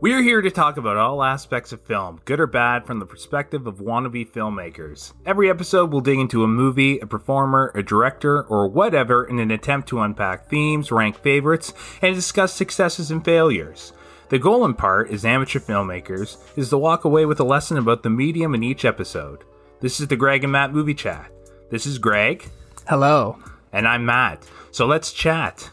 [0.00, 3.66] We're here to talk about all aspects of film, good or bad, from the perspective
[3.66, 5.12] of wannabe filmmakers.
[5.26, 9.50] Every episode will dig into a movie, a performer, a director, or whatever in an
[9.50, 13.92] attempt to unpack themes, rank favorites, and discuss successes and failures.
[14.28, 18.04] The goal in part, as amateur filmmakers, is to walk away with a lesson about
[18.04, 19.42] the medium in each episode.
[19.80, 21.28] This is the Greg and Matt Movie Chat.
[21.70, 22.48] This is Greg.
[22.86, 23.40] Hello.
[23.72, 24.48] And I'm Matt.
[24.70, 25.70] So let's chat.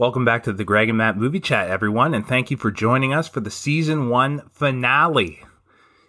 [0.00, 3.12] Welcome back to the Greg and Matt Movie Chat, everyone, and thank you for joining
[3.12, 5.40] us for the season one finale.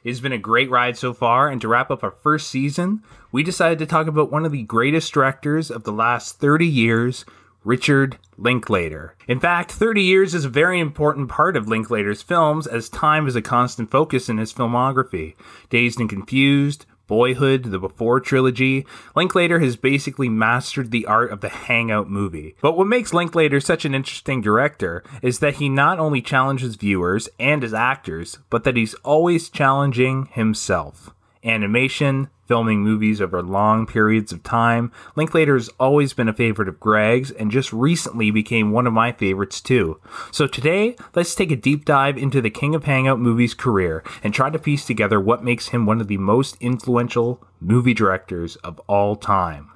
[0.06, 3.44] It's been a great ride so far, and to wrap up our first season, we
[3.44, 7.26] decided to talk about one of the greatest directors of the last 30 years,
[7.66, 9.18] Richard Linklater.
[9.28, 13.36] In fact, 30 years is a very important part of Linklater's films, as time is
[13.36, 15.36] a constant focus in his filmography.
[15.70, 18.86] Dazed and Confused, Boyhood, the Before trilogy,
[19.18, 22.56] Linklater has basically mastered the art of the hangout movie.
[22.62, 27.28] But what makes Linklater such an interesting director is that he not only challenges viewers
[27.38, 31.10] and his actors, but that he's always challenging himself.
[31.44, 36.80] Animation, filming movies over long periods of time, Linklater has always been a favorite of
[36.80, 40.00] Greg's and just recently became one of my favorites too.
[40.32, 44.34] So today, let's take a deep dive into the King of Hangout movies career and
[44.34, 48.80] try to piece together what makes him one of the most influential movie directors of
[48.88, 49.70] all time.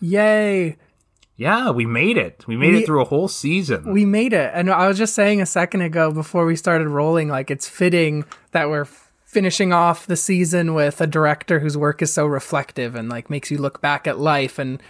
[0.00, 0.76] Yay.
[1.36, 2.44] Yeah, we made it.
[2.48, 3.92] We made We- it through a whole season.
[3.92, 4.50] We made it.
[4.54, 8.24] And I was just saying a second ago before we started rolling, like it's fitting
[8.52, 12.94] that we're f- finishing off the season with a director whose work is so reflective
[12.94, 14.82] and like makes you look back at life and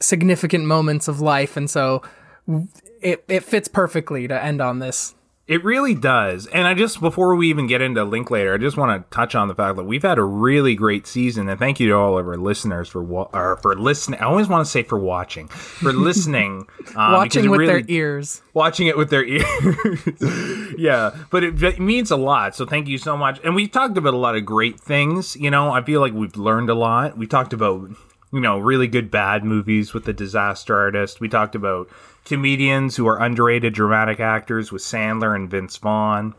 [0.00, 1.56] significant moments of life.
[1.56, 2.02] And so
[3.00, 5.14] it, it fits perfectly to end on this.
[5.48, 6.48] It really does.
[6.48, 9.46] And I just, before we even get into Linklater, I just want to touch on
[9.46, 11.48] the fact that we've had a really great season.
[11.48, 14.18] And thank you to all of our listeners for wa- or for listening.
[14.18, 16.66] I always want to say for watching, for listening.
[16.96, 18.42] Um, Watching it with really- their ears.
[18.54, 19.44] watching it with their ears.
[20.76, 22.56] yeah, but it, it means a lot.
[22.56, 23.38] So thank you so much.
[23.44, 25.36] And we talked about a lot of great things.
[25.36, 27.16] You know, I feel like we've learned a lot.
[27.16, 27.88] We talked about
[28.32, 31.20] you know really good bad movies with the Disaster Artist.
[31.20, 31.88] We talked about
[32.26, 36.34] comedians who are underrated dramatic actors with Sandler and Vince Vaughn.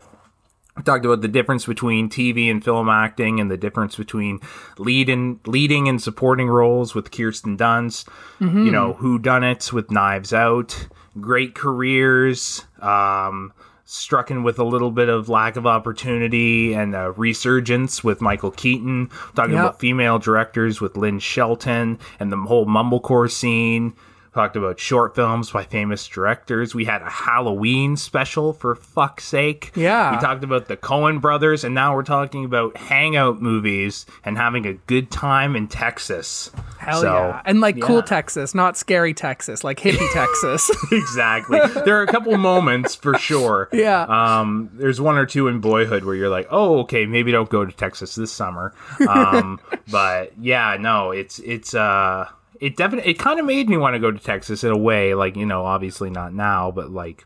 [0.76, 4.38] We talked about the difference between TV and film acting and the difference between
[4.78, 8.06] lead and leading and supporting roles with Kirsten Dunst,
[8.38, 10.86] you know, who done it with Knives Out,
[11.20, 13.52] great careers, um,
[13.86, 18.52] struck in with a little bit of lack of opportunity and a resurgence with Michael
[18.52, 19.60] Keaton, talking Yep.
[19.64, 23.94] about female directors with Lynn Shelton and the whole mumblecore scene.
[24.38, 26.72] Talked about short films by famous directors.
[26.72, 29.72] We had a Halloween special for fuck's sake.
[29.74, 30.14] Yeah.
[30.14, 34.64] We talked about the Coen brothers, and now we're talking about hangout movies and having
[34.64, 36.52] a good time in Texas.
[36.78, 37.42] Hell So, yeah.
[37.46, 37.86] And like yeah.
[37.86, 40.70] cool Texas, not scary Texas, like hippie Texas.
[40.92, 41.58] exactly.
[41.84, 43.68] There are a couple moments for sure.
[43.78, 44.02] Yeah.
[44.02, 47.64] Um, there's one or two in Boyhood where you're like, oh, okay, maybe don't go
[47.64, 48.72] to Texas this summer.
[49.08, 49.60] Um,
[49.90, 52.28] but yeah, no, it's it's uh,
[52.60, 55.14] it definitely it kind of made me want to go to Texas in a way.
[55.14, 57.24] Like you know, obviously not now, but like.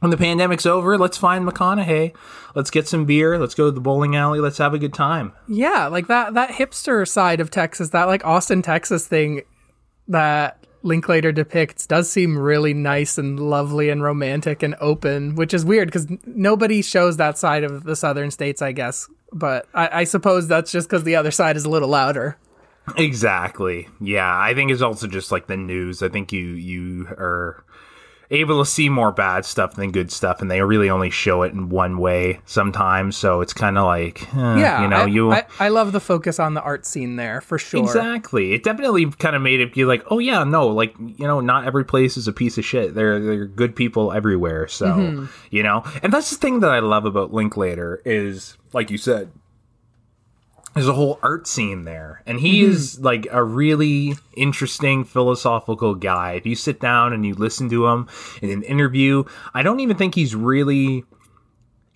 [0.00, 2.16] When the pandemic's over, let's find McConaughey.
[2.54, 3.38] Let's get some beer.
[3.38, 4.40] Let's go to the bowling alley.
[4.40, 5.34] Let's have a good time.
[5.46, 9.42] Yeah, like that that hipster side of Texas, that like Austin, Texas thing
[10.08, 15.64] that Linklater depicts does seem really nice and lovely and romantic and open, which is
[15.64, 19.06] weird because nobody shows that side of the southern states, I guess.
[19.32, 22.38] But I, I suppose that's just because the other side is a little louder.
[22.96, 23.88] Exactly.
[24.00, 26.02] Yeah, I think it's also just like the news.
[26.02, 27.64] I think you you are
[28.32, 31.52] able to see more bad stuff than good stuff, and they really only show it
[31.52, 33.16] in one way sometimes.
[33.16, 35.98] So it's kind of like, eh, Yeah, you know, I, you I, I love the
[35.98, 37.82] focus on the art scene there for sure.
[37.82, 38.52] exactly.
[38.52, 41.64] It definitely kind of made it be like, oh yeah, no, like you know, not
[41.66, 42.94] every place is a piece of shit.
[42.94, 44.68] There, there are good people everywhere.
[44.68, 45.26] So Mm-hmm.
[45.50, 49.32] you know, and that's the thing that I love about Linklater is, like you said,
[50.74, 52.70] there's a whole art scene there and he Mm-hmm.
[52.72, 57.86] is like a really interesting philosophical guy if you sit down and you listen to
[57.86, 58.08] him
[58.42, 61.04] in an interview i don't even think he's really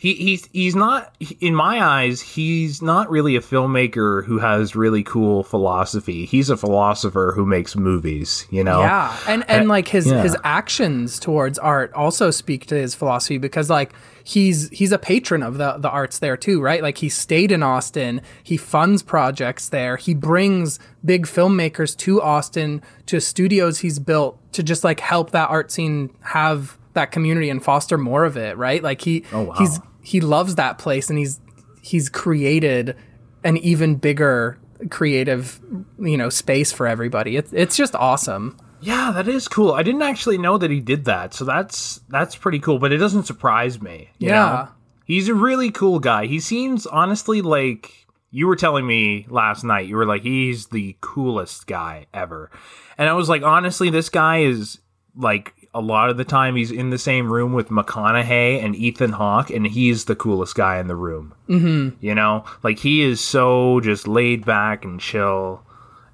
[0.05, 5.03] he, he's he's not in my eyes he's not really a filmmaker who has really
[5.03, 9.89] cool philosophy he's a philosopher who makes movies you know Yeah, and and uh, like
[9.89, 10.23] his yeah.
[10.23, 13.93] his actions towards art also speak to his philosophy because like
[14.23, 16.83] he's he's a patron of the the arts there too, right?
[16.83, 22.83] Like he stayed in Austin, he funds projects there, he brings big filmmakers to Austin
[23.07, 27.62] to studios he's built to just like help that art scene have that community and
[27.65, 28.83] foster more of it, right?
[28.83, 29.55] Like he Oh, wow.
[29.55, 31.41] he's he loves that place and he's
[31.83, 32.97] he's created
[33.43, 34.59] an even bigger
[34.91, 35.61] creative
[35.99, 37.37] you know space for everybody.
[37.37, 38.56] It's it's just awesome.
[38.81, 39.73] Yeah, that is cool.
[39.73, 42.79] I didn't actually know that he did that, so that's that's pretty cool.
[42.79, 44.11] But it doesn't surprise me.
[44.19, 44.35] you Yeah.
[44.35, 44.69] know?
[45.06, 46.27] He's a really cool guy.
[46.27, 49.87] He seems honestly like you were telling me last night.
[49.87, 52.50] You were like, he's the coolest guy ever.
[52.99, 54.81] And I was like, honestly, this guy is
[55.17, 59.12] like a lot of the time he's in the same room with McConaughey and Ethan
[59.12, 61.35] Hawke, and he's the coolest guy in the room.
[61.49, 61.97] Mm-hmm.
[62.05, 65.62] You know, like he is so just laid back and chill,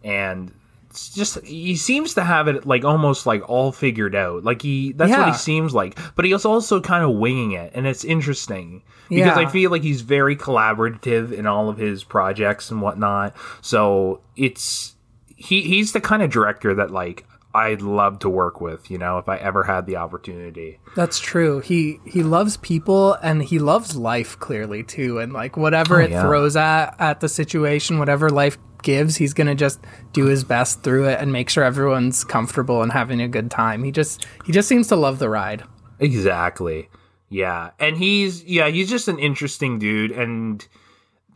[0.03, 0.53] and
[0.89, 4.43] it's just he seems to have it like almost like all figured out.
[4.43, 7.87] Like he that's what he seems like, but he's also kind of winging it, and
[7.87, 12.81] it's interesting because I feel like he's very collaborative in all of his projects and
[12.81, 13.37] whatnot.
[13.61, 14.95] So it's
[15.37, 19.19] he he's the kind of director that like I'd love to work with, you know,
[19.19, 20.79] if I ever had the opportunity.
[20.95, 21.59] That's true.
[21.61, 25.19] He he loves people and he loves life clearly too.
[25.19, 26.23] And like whatever Oh, it yeah.
[26.23, 29.81] throws at at the situation, whatever life gives, he's gonna just
[30.13, 33.83] do his best through it and make sure everyone's comfortable and having a good time.
[33.83, 35.65] He just he just seems to love the ride.
[35.99, 36.89] Exactly.
[37.29, 37.71] Yeah.
[37.81, 40.67] And he's yeah, he's just an interesting dude and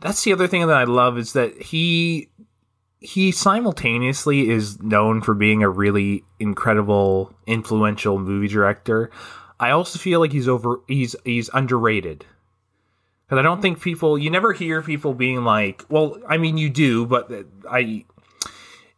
[0.01, 2.29] that's the other thing that I love is that he
[3.05, 9.11] he simultaneously is known for being a really incredible influential movie director.
[9.59, 12.25] I also feel like he's over he's he's underrated.
[13.29, 16.69] Cuz I don't think people you never hear people being like, well, I mean you
[16.69, 18.05] do, but uh, I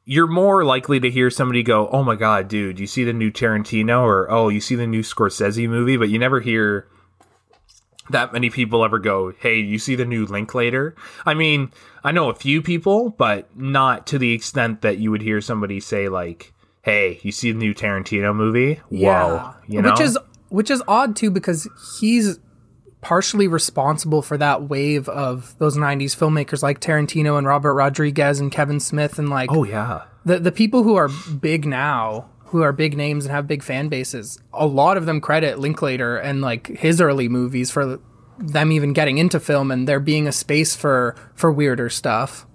[0.06, 3.30] you're more likely to hear somebody go, "Oh my god, dude, you see the new
[3.30, 6.88] Tarantino?" or "Oh, you see the new Scorsese movie?" But you never hear
[8.09, 10.95] that many people ever go, "Hey, you see the new Linklater?"
[11.25, 11.71] I mean,
[12.04, 15.80] I know a few people, but not to the extent that you would hear somebody
[15.80, 19.92] say like, "Hey, you see the new Tarantino movie?" Whoa, you know?
[19.92, 20.18] Which is
[20.50, 21.68] which is odd too because
[22.00, 22.39] he's
[23.01, 28.51] partially responsible for that wave of those 90s filmmakers like Tarantino and Robert Rodriguez and
[28.51, 30.03] Kevin Smith and like Oh yeah.
[30.25, 31.07] the the people who are
[31.39, 35.21] big now, who are big names and have big fan bases, a lot of them
[35.21, 37.99] credit Linklater and like his early movies for
[38.39, 42.45] them even getting into film and there being a space for for weirder stuff.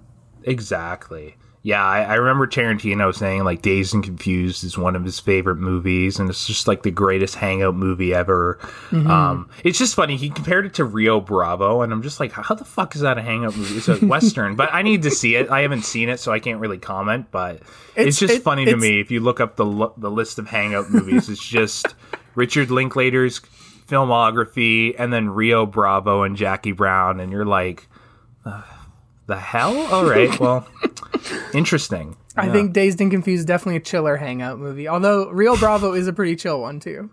[0.45, 1.37] Exactly.
[1.65, 5.59] Yeah, I, I remember Tarantino saying like Dazed and Confused is one of his favorite
[5.59, 8.59] movies, and it's just like the greatest hangout movie ever.
[8.91, 10.17] Um, it's just funny.
[10.17, 13.17] He compared it to Rio Bravo, and I'm just like, how the fuck is that
[13.17, 13.77] a hangout movie?
[13.77, 15.51] It's a western, but I need to see it.
[15.51, 17.27] I haven't seen it, so I can't really comment.
[17.31, 17.59] But
[17.95, 20.41] it's, It's- just it- funny to me if you look up the lo- the list
[20.41, 21.29] of hangout movies.
[21.29, 21.95] It's just
[22.35, 23.41] Richard Linklater's
[23.87, 27.87] filmography, and then Rio Bravo and Jackie Brown, and you're like,
[28.45, 28.63] "Uh,
[29.27, 29.79] the hell?
[29.95, 30.67] All right, well.
[31.55, 32.17] Interesting.
[32.37, 34.89] I think Dazed and Confused is definitely a chiller hangout movie.
[34.89, 37.11] Although Rio Bravo is a pretty chill one too.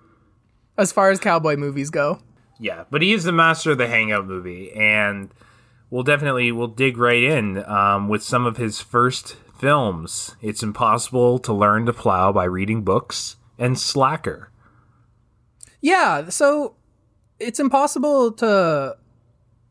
[0.77, 2.19] As far as cowboy movies go.
[2.59, 5.29] Yeah, but he is the master of the hangout movie, and
[5.89, 10.35] we'll definitely we'll dig right in um, with some of his first films.
[10.41, 14.51] It's impossible to learn to plow by reading books and Slacker.
[15.81, 16.75] Yeah, so
[17.39, 18.97] it's impossible to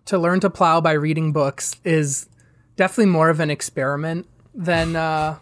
[0.06, 2.29] to learn to plow by reading books is
[2.78, 5.38] definitely more of an experiment than uh,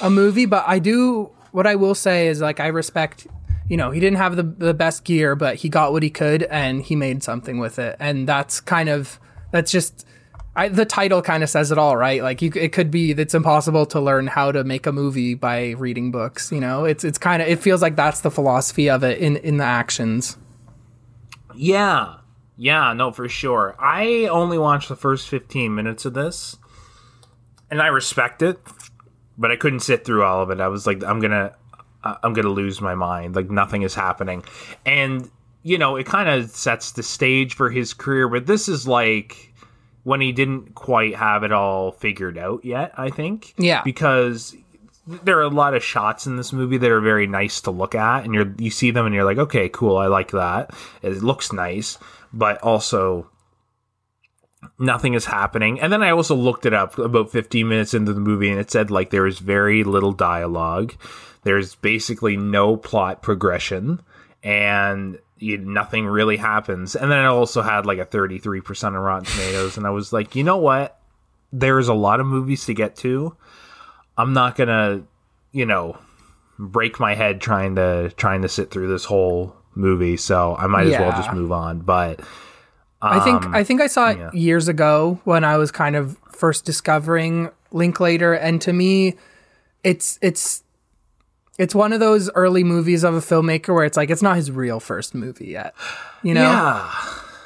[0.00, 0.46] a movie.
[0.46, 3.26] But I do what I will say is like I respect.
[3.68, 6.44] You know, he didn't have the the best gear, but he got what he could,
[6.44, 7.96] and he made something with it.
[7.98, 9.18] And that's kind of
[9.50, 10.06] that's just.
[10.58, 12.22] I, the title kind of says it all, right?
[12.22, 15.72] Like you, it could be it's impossible to learn how to make a movie by
[15.72, 16.50] reading books.
[16.50, 19.36] You know, it's it's kind of it feels like that's the philosophy of it in
[19.36, 20.38] in the actions.
[21.54, 22.20] Yeah,
[22.56, 23.76] yeah, no, for sure.
[23.78, 26.56] I only watched the first fifteen minutes of this,
[27.70, 28.58] and I respect it,
[29.38, 30.60] but I couldn't sit through all of it.
[30.60, 31.54] I was like, I'm gonna,
[32.04, 33.34] I'm gonna lose my mind.
[33.36, 34.44] Like nothing is happening,
[34.84, 35.30] and
[35.62, 38.28] you know, it kind of sets the stage for his career.
[38.28, 39.52] But this is like
[40.04, 42.92] when he didn't quite have it all figured out yet.
[42.96, 43.82] I think, Yeah.
[43.82, 44.54] because
[45.08, 47.94] there are a lot of shots in this movie that are very nice to look
[47.94, 51.22] at and you're you see them and you're like okay cool i like that it
[51.22, 51.96] looks nice
[52.32, 53.24] but also
[54.78, 55.80] nothing is happening.
[55.80, 58.70] And then i also looked it up about 15 minutes into the movie and it
[58.70, 60.94] said like there is very little dialogue.
[61.42, 64.02] There's basically no plot progression
[64.42, 66.96] and you, nothing really happens.
[66.96, 70.34] And then it also had like a 33% on rotten tomatoes and i was like
[70.34, 71.00] you know what?
[71.52, 73.36] There's a lot of movies to get to.
[74.18, 75.04] I'm not gonna,
[75.52, 75.98] you know,
[76.58, 80.16] break my head trying to trying to sit through this whole movie.
[80.16, 81.80] So I might as well just move on.
[81.80, 82.20] But
[83.02, 84.30] I think Um, I think I saw it yeah.
[84.32, 89.14] years ago when I was kind of first discovering Linklater, and to me,
[89.84, 90.62] it's it's
[91.58, 94.50] it's one of those early movies of a filmmaker where it's like it's not his
[94.50, 95.74] real first movie yet.
[96.22, 96.94] You know, yeah,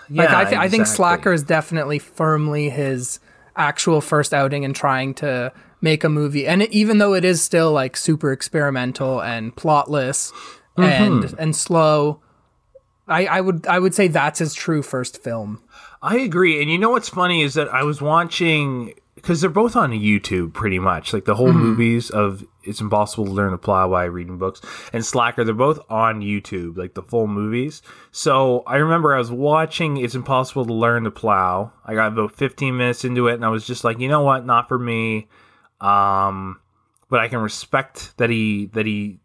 [0.08, 0.86] yeah, like I, th- I think.
[0.86, 3.18] Slacker is definitely firmly his
[3.56, 7.42] actual first outing in trying to make a movie, and it, even though it is
[7.42, 10.32] still like super experimental and plotless
[10.78, 10.82] Mm-hmm.
[11.24, 12.20] and and slow.
[13.10, 15.62] I, I would I would say that's his true first film.
[16.02, 16.62] I agree.
[16.62, 20.54] And you know what's funny is that I was watching because they're both on YouTube
[20.54, 21.12] pretty much.
[21.12, 24.62] Like the whole movies of It's Impossible to Learn to Plow by Reading Books
[24.92, 27.82] and Slacker, they're both on YouTube, like the full movies.
[28.12, 31.72] So I remember I was watching It's Impossible to Learn to Plow.
[31.84, 34.46] I got about 15 minutes into it and I was just like, you know what?
[34.46, 35.28] Not for me.
[35.82, 36.60] Um,
[37.10, 39.19] but I can respect that he, that he,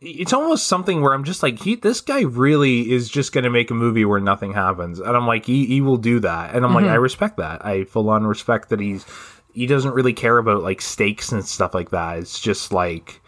[0.00, 3.50] it's almost something where I'm just like, he, this guy really is just going to
[3.50, 4.98] make a movie where nothing happens.
[4.98, 6.54] And I'm like, he, he will do that.
[6.54, 7.02] And I'm like, I mm-hmm.
[7.02, 7.64] respect that.
[7.64, 9.06] I full on respect that he's,
[9.52, 12.18] he doesn't really care about like stakes and stuff like that.
[12.18, 13.20] It's just like,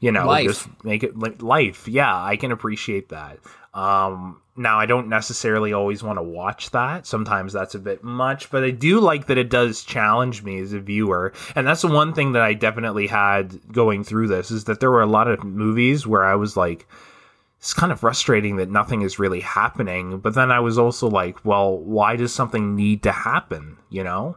[0.00, 0.46] you know, Life.
[0.46, 1.88] just make it like life.
[1.88, 3.38] Yeah, I can appreciate that.
[3.76, 7.06] Um, now I don't necessarily always want to watch that.
[7.06, 10.72] Sometimes that's a bit much, but I do like that it does challenge me as
[10.72, 11.34] a viewer.
[11.54, 14.90] And that's the one thing that I definitely had going through this is that there
[14.90, 16.88] were a lot of movies where I was like,
[17.58, 20.20] it's kind of frustrating that nothing is really happening.
[20.20, 23.76] But then I was also like, well, why does something need to happen?
[23.90, 24.36] You know?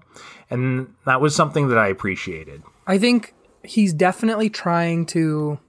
[0.50, 2.62] And that was something that I appreciated.
[2.88, 5.60] I think he's definitely trying to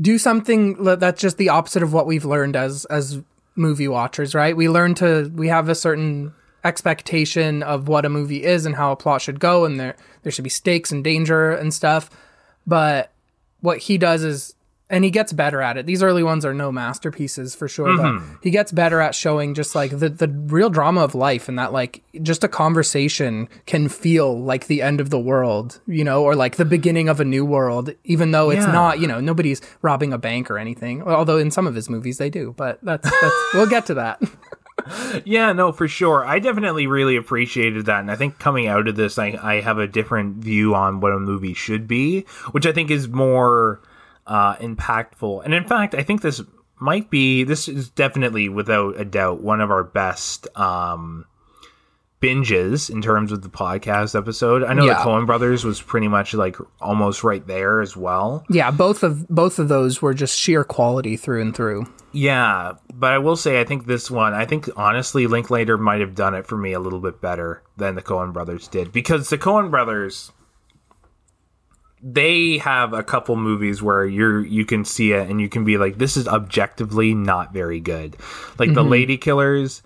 [0.00, 3.22] do something that's just the opposite of what we've learned as as
[3.54, 4.56] movie watchers, right?
[4.56, 6.34] We learn to we have a certain
[6.64, 10.32] expectation of what a movie is and how a plot should go and there there
[10.32, 12.10] should be stakes and danger and stuff.
[12.66, 13.12] But
[13.60, 14.55] what he does is
[14.88, 15.86] and he gets better at it.
[15.86, 18.34] These early ones are no masterpieces for sure, but mm-hmm.
[18.40, 21.72] he gets better at showing just like the the real drama of life and that
[21.72, 26.36] like just a conversation can feel like the end of the world, you know, or
[26.36, 28.72] like the beginning of a new world, even though it's Yeah.
[28.72, 31.02] not, you know, nobody's robbing a bank or anything.
[31.02, 34.22] Although in some of his movies they do, but that's that's we'll get to that.
[35.24, 36.24] Yeah, no, for sure.
[36.24, 38.00] I definitely really appreciated that.
[38.00, 41.12] And I think coming out of this, I, I have a different view on what
[41.12, 42.20] a movie should be,
[42.52, 43.80] which I think is more
[44.26, 45.44] uh, impactful.
[45.44, 46.40] And in fact, I think this
[46.80, 51.24] might be, this is definitely, without a doubt, one of our best um,
[52.20, 54.64] binges in terms of the podcast episode.
[54.64, 54.94] I know Yeah.
[54.94, 58.44] the Coen Brothers was pretty much like almost right there as well.
[58.48, 61.86] yeah, both of both of those were just sheer quality through and through.
[62.12, 66.14] Yeah, but I will say I think this one, I think honestly Linklater might have
[66.14, 69.36] done it for me a little bit better than the Coen brothers did because the
[69.38, 70.32] Coen brothers
[72.08, 75.76] they have a couple movies where you're you can see it and you can be
[75.76, 78.16] like this is objectively not very good.
[78.58, 78.90] Like the mm-hmm.
[78.90, 79.82] Lady Killers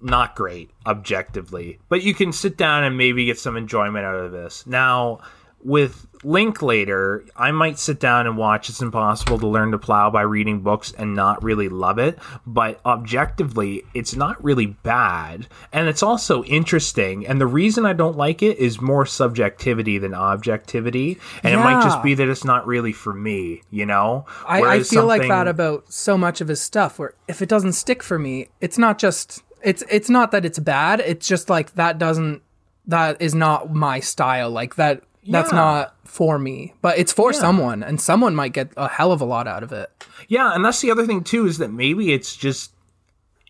[0.00, 4.30] not great objectively, but you can sit down and maybe get some enjoyment out of
[4.30, 4.64] this.
[4.64, 5.20] Now,
[5.60, 10.22] with Linklater, I might sit down and watch It's Impossible to Learn to Plow by
[10.22, 15.46] reading books and not really love it, but objectively, it's not really bad.
[15.72, 17.24] And it's also interesting.
[17.28, 21.18] And the reason I don't like it is more subjectivity than objectivity.
[21.44, 24.26] And it might just be that it's not really for me, you know?
[24.44, 27.74] I, I feel like that about so much of his stuff where if it doesn't
[27.74, 31.74] stick for me, it's not just it's it's not that it's bad, it's just like
[31.74, 32.42] that doesn't
[32.86, 34.50] that is not my style.
[34.50, 35.56] Like that that's Yeah.
[35.56, 36.74] not for me.
[36.82, 39.72] But it's for someone and someone might get a hell of a lot out of
[39.72, 39.90] it.
[40.28, 42.72] Yeah, and that's the other thing too is that maybe it's just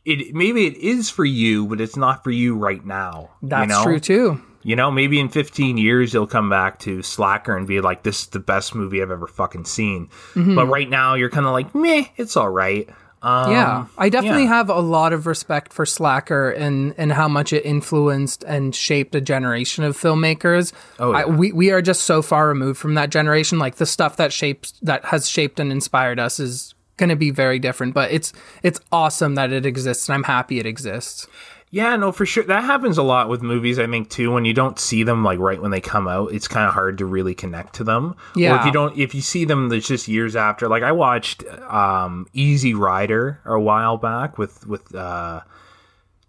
[0.05, 3.31] it maybe it is for you, but it's not for you right now.
[3.43, 3.83] That's you know?
[3.85, 4.41] true too.
[4.63, 8.23] You know, maybe in 15 years you'll come back to Slacker and be like, "This
[8.23, 10.57] is the best movie I've ever fucking seen." Mm-hmm.
[10.57, 12.89] But right now you're kind of like, "Meh, it's all right."
[13.27, 14.51] Um, yeah, I definitely yeah.
[14.51, 19.17] have a lot of respect for Slacker and and how much it influenced and shaped
[19.17, 20.73] a generation of filmmakers.
[21.01, 23.59] Oh, I, we we are just so far removed from that generation.
[23.59, 27.33] Like the stuff that shapes that has shaped and inspired us is going to be
[27.33, 27.95] very different.
[27.95, 31.27] But it's it's awesome that it exists, and I'm happy it exists.
[31.71, 32.45] Yeah, no, for sure.
[32.45, 34.31] That happens a lot with movies, I think, too.
[34.31, 36.99] When you don't see them like right when they come out, it's kind of hard
[36.99, 38.15] to really connect to them.
[38.37, 40.69] Or if you don't, if you see them, it's just years after.
[40.69, 45.41] Like I watched um, Easy Rider a while back with with uh,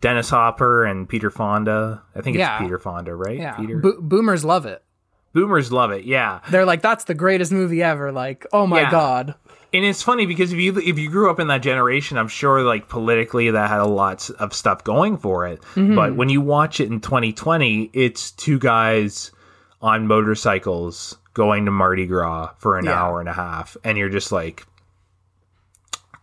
[0.02, 2.02] Dennis Hopper and Peter Fonda.
[2.16, 2.58] I think it's Yeah.
[2.60, 3.38] Peter Fonda, right?
[3.38, 3.78] Yeah, Peter.
[3.78, 4.84] Bo- boomers love it.
[5.34, 6.04] Boomers love it.
[6.06, 6.40] Yeah.
[6.50, 8.12] They're like, that's the greatest movie ever.
[8.12, 8.92] Like, oh my Yeah.
[8.92, 9.36] god.
[9.74, 12.62] And it's funny because if you if you grew up in that generation, I'm sure
[12.62, 15.62] like politically that had a lot of stuff going for it.
[15.76, 15.96] Mm-hmm.
[15.96, 19.32] But when you watch it in 2020, it's two guys
[19.82, 22.94] on motorcycles going to Mardi Gras for an Yeah.
[23.00, 24.66] hour and a half, and you're just like,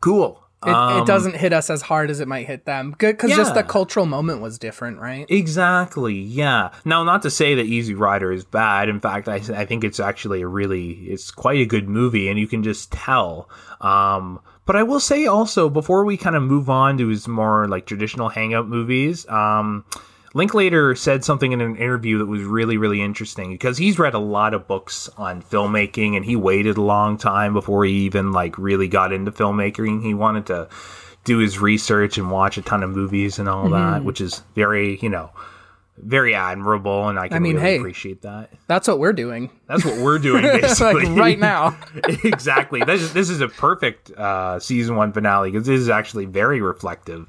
[0.00, 0.43] cool.
[0.66, 2.94] It, Um, it doesn't hit us as hard as it might hit them.
[2.98, 5.26] Good, because just the cultural moment was different, right?
[5.28, 6.14] Exactly.
[6.14, 6.70] Yeah.
[6.84, 8.88] Now, not to say that Easy Rider is bad.
[8.88, 12.38] In fact, I, I think it's actually a really, it's quite a good movie, and
[12.38, 13.48] you can just tell.
[13.80, 17.68] Um, but I will say also before we kind of move on to his more
[17.68, 19.84] like traditional hangout movies, um,
[20.34, 24.18] Linklater said something in an interview that was really, really interesting because he's read a
[24.18, 28.58] lot of books on filmmaking and he waited a long time before he even like
[28.58, 30.02] really got into filmmaking.
[30.02, 30.68] He wanted to
[31.22, 34.04] do his research and watch a ton of movies and all that, Mm-hmm.
[34.04, 35.30] which is very, you know,
[35.96, 37.78] very admirable, and I can I mean, really hey.
[37.78, 38.50] appreciate that.
[38.66, 39.48] That's what we're doing.
[39.68, 41.78] That's what we're doing basically like right now.
[42.24, 42.82] exactly.
[42.82, 46.60] This is this is a perfect uh, season one finale because this is actually very
[46.60, 47.28] reflective.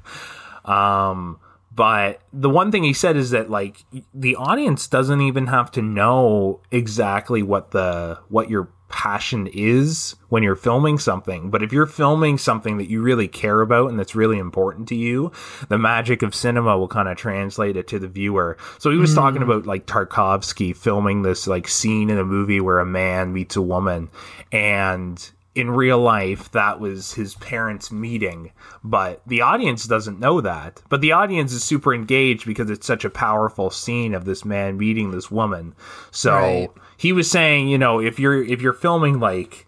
[0.64, 1.38] Um,
[1.76, 5.82] but the one thing he said is that like the audience doesn't even have to
[5.82, 11.50] know exactly what the what your passion is when you're filming something.
[11.50, 14.94] But if you're filming something that you really care about and that's really important to
[14.94, 15.32] you,
[15.68, 18.56] the magic of cinema will kind of translate it to the viewer.
[18.78, 19.16] So he was hmm.
[19.16, 23.56] talking about like Tarkovsky filming this like scene in a movie where a man meets
[23.56, 24.08] a woman
[24.50, 28.52] and in real life that was his parents meeting.
[28.84, 30.82] But the audience doesn't know that.
[30.88, 34.76] But the audience is super engaged because it's such a powerful scene of this man
[34.76, 35.74] meeting this woman.
[36.10, 36.70] So Right.
[36.96, 39.66] he was saying you know if you're if you're filming like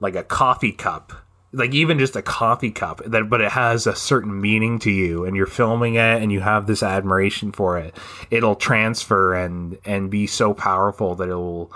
[0.00, 1.12] like a coffee cup
[1.52, 5.24] like even just a coffee cup that but it has a certain meaning to you
[5.24, 7.96] and you're filming it and you have this admiration for it
[8.30, 11.72] it'll transfer and and be so powerful that it will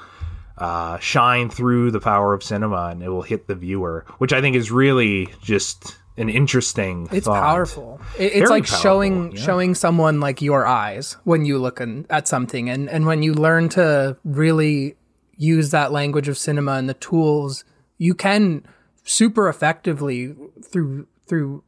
[0.59, 4.41] uh, shine through the power of cinema and it will hit the viewer which i
[4.41, 7.43] think is really just an interesting It's thought.
[7.43, 8.01] powerful.
[8.19, 9.41] It, it's Very like powerful, showing yeah.
[9.41, 13.35] showing someone like your eyes when you look in, at something, and and when you
[13.35, 14.97] learn to really
[15.37, 17.65] use that language of cinema and the tools,
[17.99, 18.67] you can
[19.05, 20.35] super effectively
[20.65, 21.63] through through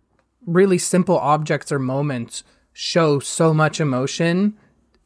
[0.47, 2.43] really simple objects or moments
[2.73, 4.57] show so much emotion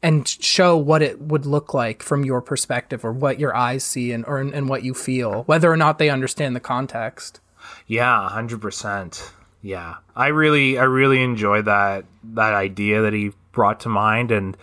[0.05, 4.11] and show what it would look like from your perspective or what your eyes see
[4.11, 7.39] and or and what you feel whether or not they understand the context.
[7.87, 9.31] Yeah, hundred percent.
[9.63, 14.55] Yeah, I really, I really enjoy that that idea that he brought to mind, and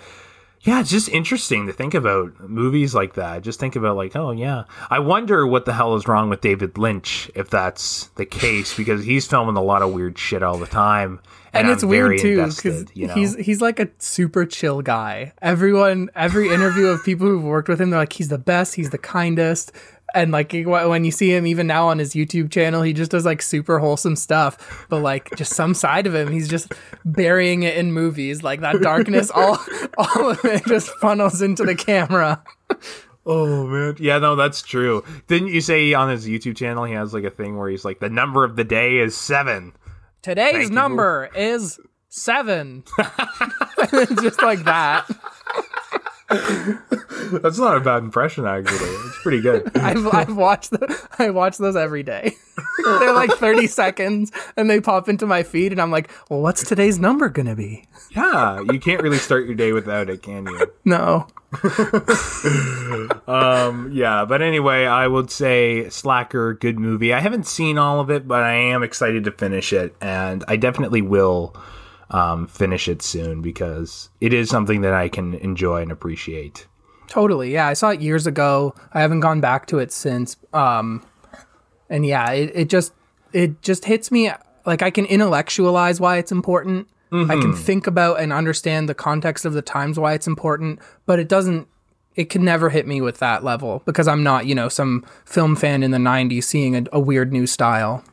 [0.65, 3.43] yeah, it's just interesting to think about movies like that.
[3.43, 6.79] Just think about like, oh yeah, I wonder what the hell is wrong with David
[6.79, 10.69] Lynch if that's the case because he's filming a lot of weird shit all the
[10.69, 11.21] time,
[11.53, 13.15] and, I'm it's weird very too because you know?
[13.15, 15.33] he's he's like a super chill guy.
[15.43, 18.91] Everyone, every interview of people who've worked with him, they're like, he's the best, he's
[18.91, 19.73] the kindest,
[20.15, 23.25] and like when you see him, even now on his YouTube channel, he just does
[23.25, 24.87] like super wholesome stuff.
[24.89, 26.73] But like just some side of him, he's just
[27.05, 29.59] burying it in movies, like that darkness, all
[29.99, 32.43] all of it just funnels into the camera.
[33.25, 35.05] Oh man, yeah, no, that's true.
[35.29, 38.01] Didn't you say on his YouTube channel he has like a thing where he's like,
[38.01, 39.73] the number of the day is seven.
[40.23, 40.75] Today's you.
[40.75, 42.85] number is seven.
[44.23, 45.07] just like that.
[47.43, 48.77] That's not a bad impression actually.
[48.79, 49.71] It's pretty good.
[49.77, 52.35] I've, I've watched the, I watch those every day.
[52.85, 56.67] They're like 30 seconds and they pop into my feed and I'm like, well, what's
[56.67, 57.87] today's number going to be?
[58.11, 60.73] Yeah, you can't really start your day without it, can you?
[60.85, 61.27] No.
[63.27, 67.13] Um, yeah, but anyway, I would say Slacker, good movie.
[67.13, 70.57] I haven't seen all of it, but I am excited to finish it, and I
[70.57, 71.55] definitely will
[72.13, 76.67] um, finish it soon because it is something that I can enjoy and appreciate.
[77.09, 77.53] Totally.
[77.53, 77.67] Yeah.
[77.67, 78.75] I saw it years ago.
[78.93, 80.37] I haven't gone back to it since.
[80.53, 81.05] Um,
[81.91, 82.93] and yeah, it, it just,
[83.33, 84.31] it just hits me
[84.65, 86.89] like I can intellectualize why it's important.
[87.15, 91.19] I can think about and understand the context of the times why it's important, but
[91.19, 91.69] it doesn't
[92.15, 95.57] it can never hit me with that level because I'm not, you know, some film
[95.57, 98.05] fan in the 90s seeing a, a weird new style.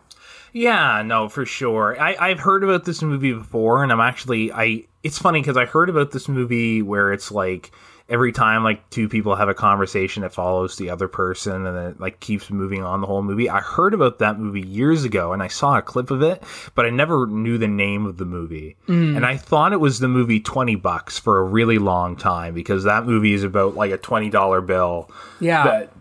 [0.53, 1.99] Yeah, no, for sure.
[1.99, 4.85] I, I've heard about this movie before, and I'm actually I.
[5.01, 7.71] It's funny because I heard about this movie where it's like
[8.09, 11.99] every time like two people have a conversation, it follows the other person, and it
[12.01, 13.49] like keeps moving on the whole movie.
[13.49, 16.43] I heard about that movie years ago, and I saw a clip of it,
[16.75, 19.15] but I never knew the name of the movie, mm.
[19.15, 22.83] and I thought it was the movie Twenty Bucks for a really long time because
[22.83, 25.09] that movie is about like a twenty dollar bill.
[25.39, 25.63] Yeah.
[25.63, 25.93] That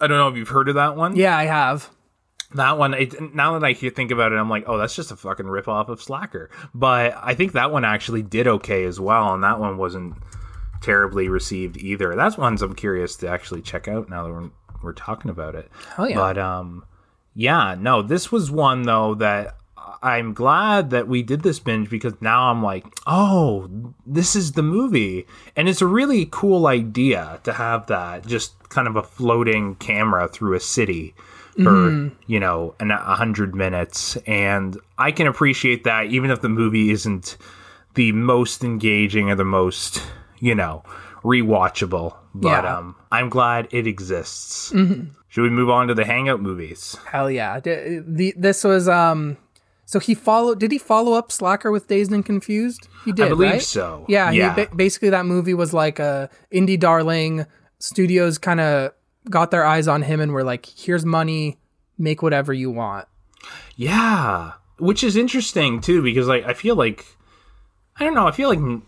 [0.00, 1.16] I don't know if you've heard of that one.
[1.16, 1.90] yeah, I have.
[2.54, 5.16] That one, it, now that I think about it, I'm like, oh, that's just a
[5.16, 6.48] fucking rip off of Slacker.
[6.74, 10.14] But I think that one actually did okay as well, and that one wasn't
[10.80, 12.14] terribly received either.
[12.14, 14.50] That's ones I'm curious to actually check out now that we're,
[14.82, 15.70] we're talking about it.
[15.96, 16.16] Hell yeah.
[16.16, 16.84] But um,
[17.34, 19.56] yeah, no, this was one though that
[20.02, 23.68] I'm glad that we did this binge because now I'm like, oh,
[24.06, 28.86] this is the movie, and it's a really cool idea to have that just kind
[28.86, 31.14] of a floating camera through a city
[31.62, 36.48] for you know an a hundred minutes, and I can appreciate that even if the
[36.48, 37.36] movie isn't
[37.94, 40.02] the most engaging or the most
[40.38, 40.82] you know
[41.24, 42.14] rewatchable.
[42.34, 42.76] But Yeah.
[42.78, 44.68] um, I'm glad it exists.
[45.28, 46.96] Should we move on to the Hangout movies?
[47.06, 47.60] Hell yeah.
[47.60, 49.36] D- The, this was um
[49.86, 52.88] so he followed did he follow up Slacker with Dazed and Confused?
[53.04, 53.26] He did.
[53.26, 53.62] I believe right?
[53.62, 54.04] so.
[54.08, 54.54] Yeah, Yeah.
[54.54, 57.46] He, basically that movie was like a indie darling.
[57.78, 58.92] Studios kind of
[59.30, 61.58] got their eyes on him and were like, "Here's money,
[61.98, 63.06] make whatever you want."
[63.76, 64.52] Yeah.
[64.78, 67.04] which is interesting too because like I feel like
[67.98, 68.26] I don't know.
[68.26, 68.82] I feel like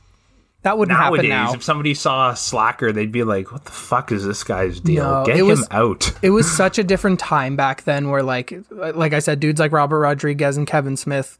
[0.62, 1.54] That wouldn't nowadays happen now.
[1.54, 5.04] if somebody saw a slacker, they'd be like, "What the fuck is this guy's deal?
[5.04, 8.52] No, Get him was- out." it was such a different time back then where like
[8.70, 11.38] like I said, dudes like Robert Rodriguez and Kevin Smith,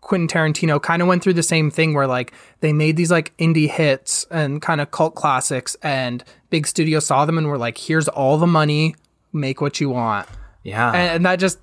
[0.00, 3.36] Quentin Tarantino kind of went through the same thing where like they made these like
[3.36, 7.76] indie hits and kind of cult classics and big studios saw them and were like,
[7.78, 8.94] here's all the money,
[9.32, 10.28] make what you want.
[10.62, 11.58] Yeah, And, and that just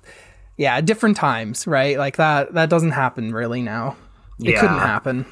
[0.56, 1.98] yeah, different times, right?
[1.98, 3.96] Like that that doesn't happen really now.
[4.40, 4.60] It Yeah.
[4.60, 5.26] couldn't happen.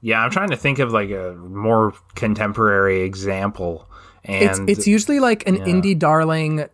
[0.00, 0.20] yeah.
[0.22, 3.88] I'm trying to think of like a more contemporary example,
[4.24, 6.64] and it's usually like an indie darling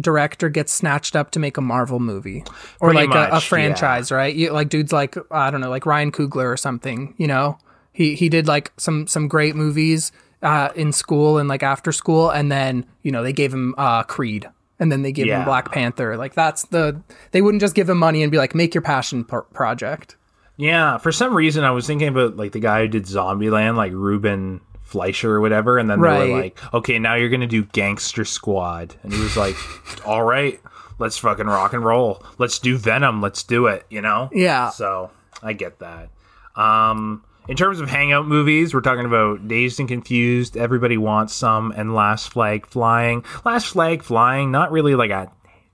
[0.00, 2.44] director gets snatched up to make a Marvel movie
[2.80, 4.34] or Pretty like a, a much, franchise, right?
[4.34, 7.14] You, like dudes like I don't know, like Ryan Coogler or something.
[7.18, 7.58] You know,
[7.92, 12.30] he he did like some some great movies uh, in school and like after school,
[12.30, 14.48] and then you know they gave him uh, Creed.
[14.78, 15.38] And then they gave Yeah.
[15.38, 16.18] him Black Panther.
[16.18, 19.24] Like that's the they wouldn't just give him money and be like, make your passion
[19.24, 20.16] pro- project.
[20.58, 23.92] Yeah, for some reason I was thinking about like the guy who did Zombieland, like
[23.92, 28.24] Ruben Fleischer or whatever, and then they were like, "Okay, now you're gonna do Gangster
[28.24, 29.56] Squad," and he was like,
[30.06, 30.60] "All right,
[30.98, 32.22] let's fucking rock and roll.
[32.38, 33.20] Let's do Venom.
[33.20, 34.30] Let's do it." You know?
[34.32, 34.70] Yeah.
[34.70, 35.10] So
[35.42, 36.10] I get that.
[36.54, 41.72] Um, in terms of hangout movies, we're talking about Dazed and Confused, Everybody Wants Some,
[41.76, 43.24] and Last Flag Flying.
[43.44, 45.30] Last Flag Flying, not really like a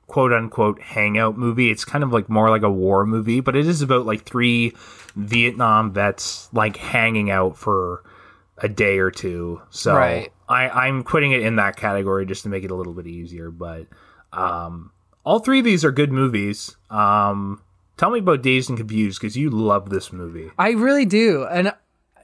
[0.06, 1.70] quote unquote hangout movie.
[1.70, 4.74] It's kind of like more like a war movie, but it is about like three
[5.16, 8.02] Vietnam vets like hanging out for
[8.62, 9.60] a day or two.
[9.70, 10.32] So Right.
[10.48, 13.50] I, I'm putting it in that category just to make it a little bit easier.
[13.50, 13.86] But
[14.32, 14.92] um,
[15.24, 16.76] all three of these are good movies.
[16.90, 17.62] Um,
[17.96, 20.50] tell me about Dazed and Confused because you love this movie.
[20.58, 21.72] I really do, and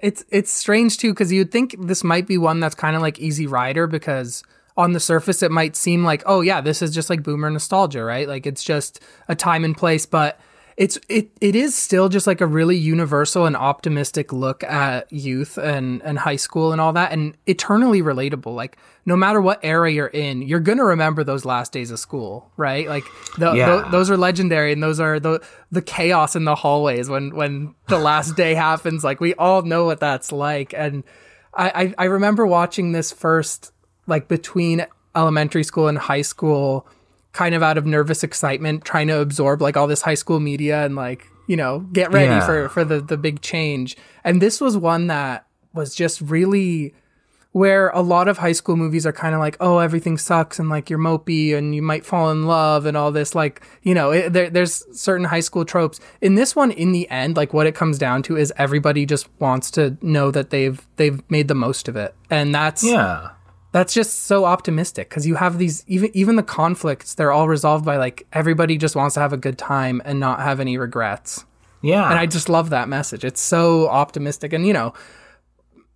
[0.00, 3.18] it's it's strange too because you'd think this might be one that's kind of like
[3.18, 4.42] Easy Rider because
[4.76, 8.04] on the surface it might seem like oh yeah this is just like boomer nostalgia
[8.04, 10.38] right like it's just a time and place but
[10.78, 15.58] it's it it is still just like a really universal and optimistic look at youth
[15.58, 18.54] and and high school and all that and eternally relatable.
[18.54, 22.52] Like no matter what era you're in you're gonna remember those last days of school
[22.56, 22.86] right?
[22.88, 23.02] Like
[23.38, 23.66] the, Yeah.
[23.66, 25.40] tho- those are legendary and those are the
[25.72, 29.02] the chaos in the hallways when when the last day happens.
[29.02, 30.72] Like we all know what that's like.
[30.74, 31.02] And
[31.54, 33.72] I, I i remember watching this first
[34.06, 34.86] like between
[35.16, 36.86] elementary school and high school
[37.38, 40.76] kind of out of nervous excitement trying to absorb like all this high school media
[40.86, 42.46] and like you know get ready Yeah.
[42.48, 45.46] for for the the big change and this was one that
[45.78, 46.94] was just really
[47.52, 50.68] where a lot of high school movies are kind of like, oh, everything sucks and
[50.68, 53.34] like you're mopey and you might fall in love and all this.
[53.34, 55.98] Like, you know, it, there, there's certain high school tropes.
[56.20, 59.26] In this one, in the end, like what it comes down to is everybody just
[59.40, 63.30] wants to know that they've they've made the most of it, and that's Yeah.
[63.72, 67.14] That's just so optimistic because you have these even even the conflicts.
[67.14, 70.40] They're all resolved by like everybody just wants to have a good time and not
[70.40, 71.44] have any regrets.
[71.82, 72.08] Yeah.
[72.08, 73.24] And I just love that message.
[73.24, 74.94] It's so optimistic and you know,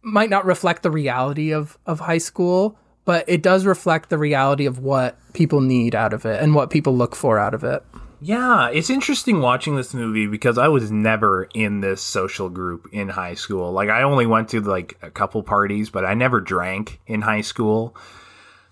[0.03, 4.67] might not reflect the reality of of high school, but it does reflect the reality
[4.67, 7.83] of what people need out of it and what people look for out of it.
[8.25, 13.09] Yeah, it's interesting watching this movie because I was never in this social group in
[13.09, 13.73] high school.
[13.73, 17.41] Like I only went to like a couple parties, but I never drank in high
[17.41, 17.97] school.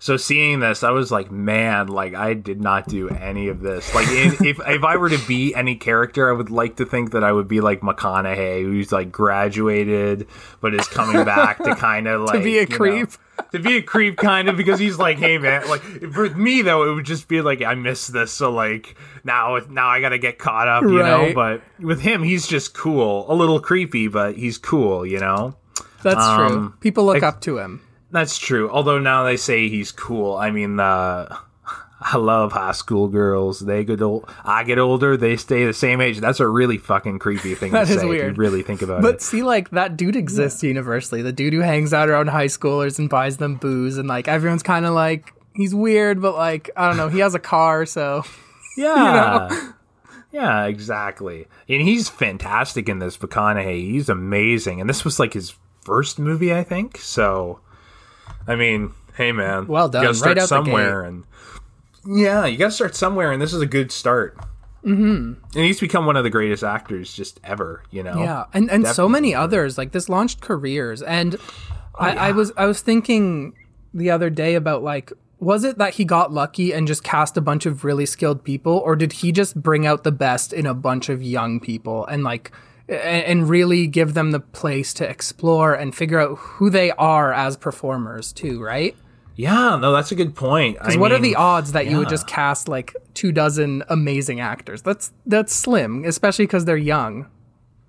[0.03, 3.93] So seeing this, I was like, man, like I did not do any of this.
[3.93, 7.11] Like if if, if I were to be any character, I would like to think
[7.11, 10.27] that I would be like McConaughey, who's like graduated
[10.59, 13.09] but is coming back to kind of like to be a you know, creep.
[13.51, 15.81] to be a creep kind of because he's like hey man like
[16.13, 19.87] for me though it would just be like i miss this so like now now
[19.87, 23.59] i gotta get caught up you know but with him he's just cool a little
[23.59, 25.55] creepy but he's cool you know
[26.03, 26.73] That's Um, true.
[26.79, 27.81] People look up to him.
[28.11, 31.35] That's true although now they say he's cool i mean uh
[32.03, 33.59] I love high school girls.
[33.59, 34.27] They get old.
[34.43, 35.15] I get older.
[35.17, 36.17] They stay the same age.
[36.19, 38.05] That's a really fucking creepy thing That to is say.
[38.07, 38.35] If weird.
[38.37, 39.11] you really think about But it.
[39.11, 41.21] But see, like that dude exists universally.
[41.21, 44.63] The dude who hangs out around high schoolers and buys them booze, and like everyone's
[44.63, 48.23] kind of like he's weird, but like I don't know, he has a car, so
[48.77, 49.71] Yeah.
[50.31, 51.45] Yeah, exactly.
[51.69, 53.91] And he's fantastic in this McConaughey.
[53.91, 54.81] He's amazing.
[54.81, 55.53] And this was like his
[55.85, 56.97] first movie, I think.
[56.97, 57.59] So,
[58.47, 60.03] I mean, hey man, Well done.
[60.03, 61.23] You gotta start Right somewhere, and
[62.05, 64.37] yeah, you gotta start somewhere, and this is a good start.
[64.83, 65.33] Mm-hmm.
[65.55, 67.83] And he's become one of the greatest actors just ever.
[67.91, 68.17] You know.
[68.17, 69.77] Yeah, and and so many others.
[69.77, 71.35] Like this launched careers, and
[71.95, 73.53] I, I was I was thinking
[73.93, 77.41] the other day about like, was it that he got lucky and just cast a
[77.41, 80.73] bunch of really skilled people, or did he just bring out the best in a
[80.73, 82.51] bunch of young people and like
[82.87, 87.57] and, really give them the place to explore and figure out who they are as
[87.57, 88.95] performers too, right?
[89.35, 90.77] Yeah, no, that's a good point.
[90.77, 94.81] Because what are the odds that you would just cast like two dozen amazing actors?
[94.81, 97.27] That's that's slim, especially because they're young.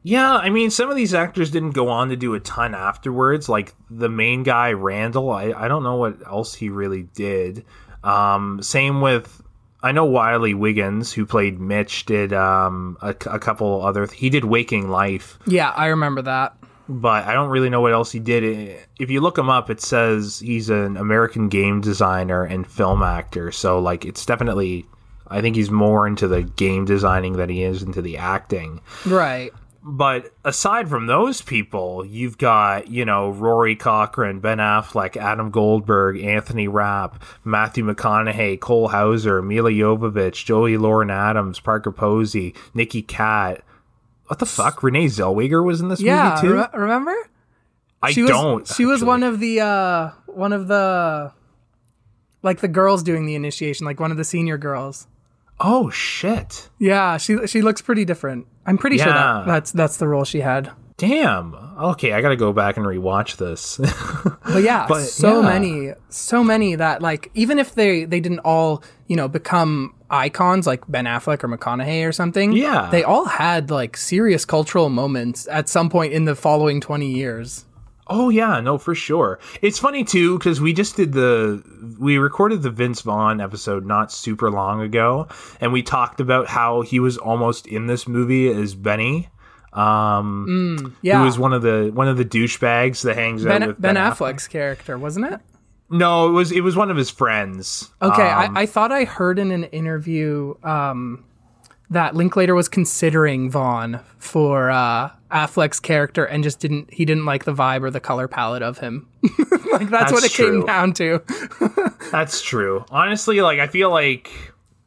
[0.04, 3.48] Yeah, I mean, some of these actors didn't go on to do a ton afterwards.
[3.48, 7.64] Like the main guy, Randall, I, I don't know what else he really did.
[8.02, 9.41] Um, same with,
[9.82, 14.44] I know Wiley Wiggins, who played Mitch, did um, a, a couple other, he did
[14.44, 15.38] Waking Life.
[15.46, 16.56] Yeah, I remember that.
[16.88, 18.76] But I don't really know what else he did.
[18.98, 23.50] If you look him up, it says he's an American game designer and film actor.
[23.52, 24.86] So, like, it's definitely,
[25.28, 28.80] I think he's more into the game designing than he is into the acting.
[29.06, 29.52] Right
[29.84, 36.22] but aside from those people, you've got, you know, Rory Cochrane, Ben Affleck, Adam Goldberg,
[36.22, 43.62] Anthony Rapp, Matthew McConaughey, Cole Hauser, Milla Jovovich, Joey Lauren Adams, Parker Posey, Nicky Katt.
[44.28, 44.82] What the fuck?
[44.84, 46.54] Renee Zellweger was in this yeah, movie too?
[46.54, 47.16] Re- remember?
[48.00, 48.66] I she was, don't.
[48.68, 51.32] She was one of the uh one of the
[52.42, 55.06] like the girls doing the initiation, like one of the senior girls.
[55.62, 56.68] Oh shit.
[56.78, 58.46] Yeah, she she looks pretty different.
[58.66, 60.70] I'm pretty sure that that's that's the role she had.
[60.98, 61.54] Damn.
[61.80, 63.80] Okay, I got to go back and rewatch this.
[64.52, 65.48] But yeah, But, so yeah.
[65.48, 70.66] many, so many that like even if they they didn't all you know become icons
[70.66, 72.88] like Ben Affleck or McConaughey or something, Yeah.
[72.90, 77.64] they all had like serious cultural moments at some point in the following twenty years.
[78.08, 79.38] Oh yeah, no, for sure.
[79.62, 81.62] It's funny too because we just did the
[81.98, 85.28] we recorded the Vince Vaughn episode not super long ago,
[85.60, 89.28] and we talked about how he was almost in this movie as Benny,
[89.72, 93.68] um, Yeah, who was one of the one of the douchebags that hangs out Ben,
[93.68, 94.34] with ben, Affleck.
[94.34, 95.40] Affleck's character, wasn't it?
[95.90, 97.90] No, it was it was one of his friends.
[98.00, 101.24] Okay, Um, I, I thought I heard in an interview um,
[101.92, 107.44] that Linklater was considering Vaughn for uh, Affleck's character and just didn't he didn't like
[107.44, 109.08] the vibe or the color palette of him.
[109.72, 111.22] like that's, what That's it came down to.
[112.10, 112.84] That's true.
[112.90, 114.30] Honestly, like I feel like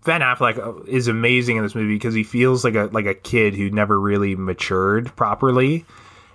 [0.03, 3.55] Ben Affleck is amazing in this movie because he feels like a like a kid
[3.55, 5.85] who never really matured properly,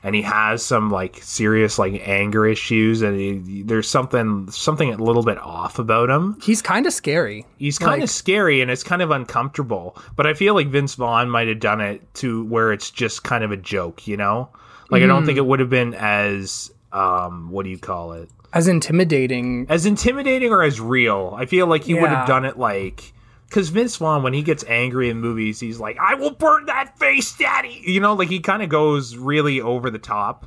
[0.02, 4.96] and he has some like serious like anger issues, and he, there's something something a
[4.96, 6.38] little bit off about him.
[6.42, 7.44] He's kind of scary.
[7.58, 10.94] He's kind Like- of scary and it's kind of uncomfortable, but I feel like Vince
[10.94, 14.48] Vaughn might have done it to where it's just kind of a joke, you know?
[14.90, 18.28] Like I don't think it would have been as um what do you call it?
[18.52, 19.66] As intimidating.
[19.68, 21.34] as intimidating or as real.
[21.38, 23.12] I feel like he would have done it like
[23.50, 26.96] because Vince Vaughn, when he gets angry in movies, he's like, "I will burn that
[26.98, 30.46] face, Daddy." You know, like he kind of goes really over the top.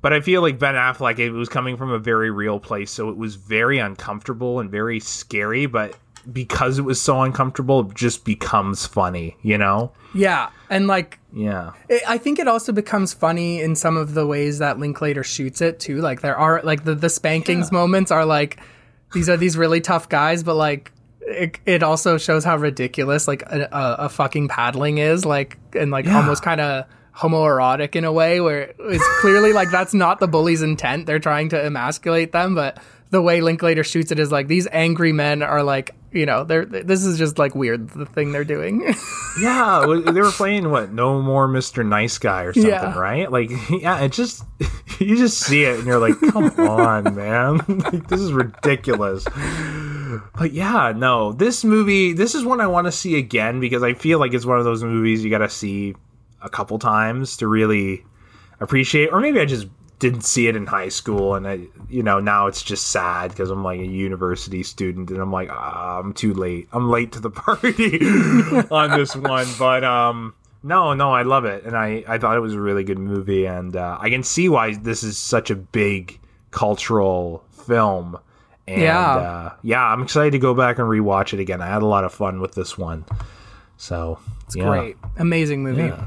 [0.00, 3.08] But I feel like Ben Affleck, it was coming from a very real place, so
[3.08, 5.64] it was very uncomfortable and very scary.
[5.66, 5.96] But
[6.30, 9.36] because it was so uncomfortable, it just becomes funny.
[9.42, 9.92] You know?
[10.14, 11.72] Yeah, and like Yeah.
[11.88, 15.60] it, I think it also becomes funny in some of the ways that Linklater shoots
[15.60, 16.00] it too.
[16.00, 18.60] Like there are like the the spankings moments are like
[19.12, 20.92] these are these really tough guys, but like
[21.26, 25.90] it, it also shows how ridiculous like a, a, a fucking paddling is like and
[25.90, 26.16] like Yeah.
[26.18, 26.84] almost kind of
[27.16, 31.06] homoerotic in a way where it's clearly like that's not the bully's intent.
[31.06, 32.78] They're trying to emasculate them, but
[33.10, 36.64] the way Linklater shoots it is like these angry men are like you know they're
[36.64, 38.94] this is just like weird the thing they're doing.
[39.40, 40.92] Yeah, they were playing what?
[40.92, 41.84] No more Mr.
[41.84, 42.96] Nice Guy or something, Yeah.
[42.96, 43.28] right?
[43.32, 44.44] Like, yeah, it just
[45.00, 49.26] you just see it and you're like, come on, man, like, this is ridiculous.
[50.36, 53.94] But yeah, no, this movie, this is one I want to see again because I
[53.94, 55.94] feel like it's one of those movies you got to see
[56.42, 58.04] a couple times to really
[58.60, 59.66] appreciate, or maybe I just
[59.98, 63.50] didn't see it in high school and I, you know, now it's just sad because
[63.50, 66.68] I'm like a university student and I'm like, ah, I'm too late.
[66.72, 67.98] I'm late to the party
[68.70, 70.34] on this one, but um.
[70.66, 73.44] No, no, I love it, and I, I thought it was a really good movie,
[73.44, 76.18] and uh, I can see why this is such a big
[76.52, 78.18] cultural film.
[78.66, 79.14] And, Yeah.
[79.16, 81.60] uh, yeah, I'm excited to go back and rewatch it again.
[81.60, 83.04] I had a lot of fun with this one,
[83.76, 84.68] so it's yeah.
[84.68, 85.82] Great, amazing movie.
[85.82, 86.04] Yeah.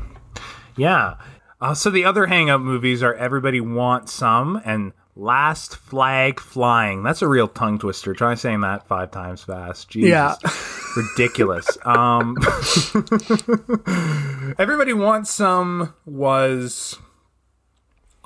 [0.75, 1.15] Yeah.
[1.59, 7.01] Uh, so the other hang up movies are Everybody Wants Some and Last Flag Flying.
[7.01, 8.13] That's a real tongue twister.
[8.13, 9.89] Try saying that five times fast.
[9.89, 10.09] Jesus.
[10.09, 10.35] Yeah.
[10.95, 11.67] Ridiculous.
[11.85, 12.35] um,
[14.59, 16.97] Everybody Wants Some was.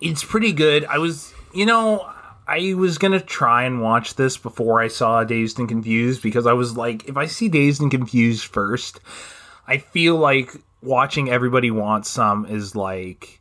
[0.01, 0.83] It's pretty good.
[0.85, 2.09] I was, you know,
[2.51, 6.45] I was going to try and watch this before I saw Dazed and Confused because
[6.45, 8.99] I was like, if I see Dazed and Confused first,
[9.67, 13.39] I feel like watching Everybody Wants Some is like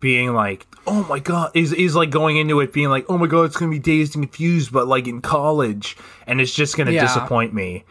[0.00, 3.26] being like, oh my god, is is like going into it being like, oh my
[3.28, 6.90] god, it's gonna be dazed and confused, but like in college, and it's just gonna
[6.90, 7.02] Yeah.
[7.02, 7.84] disappoint me.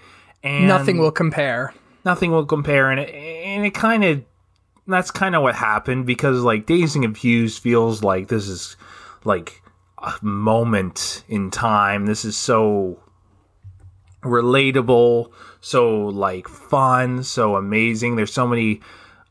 [0.43, 1.73] And Nothing will compare.
[2.03, 4.23] nothing will compare, and it and it kind of
[4.87, 8.75] that's kind of what happened because like dazed and confused feels like this is
[9.23, 9.61] like
[10.21, 12.05] moment in time.
[12.05, 12.99] This is so
[14.23, 18.15] relatable, so like fun, so amazing.
[18.15, 18.81] There's so many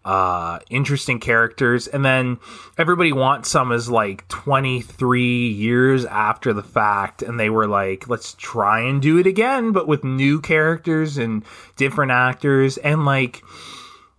[0.02, 2.38] uh interesting characters and then
[2.78, 8.32] everybody wants some is like 23 years after the fact and they were like let's
[8.38, 11.44] try and do it again but with new characters and
[11.76, 13.42] different actors and like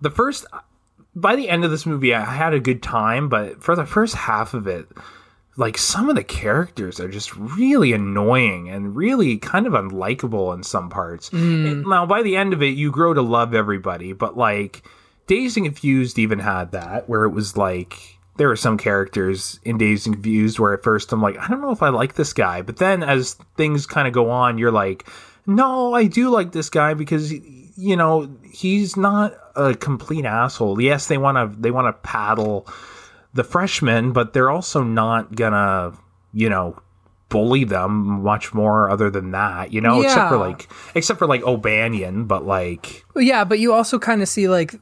[0.01, 0.45] the first
[1.15, 4.13] by the end of this movie I had a good time but for the first
[4.13, 4.87] half of it
[5.61, 10.63] like some of the characters are just really annoying and really kind of unlikable in
[10.63, 11.29] some parts.
[11.29, 11.87] Mm.
[11.87, 14.81] Now by the end of it you grow to love everybody, but like
[15.27, 19.77] Dazed and Confused even had that where it was like there are some characters in
[19.77, 22.33] Dazed and Confused where at first I'm like, I don't know if I like this
[22.33, 25.07] guy, but then as things kind of go on, you're like,
[25.45, 30.81] no, I do like this guy because you know he's not a complete asshole.
[30.81, 32.67] Yes, they want to they want to paddle
[33.33, 35.93] the freshmen, but they're also not gonna
[36.33, 36.79] you know
[37.29, 41.41] bully them much more other than that, you know, except for like except for like
[41.43, 44.75] O'Banion, but like yeah, but you also kind of see like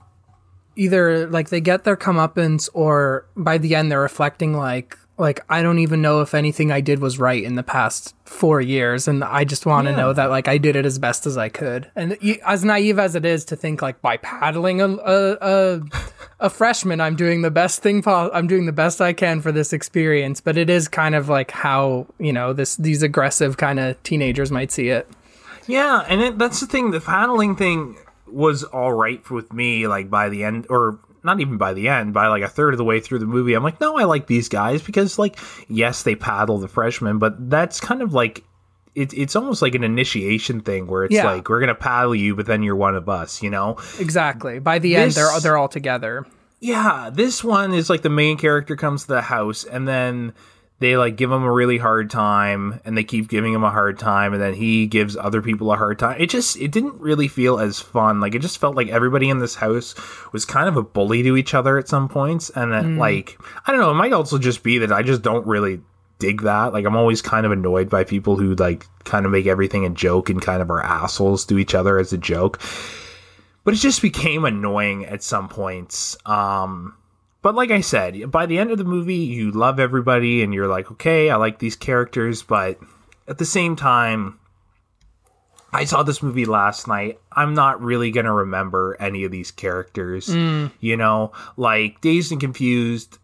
[0.75, 5.61] either like they get their comeuppance or by the end they're reflecting like like I
[5.61, 9.21] don't even know if anything I did was right in the past four years, and
[9.21, 9.97] I just want to Yeah.
[9.97, 11.91] know that like I did it as best as I could.
[11.93, 15.81] And y- as naive as it is to think like by paddling a a, a,
[16.39, 18.01] a freshman, I'm doing the best thing.
[18.01, 20.41] Po- I'm doing the best I can for this experience.
[20.41, 24.51] But it is kind of like how you know this these aggressive kind of teenagers
[24.51, 25.09] might see it.
[25.67, 26.91] Yeah, and it, that's the thing.
[26.91, 27.97] The paddling thing
[28.27, 29.87] was all right with me.
[29.87, 32.77] Like by the end, or not even by the end, by like a third of
[32.77, 36.03] the way through the movie, I'm like, no, I like these guys because, like, yes,
[36.03, 38.43] they paddle the freshmen, but that's kind of like.
[38.99, 41.25] It, it's almost like an initiation thing where it's Yeah.
[41.31, 43.77] like we're gonna paddle you, but then you're one of us, you know.
[43.99, 44.59] Exactly.
[44.59, 46.25] By the end, they're they're all together.
[46.59, 50.33] Yeah, this one is like the main character comes to the house and then
[50.79, 53.99] they like give him a really hard time and they keep giving him a hard
[53.99, 56.19] time and then he gives other people a hard time.
[56.19, 58.19] It just it didn't really feel as fun.
[58.19, 59.95] Like it just felt like everybody in this house
[60.33, 62.97] was kind of a bully to each other at some points and then mm.
[62.97, 65.81] like I don't know, it might also just be that I just don't really
[66.19, 66.73] dig that.
[66.73, 69.89] Like I'm always kind of annoyed by people who like kind of make everything a
[69.89, 72.61] joke and kind of are assholes to each other as a joke
[73.63, 76.17] but it just became annoying at some points.
[76.25, 76.95] Um,
[77.43, 80.67] but like I said, by the end of the movie, you love everybody and you're
[80.67, 82.79] like, okay, I like these characters, but
[83.27, 84.39] at the same time,
[85.71, 87.19] I saw this movie last night.
[87.31, 90.27] I'm not really going to remember any of these characters.
[90.79, 93.19] You know, like Dazed and Confused.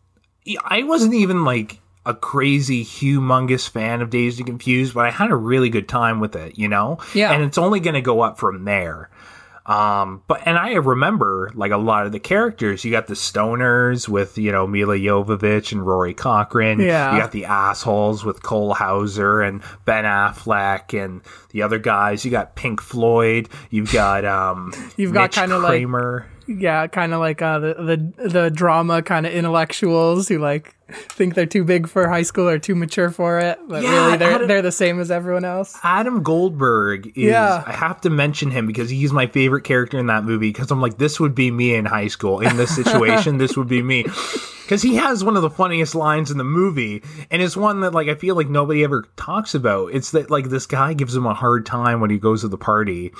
[0.63, 5.35] I wasn't even like a crazy, humongous fan of and Confused, but I had a
[5.35, 6.99] really good time with it, you know?
[7.13, 7.31] Yeah.
[7.31, 9.09] And it's only going to go up from there.
[9.65, 12.85] Um, but and I remember like a lot of the characters.
[12.85, 16.79] You got the stoners with you know Milla Jovovich and Rory Cochrane.
[16.79, 17.13] Yeah.
[17.15, 22.23] You got the assholes with Cole Hauser and Ben Affleck and the other guys.
[22.23, 23.49] You got Pink Floyd.
[23.71, 24.71] You've got um.
[24.97, 26.27] You've got kinda like- Kramer.
[26.47, 27.73] Yeah, kind of like uh, the
[28.17, 32.47] the the drama kind of intellectuals who like think they're too big for high school
[32.47, 35.09] or too mature for it, but Yeah, really they're had a- they're the same as
[35.09, 35.75] everyone else.
[35.83, 37.63] Adam Goldberg is Yeah.
[37.65, 40.81] I have to mention him because he's my favorite character in that movie because I'm
[40.81, 44.03] like this would be me in high school in this situation this would be me
[44.63, 47.93] because he has one of the funniest lines in the movie and it's one that
[47.95, 51.25] like I feel like nobody ever talks about it's that like this guy gives him
[51.25, 53.11] a hard time when he goes to the party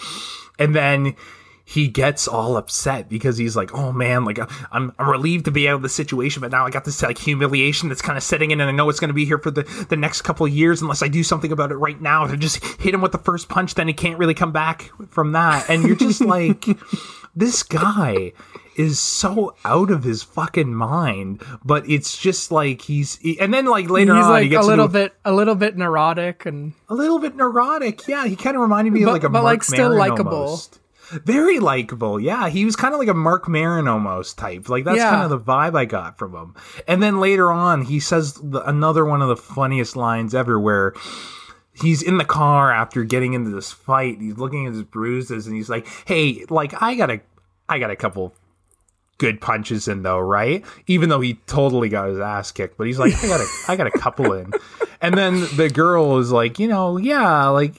[0.60, 1.16] and then
[1.68, 5.52] he gets all upset because he's like, "Oh man, like uh, I'm I'm relieved to
[5.52, 8.24] be out of the situation, but now I got this like humiliation that's kind of
[8.24, 10.46] setting in, and I know it's going to be here for the the next couple
[10.46, 12.28] of years unless I do something about it right now.
[12.28, 15.32] To just hit him with the first punch, then he can't really come back from
[15.32, 15.68] that.
[15.70, 16.66] And you're just like,
[17.36, 18.32] this guy
[18.78, 21.42] is so out of his fucking mind.
[21.64, 24.68] But it's just like he's, and then like later He's on, he like a gets
[24.68, 28.08] little into bit a little bit neurotic and a little bit neurotic.
[28.08, 30.32] Yeah, he kind of reminded me But- of like a but, Marc like, still likable.
[30.34, 30.80] almost.
[31.12, 32.20] Very likable.
[32.20, 34.70] Yeah, he was kind of like a Marc Maron almost type.
[34.70, 35.10] Like that's Yeah.
[35.12, 36.56] kind of the vibe I got from him.
[36.88, 40.94] And then later on, he says the, another one of the funniest lines ever, where
[41.74, 44.20] he's in the car after getting into this fight.
[44.20, 47.22] He's looking at his bruises, and he's like, "Hey, like I got a,
[47.70, 48.34] I got a couple."
[49.18, 50.66] Good punches in though, right?
[50.88, 53.76] Even though he totally got his ass kicked, but he's like, I got a, I
[53.78, 54.52] got a couple in,
[55.02, 57.76] and then the girl is like, you know, yeah, like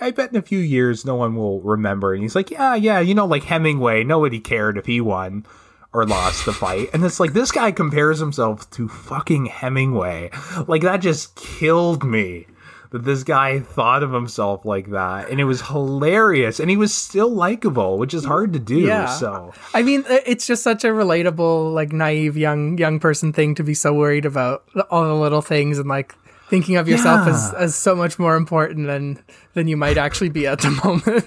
[0.00, 2.14] I bet in a few years no one will remember.
[2.14, 5.44] And he's like, yeah, yeah, you know, like Hemingway, nobody cared if he won
[5.92, 6.88] or lost the fight.
[6.94, 10.30] And it's like this guy compares himself to fucking Hemingway.
[10.66, 12.46] Like that just killed me.
[12.92, 16.94] That this guy thought of himself like that, and it was hilarious, and he was
[16.94, 18.78] still likable, which is hard to do.
[18.80, 19.06] Yeah.
[19.06, 23.64] So I mean it's just such a relatable like naive young young person thing to
[23.64, 26.14] be so worried about all the little things and like
[26.50, 27.32] thinking of yourself Yeah.
[27.32, 29.18] as, as so much more important than
[29.54, 31.26] than you might actually be at the moment.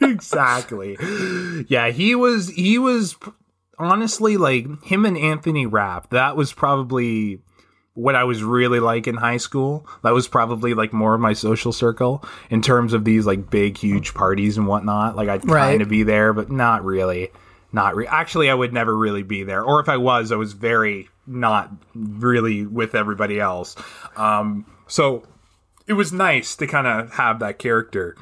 [0.00, 0.96] exactly.
[1.68, 3.16] Yeah, he was he was
[3.78, 6.10] honestly like him and Anthony Rapp.
[6.10, 7.40] That was probably
[7.94, 9.86] what I was really like in high school.
[10.02, 13.78] That was probably like more of my social circle in terms of these like big
[13.78, 15.16] huge parties and whatnot.
[15.16, 15.70] Like I'd Right.
[15.70, 17.30] kind of be there, but not really.
[17.72, 20.52] Not re- actually, I would never really be there, or if I was, I was
[20.52, 23.74] very not really with everybody else.
[24.16, 25.24] Um, so
[25.88, 28.16] it was nice to kind of have that character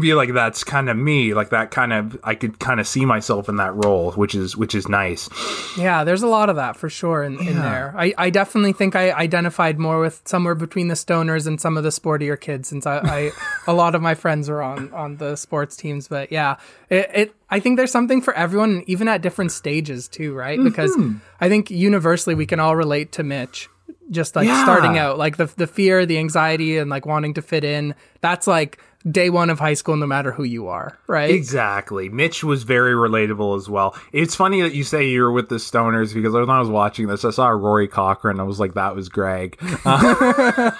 [0.00, 3.04] be like that's kind of me like that kind of i could kind of see
[3.04, 5.28] myself in that role which is which is nice
[5.76, 7.94] Yeah, there's a lot of that for sure in, in there.
[7.96, 11.84] I, I definitely think I identified more with somewhere between the stoners and some of
[11.84, 13.30] the sportier kids since I, I
[13.66, 16.08] a lot of my friends were on on the sports teams.
[16.08, 16.56] But yeah,
[16.90, 20.58] it, it I think there's something for everyone, even at different stages too, right?
[20.62, 21.18] Because mm-hmm.
[21.40, 23.68] I think universally we can all relate to Mitch.
[24.10, 24.64] Just like Yeah.
[24.64, 27.94] starting out, like the the fear, the anxiety, and like wanting to fit in.
[28.20, 28.78] That's like
[29.08, 31.30] day one of high school, no matter who you are, right?
[31.30, 32.08] exactly.
[32.08, 33.96] Mitch was very relatable as well.
[34.12, 37.24] It's funny that you say you're with the stoners because when i was watching this
[37.24, 39.56] i saw rory cochrane i was like that was greg.
[39.84, 40.70] Uh,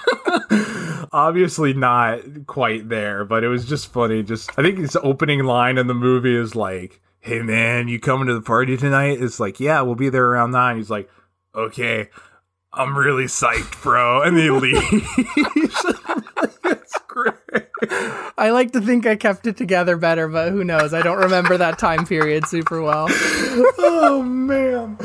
[1.13, 4.23] obviously not quite there but it was just funny.
[4.23, 8.27] Just i think his opening line in the movie is like hey man you coming
[8.27, 9.23] to the party tonight?
[9.23, 10.77] It's like yeah we'll be there around nine.
[10.77, 11.09] He's like
[11.55, 12.09] okay
[12.73, 15.85] i'm really psyched bro and he leaves
[18.39, 20.93] I like to think I kept it together better, but who knows?
[20.95, 23.07] I don't remember that time period super well.
[23.79, 24.97] oh man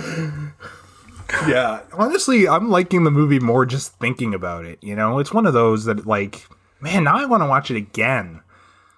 [1.47, 5.45] yeah honestly i'm liking the movie more just thinking about it you know it's one
[5.45, 6.47] of those that like
[6.79, 8.41] man now i want to watch it again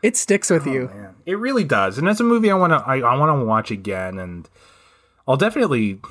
[0.04, 0.88] It sticks with oh, you.
[0.88, 3.46] man it really does and it's a movie i want to i, I want to
[3.46, 4.50] watch again and
[5.28, 6.02] i'll definitely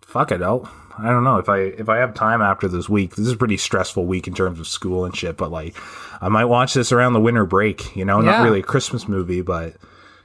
[0.00, 0.68] fuck it i'll
[1.02, 3.36] i don't know if i if i have time after this week this is a
[3.36, 5.74] pretty stressful week in terms of school and shit but like
[6.20, 8.30] i might watch this around the winter break you know Yeah.
[8.32, 9.74] not really a christmas movie but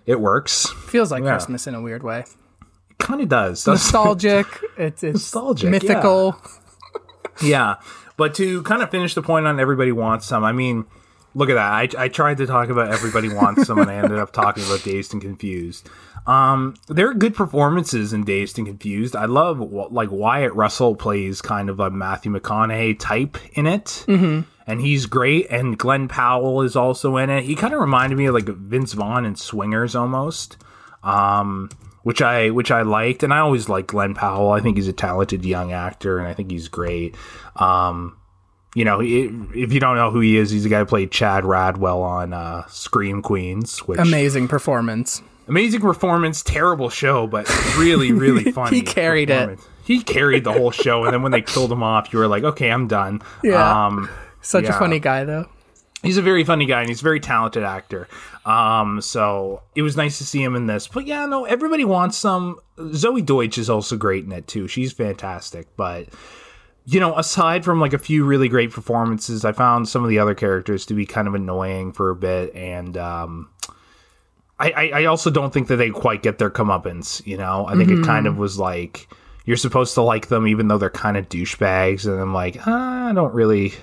[0.05, 1.31] it works Feels like Yeah.
[1.31, 2.23] Christmas in a weird way.
[2.99, 3.67] kind of does?
[3.67, 4.47] Nostalgic.
[4.77, 6.39] It's it's Nostalgic, mythical.
[7.41, 7.75] Yeah,
[8.15, 10.43] but to kind of finish the point on everybody wants some.
[10.43, 10.85] I mean,
[11.35, 11.71] look at that.
[11.99, 14.83] I, I tried to talk about everybody wants some, and I ended up talking about
[14.83, 15.87] Dazed and Confused.
[16.27, 19.15] Um, there are good performances in Dazed and Confused.
[19.15, 19.59] I love
[19.91, 24.41] like Wyatt Russell plays kind of a Matthew McConaughey type in it, mm-hmm.
[24.67, 25.47] and he's great.
[25.49, 27.45] And Glen Powell is also in it.
[27.45, 30.57] He kind of reminded me of like Vince Vaughn in Swingers almost.
[31.01, 31.69] Um,
[32.03, 34.51] which I which I liked, and I always like Glen Powell.
[34.51, 37.15] I think he's a talented young actor, and I think he's great.
[37.57, 38.17] Um,
[38.75, 41.43] you know, if you don't know who he is, he's the guy who played Chad
[41.43, 45.21] Radwell on uh, Scream Queens, which Amazing performance.
[45.47, 48.77] Amazing performance, terrible show, but really, really funny.
[48.77, 49.59] He carried it.
[49.83, 52.43] He carried the whole show, and then when they killed him off, you were like,
[52.43, 53.21] okay, I'm done.
[53.43, 53.85] Yeah.
[53.85, 54.09] Um,
[54.41, 54.75] Such Yeah.
[54.75, 55.45] a funny guy though.
[56.03, 58.07] he's a very funny guy and he's a very talented actor.
[58.45, 60.87] Um, so it was nice to see him in this.
[60.87, 62.59] But yeah, no, everybody wants some.
[62.77, 64.67] Zoey Deutch is also great in it too.
[64.67, 65.67] She's fantastic.
[65.77, 66.09] But
[66.85, 70.19] you know, aside from like a few really great performances, I found some of the
[70.19, 73.49] other characters to be kind of annoying for a bit, and um,
[74.59, 77.25] I, I, also don't think that they quite get their comeuppance.
[77.27, 79.07] You know, I think it kind of was like
[79.45, 83.09] you're supposed to like them even though they're kind of douchebags, and I'm like, ah,
[83.09, 83.73] I don't really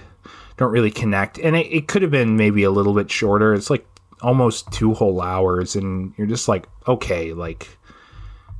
[0.56, 1.38] don't really connect.
[1.38, 3.54] And it, it could have been maybe a little bit shorter.
[3.54, 3.86] It's like
[4.20, 7.68] almost two whole hours, and you're just like, okay, like,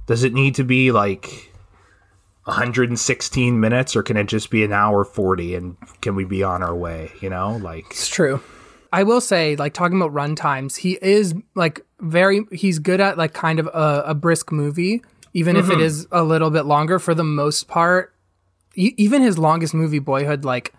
[0.07, 1.53] does it need to be like
[2.45, 6.62] 116 minutes, or can it just be an hour 40, and can we be on
[6.62, 7.11] our way?
[7.21, 8.41] You know, like, It's true.
[8.95, 13.19] I will say, like talking about run times, he is like very he's good at
[13.19, 17.01] like kind of a, a brisk movie, even if it is a little bit longer
[17.01, 18.15] for the most part.
[18.77, 20.73] E- even his longest movie, Boyhood, like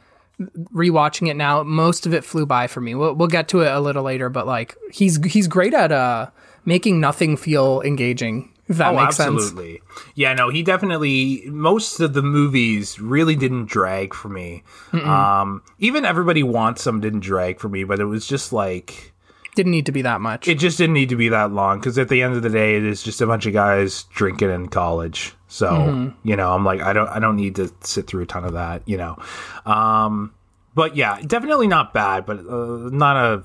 [0.74, 2.96] rewatching it now, most of it flew by for me.
[2.96, 6.30] We'll, we'll get to it a little later, but like he's he's great at uh
[6.64, 8.50] making nothing feel engaging.
[8.68, 9.36] If that oh, makes sense.
[9.36, 9.82] absolutely.
[10.16, 11.44] Yeah, no, he definitely.
[11.48, 14.64] Most of the movies really didn't drag for me.
[14.94, 19.14] Um, even Everybody Wants Some didn't drag for me, but it was just like.
[19.56, 20.48] Didn't need to be that much.
[20.48, 22.76] it just didn't need to be that long because at the end of the day,
[22.76, 25.34] it is just a bunch of guys drinking in college.
[25.48, 28.44] So you know, I'm like, I don't, I don't need to sit through a ton
[28.44, 28.82] of that.
[28.86, 29.18] You know,
[29.66, 30.34] um,
[30.74, 33.44] but yeah, definitely not bad, but uh, not a,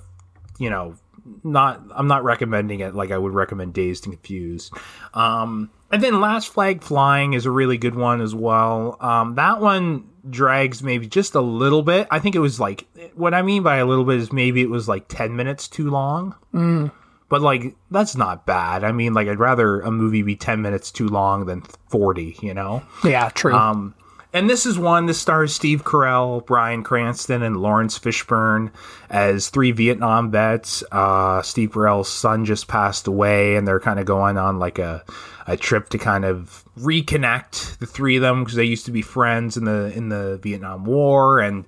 [0.59, 0.97] you know,
[1.45, 1.83] not.
[1.95, 4.73] I'm not recommending it like I would recommend Dazed and Confused.
[5.15, 8.97] Um, and then Last Flag Flying is a really good one as well.
[9.01, 12.07] Um, that one drags maybe just a little bit.
[12.11, 14.71] I think it was like what I mean by a little bit is maybe it
[14.71, 16.35] was like 10 minutes too long.
[17.29, 18.85] But like that's not bad.
[18.85, 22.55] I mean, like I'd rather a movie be 10 minutes too long than 40, you
[22.55, 22.83] know?
[23.05, 23.55] yeah, true.
[23.55, 23.95] Um
[24.33, 28.71] And this is one that stars Steve Carell, Bryan Cranston, and Laurence Fishburne
[29.09, 30.85] as three Vietnam vets.
[30.93, 35.05] Uh, Steve Carell's son just passed away, and they're kind of going on like a,
[35.49, 39.03] a trip to kind of reconnect the three of them because they used to be
[39.03, 41.67] friends in the in the Vietnam War, and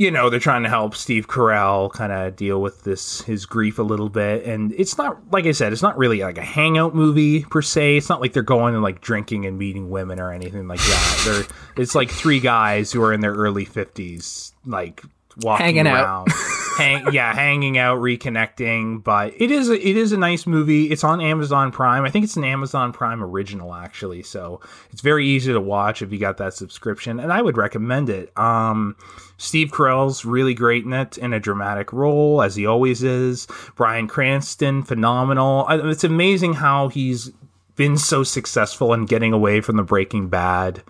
[0.00, 3.78] you know, they're trying to help Steve Carell kind of deal with this his grief
[3.78, 4.46] a little bit.
[4.46, 7.98] And it's not like I said, it's not really like a hangout movie per se.
[7.98, 11.22] It's not like they're going and like drinking and meeting women or anything like that.
[11.26, 15.02] they're it's like three guys who are in their early fifties, like
[15.42, 16.28] walking Hanging out.
[16.76, 20.90] Hang, yeah, hanging out, reconnecting, but it is a, it is a nice movie.
[20.90, 22.04] It's on Amazon Prime.
[22.04, 24.60] I think it's an Amazon Prime original actually, so
[24.90, 28.36] it's very easy to watch if you got that subscription, and I would recommend it.
[28.38, 28.96] Um,
[29.36, 33.46] Steve Carell's really great in it in a dramatic role as he always is.
[33.76, 35.66] Bryan Cranston, phenomenal.
[35.68, 37.30] It's amazing how he's
[37.76, 40.82] been so successful in getting away from the Breaking Bad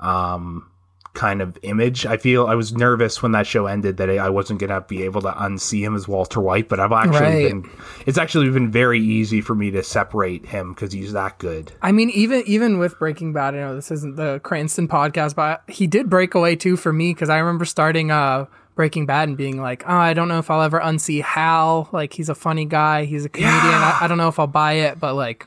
[0.00, 0.70] um,
[1.16, 2.06] kind of image.
[2.06, 5.22] I feel I was nervous when that show ended that I wasn't gonna be able
[5.22, 7.48] to unsee him as Walter White, but I've actually Right.
[7.48, 7.70] been.
[8.06, 11.72] It's actually been very easy for me to separate him because he's that good.
[11.82, 15.62] I mean, even even with Breaking Bad, I know this isn't the Cranston podcast, but
[15.66, 18.46] he did break away too for me because I remember starting uh
[18.76, 21.88] Breaking Bad and being like, oh, I don't know if I'll ever unsee Hal.
[21.92, 23.54] Like he's a funny guy, he's a comedian.
[23.56, 25.46] I, I don't know if I'll buy it, but like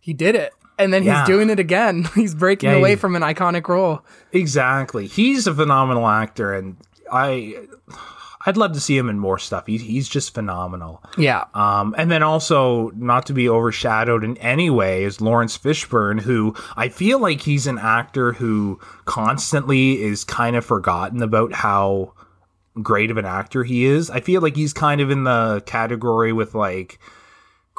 [0.00, 1.20] he did it, and then Yeah.
[1.20, 2.08] he's doing it again.
[2.14, 4.04] he's breaking Yeah, away he- from an iconic role.
[4.32, 5.06] Exactly.
[5.06, 6.76] He's a phenomenal actor, and
[7.12, 7.56] I.
[8.46, 9.66] I'd love to see him in more stuff.
[9.66, 11.02] He's he's just phenomenal.
[11.18, 16.22] Yeah, Um, and then also, not to be overshadowed in any way, is Laurence Fishburne,
[16.22, 22.14] who I feel like he's an actor who constantly is kind of forgotten about how
[22.82, 24.08] great of an actor he is.
[24.08, 26.98] I feel like he's kind of in the category with like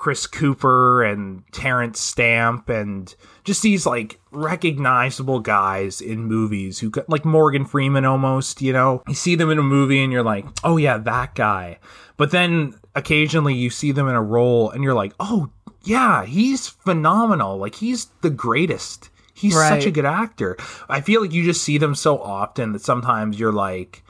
[0.01, 7.23] Chris Cooper and Terence Stamp and just these like recognizable guys in movies who like
[7.23, 9.03] Morgan Freeman almost, you know.
[9.07, 11.77] You see them in a movie and you're like, "Oh yeah, that guy."
[12.17, 15.51] But then occasionally you see them in a role and you're like, "Oh,
[15.83, 17.59] yeah, he's phenomenal.
[17.59, 19.11] Like he's the greatest.
[19.35, 20.57] He's such a good actor."
[20.89, 24.03] I feel like you just see them so often that sometimes you're like,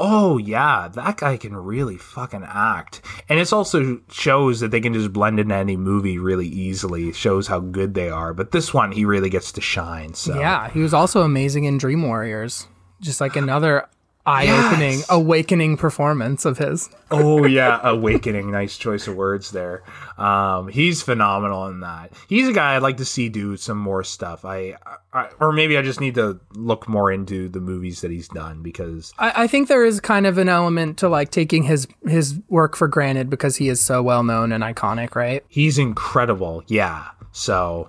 [0.00, 3.02] oh yeah, that guy can really fucking act.
[3.28, 7.08] And it's also shows that they can just blend into any movie really easily.
[7.10, 8.32] It shows how good they are.
[8.32, 10.14] But this one, he really gets to shine.
[10.14, 10.70] So yeah.
[10.70, 12.66] He was also amazing in Dream Warriors.
[13.00, 13.88] Just like another
[14.30, 15.06] eye-opening, Yes.
[15.10, 16.88] awakening performance of his.
[17.10, 18.50] oh yeah, awakening.
[18.50, 19.82] Nice choice of words there.
[20.16, 22.12] Um, he's phenomenal in that.
[22.28, 24.44] He's a guy I'd like to see do some more stuff.
[24.44, 24.76] I,
[25.12, 28.62] I or maybe I just need to look more into the movies that he's done
[28.62, 32.38] because I, I think there is kind of an element to like taking his his
[32.48, 35.44] work for granted because he is so well known and iconic, right?
[35.48, 36.62] he's incredible.
[36.66, 37.08] Yeah.
[37.32, 37.88] So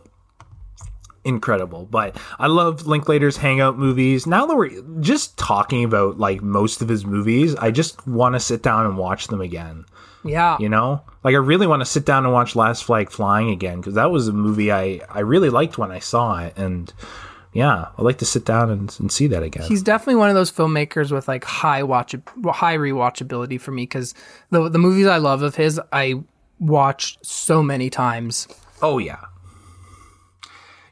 [1.24, 1.86] incredible.
[1.86, 4.26] But I love Linklater's Hangout movies.
[4.28, 8.40] Now that we're just talking about like most of his movies, I just want to
[8.40, 9.86] sit down and watch them again.
[10.24, 10.58] Yeah.
[10.60, 13.80] You know, like I really want to sit down and watch Last Flag Flying again
[13.80, 16.94] because that was a movie I I really liked when I saw it, and
[17.54, 19.64] yeah, I'd like to sit down and, and see that again.
[19.64, 22.16] He's definitely one of those filmmakers with like high watch
[22.46, 24.14] high rewatchability for me because
[24.52, 26.22] the the movies I love of his I
[26.60, 28.48] watched so many times.
[28.82, 29.22] Oh yeah.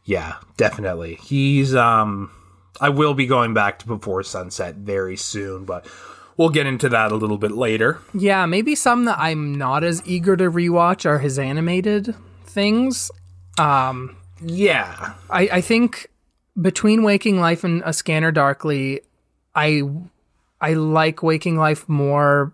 [0.10, 1.20] Yeah, definitely.
[1.22, 2.32] He's um
[2.82, 5.86] I will be going back to Before Sunset very soon, but
[6.36, 8.00] we'll get into that a little bit later.
[8.16, 13.12] Yeah, maybe some that I'm not as eager to rewatch are his animated things.
[13.60, 15.14] Um yeah.
[15.30, 16.10] I, I think
[16.60, 19.02] between Waking Life and A Scanner Darkly,
[19.54, 19.84] I
[20.60, 22.52] I like Waking Life more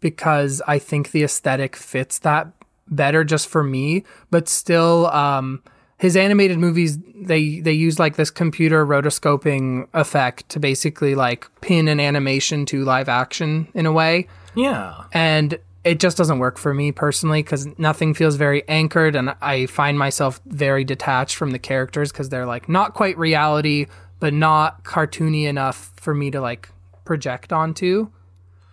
[0.00, 2.48] because I think the aesthetic fits that
[2.88, 4.02] better just for me.
[4.32, 5.62] But still, um,
[5.98, 11.88] his animated movies they they use like this computer rotoscoping effect to basically like pin
[11.88, 14.26] an animation to live action in a way.
[14.54, 15.04] Yeah.
[15.12, 19.66] and it just doesn't work for me personally because nothing feels very anchored and i
[19.66, 23.86] find myself very detached from the characters because they're like not quite reality
[24.18, 26.70] but not cartoony enough for me to like
[27.04, 28.10] project onto.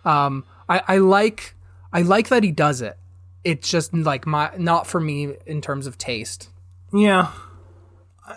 [0.04, 1.54] Um i i like
[1.92, 2.98] i like that he does it.
[3.44, 6.50] It's just like my not for me in terms of taste
[6.92, 7.30] Yeah.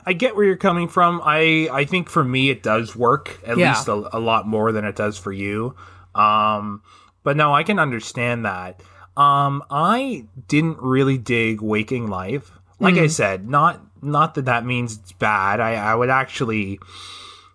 [0.05, 1.21] I- get where you're coming from.
[1.23, 3.69] I I think for me it does work at Yeah.
[3.69, 5.75] least a, a lot more than it does for you.
[6.13, 6.81] Um
[7.23, 8.81] but no, I can understand that.
[9.17, 12.51] Um I didn't really dig Waking Life.
[12.79, 15.59] Like I said, not not that that means it's bad.
[15.59, 16.79] I I would actually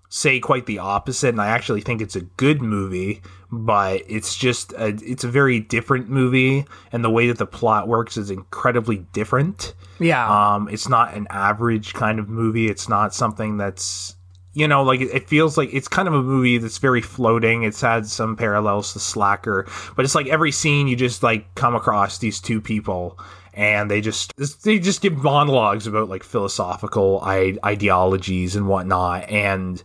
[0.08, 3.22] say quite the opposite and I actually think it's a good movie,
[3.54, 7.88] but it's just a, it's a very different movie and the way that the plot
[7.88, 9.74] works is incredibly different.
[10.00, 12.68] yeah Um, it's not an average kind of movie.
[12.68, 14.16] It's not something that's
[14.56, 17.64] you know, like it, feels like it's kind of a movie that's very floating.
[17.64, 21.74] It's had some parallels to Slacker, but it's like every scene you just like come
[21.74, 23.18] across these two people
[23.52, 24.32] and they just
[24.62, 29.82] they just give monologues about like philosophical I- ideologies and whatnot and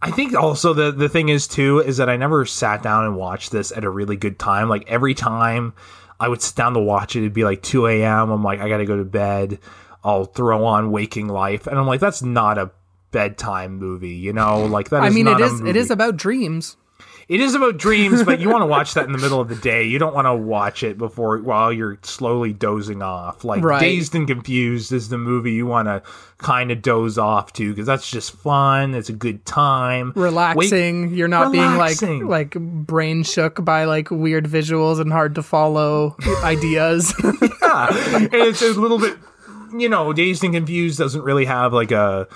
[0.00, 3.16] I think also the the thing is too is that I never sat down and
[3.16, 4.68] watched this at a really good time.
[4.68, 5.74] Like every time
[6.20, 8.30] I would sit down to watch it, it'd be like 2 a.m.
[8.30, 9.58] I'm like, I gotta go to bed.
[10.04, 12.70] I'll throw on Waking Life, and I'm like, that's not a
[13.10, 14.64] bedtime movie, you know?
[14.64, 15.02] Like that.
[15.02, 16.76] I mean, it is it is about dreams.
[17.28, 19.56] It is about dreams, but you want to watch that in the middle of the
[19.56, 19.84] day.
[19.84, 23.44] You don't want to watch it before while you're slowly dozing off.
[23.44, 23.80] Like Right.
[23.80, 26.02] Dazed and Confused is the movie you want to
[26.38, 28.94] kind of doze off to because that's just fun.
[28.94, 30.14] It's a good time.
[30.16, 31.12] Wait- Relaxing.
[31.14, 32.08] You're not Relaxing.
[32.20, 37.12] being like like brain shook by like weird visuals and hard to follow ideas.
[37.62, 39.18] yeah, and it's a little bit,
[39.76, 42.26] you know, Dazed and Confused doesn't really have like a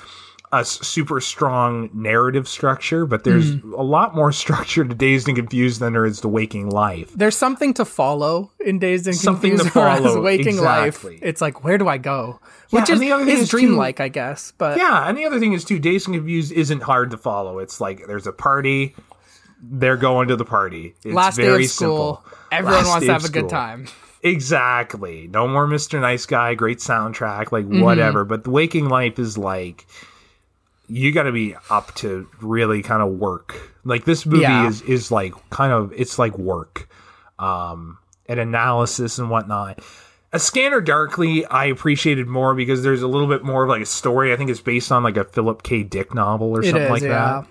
[0.55, 3.73] a super strong narrative structure, but there's Mm.
[3.73, 7.11] a lot more structure to Dazed and Confused than there is to Waking Life.
[7.17, 9.25] There's something to follow in Dazed and Confused.
[9.25, 11.15] Something to follow, Waking exactly.
[11.15, 12.39] Life, it's like where do I go?
[12.69, 14.53] Which and is, the other thing is is, too- dreamlike, I guess.
[14.59, 17.59] But Yeah, and the other thing is too, Dazed and Confused isn't hard to follow.
[17.59, 18.95] It's like there's a party,
[19.63, 20.95] they're going to the party.
[21.05, 22.39] It's last day very of school, simple.
[22.53, 23.87] everyone Last wants to have a good time.
[24.23, 25.29] Exactly.
[25.33, 26.01] No more Mr.
[26.01, 27.81] Nice Guy, great soundtrack, like Mm-hmm.
[27.81, 28.25] whatever.
[28.25, 29.87] But the waking life is like
[30.89, 33.73] you got to be up to really kind of work.
[33.85, 34.69] Like this movie Yeah.
[34.69, 36.89] is is like kind of it's like work,
[37.39, 39.81] um, and analysis and whatnot.
[40.35, 43.87] A Scanner Darkly, I appreciated more because there's a little bit more of like a
[43.87, 44.33] story.
[44.33, 45.83] I think it's based on like a Philip K.
[45.83, 47.43] Dick novel or It something is, like yeah.
[47.43, 47.47] that.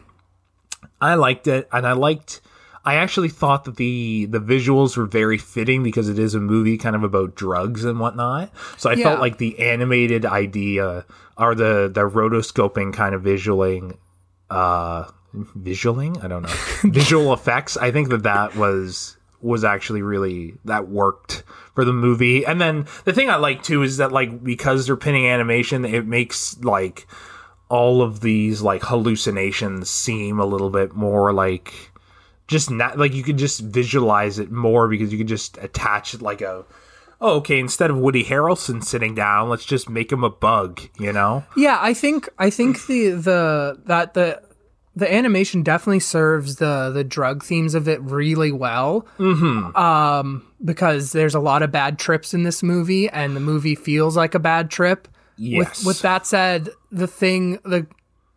[0.99, 2.41] I liked it, and I liked.
[2.83, 6.77] I actually thought that the the visuals were very fitting because it is a movie
[6.77, 8.51] kind of about drugs and whatnot.
[8.77, 9.03] So I Yeah.
[9.09, 11.05] felt like the animated idea
[11.37, 13.97] or the the rotoscoping kind of visualing,
[14.49, 16.17] uh, visualing.
[16.21, 16.53] I don't know
[16.91, 17.77] visual effects.
[17.77, 21.43] I think that that was was actually really that worked
[21.75, 22.45] for the movie.
[22.45, 26.05] And then the thing I like too is that like because they're pinning animation, it
[26.07, 27.07] makes like
[27.69, 31.90] all of these like hallucinations seem a little bit more like
[32.51, 36.21] just not like you could just visualize it more because you could just attach it
[36.21, 36.63] like a
[37.19, 41.11] oh okay instead of Woody Harrelson sitting down let's just make him a bug you
[41.11, 44.41] know Yeah, I think I think the the that the
[44.95, 49.07] the animation definitely serves the the drug themes of it really well.
[49.17, 49.75] Mm-hmm.
[49.75, 54.17] Um, because there's a lot of bad trips in this movie, and the movie feels
[54.17, 55.07] like a bad trip.
[55.37, 57.87] yes With, with that said, the thing, the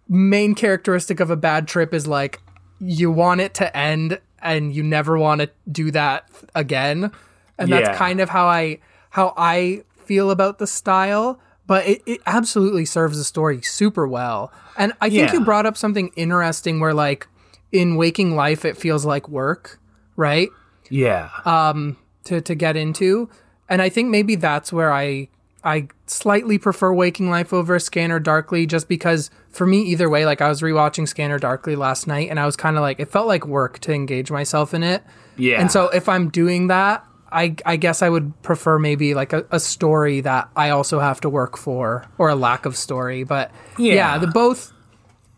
[0.09, 2.41] main characteristic of a bad trip is like
[2.81, 7.11] you want it to end, and you never want to do that again.
[7.59, 7.81] And Yeah.
[7.81, 8.79] that's kind of how I
[9.11, 11.41] how I feel about the style.
[11.66, 14.53] But it, it absolutely serves the story super well.
[14.77, 17.27] And I think you brought up something interesting where like
[17.72, 19.81] in waking life it feels like work,
[20.16, 20.51] right?
[20.91, 23.29] yeah Um to to get into
[23.70, 25.29] and i think maybe that's where i
[25.65, 30.41] i slightly prefer waking life over scanner darkly just because for me either way like
[30.41, 33.27] i was rewatching scanner darkly last night and i was kind of like it felt
[33.27, 35.03] like work to engage myself in it.
[35.37, 35.61] Yeah.
[35.61, 39.45] And so if i'm doing that i i guess i would prefer maybe like a,
[39.51, 43.51] a story that i also have to work for or a lack of story but
[43.79, 44.19] yeah, Yeah.
[44.19, 44.73] the both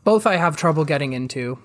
[0.05, 1.59] both i have trouble getting into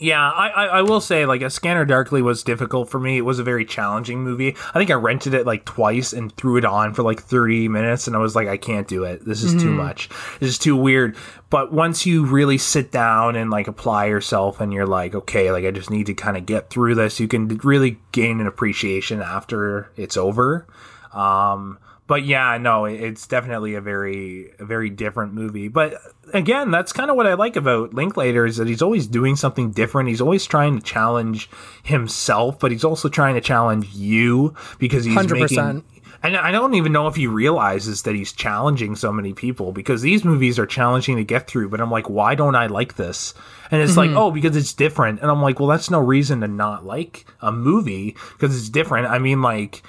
[0.00, 3.18] Yeah, I, I, I will say, like, A Scanner Darkly was difficult for me.
[3.18, 4.54] It was a very challenging movie.
[4.72, 8.06] I think I rented it, like, twice and threw it on for, like, 30 minutes,
[8.06, 9.24] and I was like, I can't do it.
[9.24, 10.08] This is too much.
[10.38, 11.16] This is too weird.
[11.50, 15.64] But once you really sit down and, like, apply yourself and you're like, okay, like,
[15.64, 19.20] I just need to kind of get through this, you can really gain an appreciation
[19.20, 20.66] after it's over.
[21.12, 21.78] Um,
[22.08, 25.68] but yeah, no, it's definitely a very, a very different movie.
[25.68, 26.00] But
[26.32, 29.72] again, that's kind of what I like about Linklater is that he's always doing something
[29.72, 30.08] different.
[30.08, 31.50] He's always trying to challenge
[31.82, 35.30] himself, but he's also trying to challenge you because he's 100%.
[35.38, 35.84] making.
[36.22, 40.02] And I don't even know if he realizes that he's challenging so many people because
[40.02, 41.68] these movies are challenging to get through.
[41.68, 43.34] But I'm like, why don't I like this?
[43.70, 44.18] And it's like, mm-hmm.
[44.18, 45.20] oh, because it's different.
[45.20, 49.06] And I'm like, well, that's no reason to not like a movie because it's different.
[49.06, 49.82] I mean, like,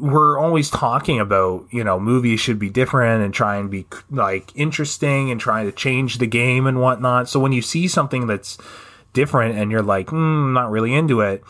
[0.00, 4.50] we're always talking about you know movies should be different and try and be like
[4.56, 8.56] interesting and trying to change the game and whatnot so when you see something that's
[9.12, 11.44] different and you're like mm, not really into it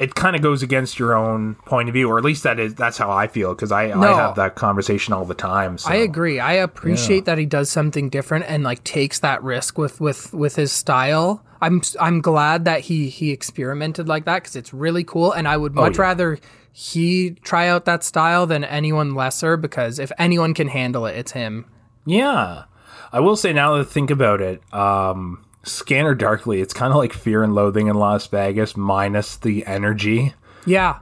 [0.00, 2.74] it kind of goes against your own point of view or at least that is
[2.74, 5.96] that's how i feel because I, I have that conversation all the time so I
[5.96, 6.40] agree.
[6.40, 10.56] I appreciate that he does something different and like takes that risk with with with
[10.56, 11.44] his style.
[11.60, 15.32] I'm I'm glad that he he experimented like that because it's really cool.
[15.32, 16.02] And I would much yeah.
[16.02, 16.38] rather
[16.76, 21.30] he try out that style than anyone lesser because if anyone can handle it, it's
[21.30, 21.66] him.
[22.04, 22.64] Yeah.
[23.12, 26.96] I will say now that I think about it, um, Scanner Darkly, it's kind of
[26.96, 30.34] like Fear and Loathing in Las Vegas minus the energy.
[30.66, 30.98] Yeah.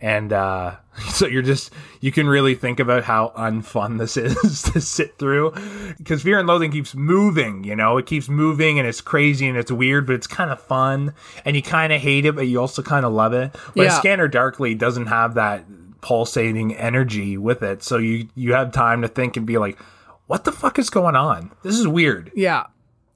[0.00, 0.76] And uh,
[1.08, 5.52] so you're just, you can really think about how unfun this is to sit through.
[5.98, 9.56] Because Fear and Loathing keeps moving, you know, it keeps moving and it's crazy and
[9.56, 11.14] it's weird, but it's kind of fun.
[11.44, 13.52] And you kind of hate it, but you also kind of love it.
[13.74, 13.98] But Yeah.
[13.98, 15.64] Scanner Darkly doesn't have that
[16.00, 17.82] pulsating energy with it.
[17.82, 19.78] So you, you have time to think and be like,
[20.26, 21.52] what the fuck is going on?
[21.62, 22.30] This is weird.
[22.34, 22.66] Yeah.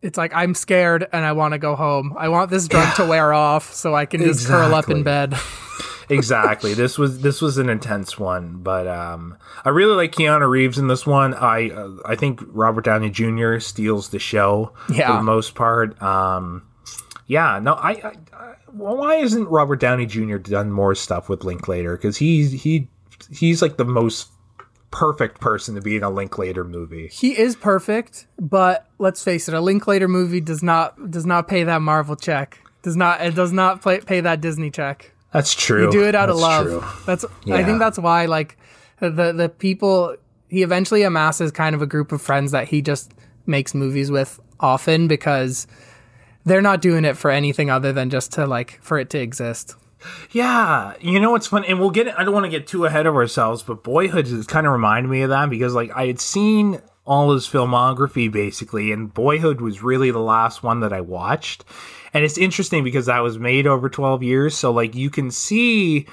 [0.03, 2.15] It's like I'm scared and I want to go home.
[2.17, 5.35] I want this drug to wear off so I can just curl up in bed.
[6.11, 6.75] exactly.
[6.75, 10.89] This was this was an intense one, but um, I really like Keanu Reeves in
[10.89, 11.35] this one.
[11.35, 13.59] I uh, I think Robert Downey Jr.
[13.59, 16.01] steals the show for the most part.
[16.03, 16.67] Um,
[17.27, 20.39] yeah, no, I, I, I well, why isn't Robert Downey Jr.
[20.39, 21.97] done more stuff with Linklater?
[21.97, 22.89] Because he's he
[23.33, 24.31] he's like the most
[24.91, 27.09] perfect person to be in a Linklater movie.
[27.09, 31.63] he is perfect, but let's face it, a Linklater movie does not does not pay
[31.65, 32.59] that Marvel check.
[32.83, 35.13] Does not it does not play, pay that Disney check.
[35.33, 35.87] That's true.
[35.87, 36.67] You do it out of love.
[36.67, 36.85] true.
[37.07, 38.57] That's I think that's why like
[39.01, 40.17] the the people
[40.49, 43.13] he eventually amasses kind of a group of friends that he just
[43.47, 45.67] makes movies with often because
[46.45, 49.77] they're not doing it for anything other than just to like for it to exist.
[50.31, 52.19] Yeah, you know what's fun, and we'll get.
[52.19, 55.11] I don't want to get too ahead of ourselves, but Boyhood has kind of reminded
[55.11, 59.83] me of that because, like, I had seen all his filmography basically, and Boyhood was
[59.83, 61.65] really the last one that I watched.
[62.13, 66.07] And it's interesting because that was made over twelve years, so like you can see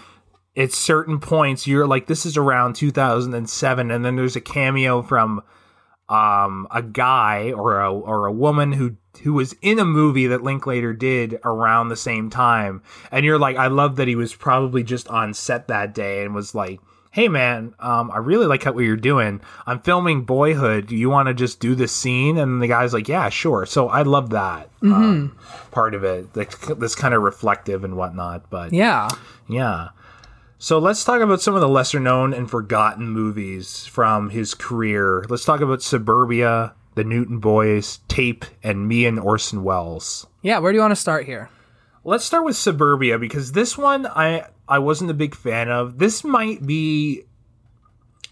[0.56, 4.36] at certain points you're like, this is around two thousand and seven, and then there's
[4.36, 5.41] a cameo from
[6.10, 10.43] um a guy or a or a woman who who was in a movie that
[10.43, 12.82] Linklater did around the same time.
[13.12, 16.34] And you're like I love that he was probably just on set that day and
[16.34, 16.80] was like
[17.12, 21.28] hey man um I really like what you're doing I'm filming Boyhood do you want
[21.28, 24.70] to just do this scene and the guy's like yeah sure so I love that
[24.84, 25.38] um,
[25.72, 29.08] part of it like this kind of reflective and whatnot but Yeah.
[29.47, 29.89] yeah.
[30.60, 35.24] So let's talk about some of the lesser known and forgotten movies from his career.
[35.30, 40.26] Let's talk about Suburbia, The Newton Boys, Tape, and Me and Orson Welles.
[40.41, 41.51] Yeah, where do you want to start here?
[42.03, 45.97] Let's start with Suburbia because this one I I wasn't a big fan of.
[45.97, 47.24] This might be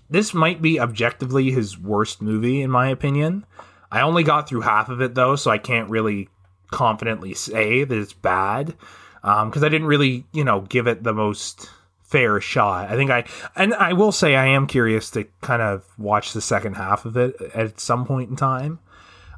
[0.09, 3.45] this might be objectively his worst movie in my opinion.
[3.91, 6.29] I only got through half of it though, so I can't really
[6.71, 8.75] confidently say that it's bad
[9.21, 11.69] because I didn't really, you know, give it the most
[12.03, 12.91] fair shot.
[12.91, 13.25] I think I
[13.55, 17.17] and I will say I am curious to kind of watch the second half of
[17.17, 18.79] it at some point in time.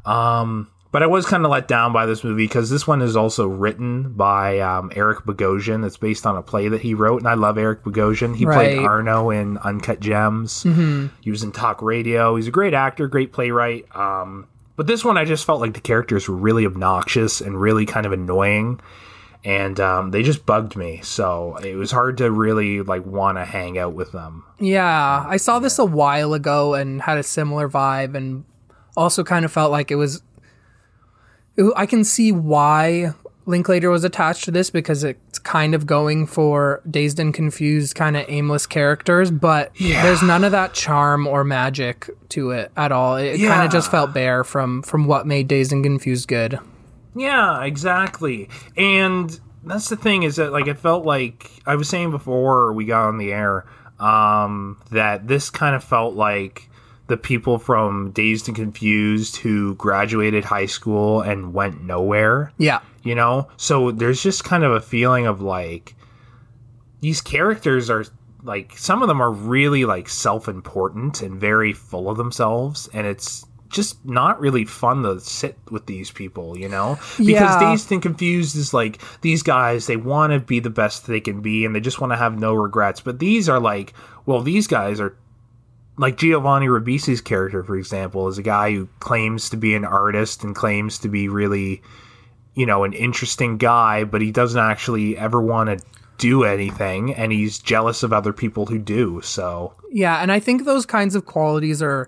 [0.05, 3.15] Um, but I was kind of let down by this movie because this one is
[3.15, 5.85] also written by um, Eric Bogosian.
[5.85, 8.35] It's based on a play that he wrote, and I love Eric Bogosian.
[8.35, 10.63] He played Arno in Uncut Gems.
[11.21, 12.35] He was in Talk Radio.
[12.35, 13.85] He's a great actor, great playwright.
[13.95, 17.85] Um, but this one, I just felt like the characters were really obnoxious and really
[17.85, 18.79] kind of annoying,
[19.43, 21.01] and um, they just bugged me.
[21.03, 24.45] So it was hard to really like want to hang out with them.
[24.59, 28.45] Yeah, I saw this a while ago and had a similar vibe, and
[28.95, 30.21] also kind of felt like it was.
[31.75, 33.13] I can see why
[33.45, 38.17] Linklater was attached to this because it's kind of going for dazed and confused, kind
[38.17, 40.03] of aimless characters, but Yeah.
[40.03, 43.15] there's none of that charm or magic to it at all.
[43.15, 46.59] It kind of just felt bare from from what made Dazed and Confused good.
[47.15, 48.49] Yeah, exactly.
[48.75, 52.85] And that's the thing is that like it felt like I was saying before we
[52.85, 53.65] got on the air
[53.99, 56.69] um that this kind of felt like
[57.07, 63.15] the people from Dazed and Confused who graduated high school and went nowhere, Yeah, you
[63.15, 63.47] know?
[63.57, 65.95] So there's just kind of a feeling of like
[67.01, 68.05] these characters are
[68.43, 73.45] like some of them are really like self-important and very full of themselves and it's
[73.69, 76.95] just not really fun to sit with these people, you know?
[77.17, 77.59] Because Yeah.
[77.59, 81.41] Dazed and Confused is like these guys, they want to be the best they can
[81.41, 83.01] be and they just want to have no regrets.
[83.01, 83.93] But these are like,
[84.25, 85.17] well, these guys are
[85.97, 90.43] like Giovanni Ribisi's character, for example, is a guy who claims to be an artist
[90.43, 91.81] and claims to be really,
[92.53, 95.85] you know, an interesting guy, but he doesn't actually ever want to
[96.17, 99.21] do anything and he's jealous of other people who do.
[99.21, 102.07] So, Yeah, and I think those kinds of qualities are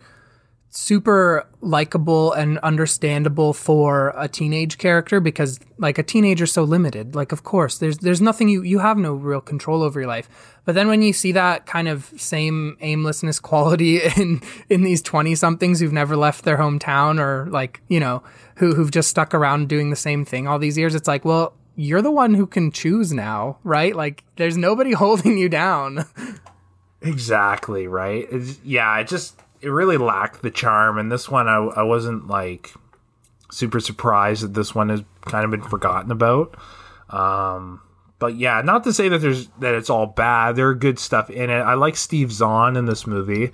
[0.72, 7.16] super likable and understandable for a teenage character because like a teenager's so limited.
[7.16, 10.30] Like of course, there's there's nothing you you have no real control over your life.
[10.66, 15.34] But then when you see that kind of same aimlessness quality in in these 20
[15.36, 18.22] somethings who've never left their hometown or like, you know,
[18.56, 21.54] who who've just stuck around doing the same thing all these years, it's like, well,
[21.76, 23.96] you're the one who can choose now, right?
[23.96, 26.06] Like there's nobody holding you down.
[27.02, 28.28] exactly, right?
[28.30, 30.98] It's, yeah, it just it really lacked the charm.
[30.98, 32.74] And this one, I, I wasn't like
[33.52, 36.56] super surprised that this one has kind of been forgotten about.
[37.10, 37.82] Um,
[38.20, 40.56] but yeah, not to say that there's that it's all bad.
[40.56, 41.60] There are good stuff in it.
[41.60, 43.52] I like Steve Zahn in this movie.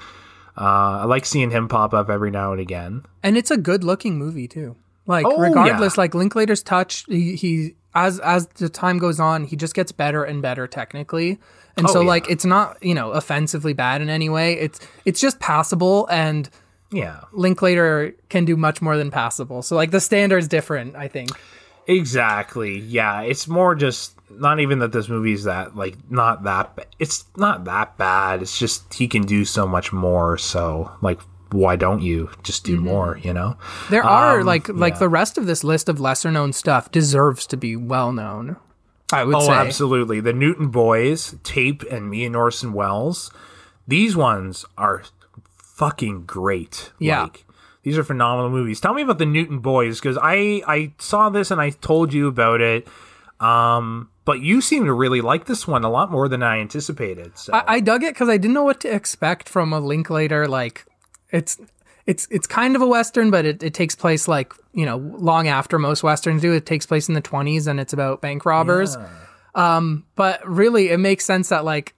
[0.58, 3.04] Uh, I like seeing him pop up every now and again.
[3.22, 4.76] And it's a good looking movie too.
[5.06, 6.02] Like Oh, regardless, yeah.
[6.02, 10.24] like Linklater's touch, he, he as as the time goes on, he just gets better
[10.24, 11.40] and better technically.
[11.78, 12.08] And Oh, so yeah.
[12.08, 14.54] like it's not, you know, offensively bad in any way.
[14.54, 16.50] It's it's just passable and
[16.92, 19.62] Yeah, Linklater can do much more than passable.
[19.62, 21.32] So like the standard's different, I think.
[21.88, 22.80] exactly.
[22.80, 26.76] Yeah, it's more just not even that this movie is that like not that.
[26.76, 28.42] Ba- it's not that bad.
[28.42, 30.38] It's just he can do so much more.
[30.38, 31.20] So like,
[31.52, 33.20] why don't you just do more?
[33.22, 33.58] You know.
[33.90, 35.00] There are Um, like like yeah.
[35.00, 38.58] the rest of this list of lesser known stuff deserves to be well known.
[39.14, 39.54] I would Oh, say.
[39.54, 40.20] absolutely.
[40.20, 43.32] The Newton Boys, Tape, and Me and Orson Welles.
[43.88, 45.04] These ones are
[45.58, 46.92] fucking great.
[47.00, 47.24] Yeah.
[47.24, 47.46] Like,
[47.84, 48.80] these are phenomenal movies.
[48.82, 52.28] Tell me about the Newton Boys because I I saw this and I told you
[52.28, 52.88] about it.
[53.40, 57.38] Um, but you seem to really like this one a lot more than I anticipated.
[57.38, 57.54] So.
[57.54, 60.48] I, I dug it because I didn't know what to expect from a Linklater.
[60.48, 60.86] Like,
[61.30, 61.60] it's
[62.08, 65.48] it's it's kind of a western, but it, it takes place like you know long
[65.48, 66.54] after most westerns do.
[66.54, 68.96] It takes place in the twenties, and it's about bank robbers.
[69.56, 71.94] Um, but really, it makes sense that like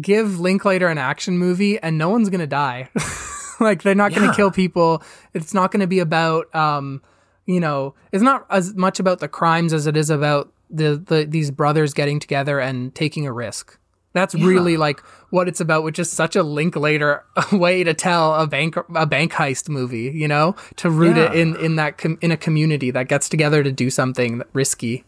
[0.00, 2.88] give Linklater an action movie, and no one's gonna die.
[3.60, 4.34] like they're not gonna Yeah.
[4.34, 5.02] kill people.
[5.34, 7.02] It's not gonna be about um,
[7.46, 11.24] you know, it's not as much about the crimes as it is about the, the
[11.28, 13.78] these brothers getting together and taking a risk.
[14.12, 15.00] That's really like
[15.30, 19.32] what it's about, which is such a Linklater way to tell a bank a bank
[19.32, 20.12] heist movie.
[20.14, 23.62] You know, to root it in in that com- in a community that gets together
[23.62, 25.04] to do something risky.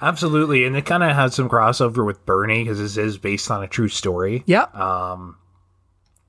[0.00, 3.62] Absolutely, and it kind of has some crossover with Bernie because this is based on
[3.62, 4.42] a true story.
[4.46, 5.36] Yeah, um,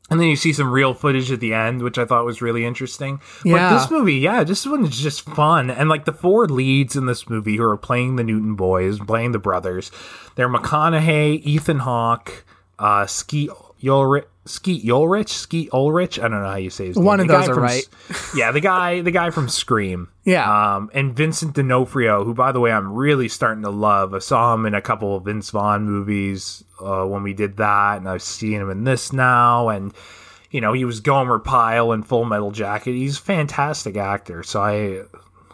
[0.10, 2.66] And then you see some real footage at the end, which I thought was really
[2.66, 3.20] interesting.
[3.44, 3.70] Yeah.
[3.70, 5.70] But this movie, yeah, this one is just fun.
[5.70, 9.34] And like the four leads in this movie who are playing the Newton boys, playing
[9.34, 9.92] the brothers,
[10.36, 12.46] they're McConaughey, Ethan Hawke,
[12.80, 13.50] uh, Skeet
[13.84, 16.20] Ulrich, Skeet Ulrich, Skeet Ulrich.
[16.20, 17.06] I don't know how you say his name.
[17.06, 17.88] One of The those are from right.
[18.36, 20.10] Yeah, the guy, the guy from Scream.
[20.24, 20.76] Yeah.
[20.76, 24.14] Um, and Vincent D'Onofrio, who, by the way, I'm really starting to love.
[24.14, 27.98] I saw him in a couple of Vince Vaughn movies uh, when we did that,
[27.98, 29.70] and I've seen him in this now.
[29.70, 29.94] And
[30.52, 32.94] you know, he was Gomer Pyle in Full Metal Jacket.
[32.94, 34.44] He's a fantastic actor.
[34.44, 35.04] So I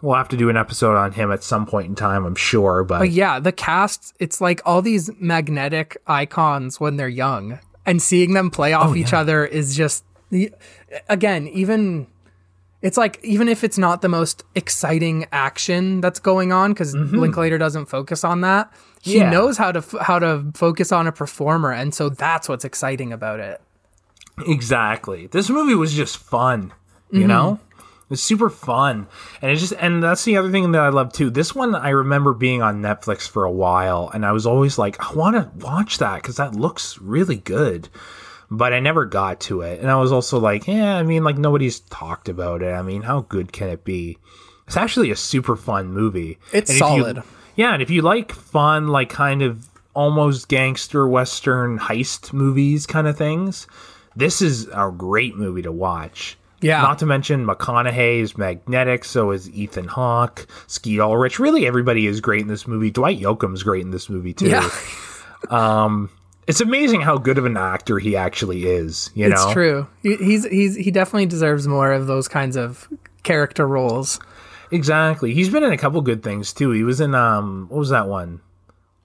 [0.03, 2.83] we'll have to do an episode on him at some point in time, I'm sure.
[2.83, 8.01] But, But yeah, the cast, it's like all these magnetic icons when they're young, and
[8.01, 10.03] seeing them play off each other is just,
[11.09, 12.07] again, even.
[12.81, 17.57] It's like even if it's not the most exciting action that's going on because Linklater
[17.57, 19.29] doesn't focus on that, he Yeah.
[19.29, 23.13] knows how to f- how to focus on a performer, and so that's what's exciting
[23.13, 23.61] about it.
[24.47, 25.27] Exactly.
[25.27, 26.73] This movie was just fun,
[27.11, 27.27] you Mm-hmm.
[27.29, 27.59] know?
[28.14, 29.07] It was super fun.
[29.41, 31.32] And it's just and that's the other thing that I love too.
[31.32, 35.01] This one I remember being on Netflix for a while and I was always like,
[35.03, 37.89] I want to watch that cuz that looks really good.
[38.51, 39.80] But I never got to it.
[39.82, 42.72] And I was also like, yeah, I mean like nobody's talked about it.
[42.72, 44.20] I mean, how good can it be?
[44.68, 46.38] It's actually a super fun movie.
[46.51, 47.24] It's And if you- solid.
[47.55, 53.07] yeah, and if you like fun, like kind of almost gangster western heist movies kind
[53.07, 53.66] of things,
[54.16, 56.38] this is a great movie to watch.
[56.64, 56.82] Yeah.
[56.82, 61.38] Not to mention McConaughey is magnetic, so is Ethan Hawke, Skeet Ulrich.
[61.39, 62.89] Really, everybody is great in this movie.
[62.89, 64.47] Dwight Yoakam's great in this movie too.
[64.47, 64.70] Yeah,
[65.49, 66.09] um,
[66.47, 69.11] It's amazing how good of an actor he actually is.
[69.14, 69.88] You know, it's true.
[70.01, 72.88] He, he's he's he definitely deserves more of those kinds of
[73.24, 74.20] character roles.
[74.72, 75.34] Exactly.
[75.34, 76.72] He's been in a couple good things too.
[76.72, 78.41] He was in um, what was that one?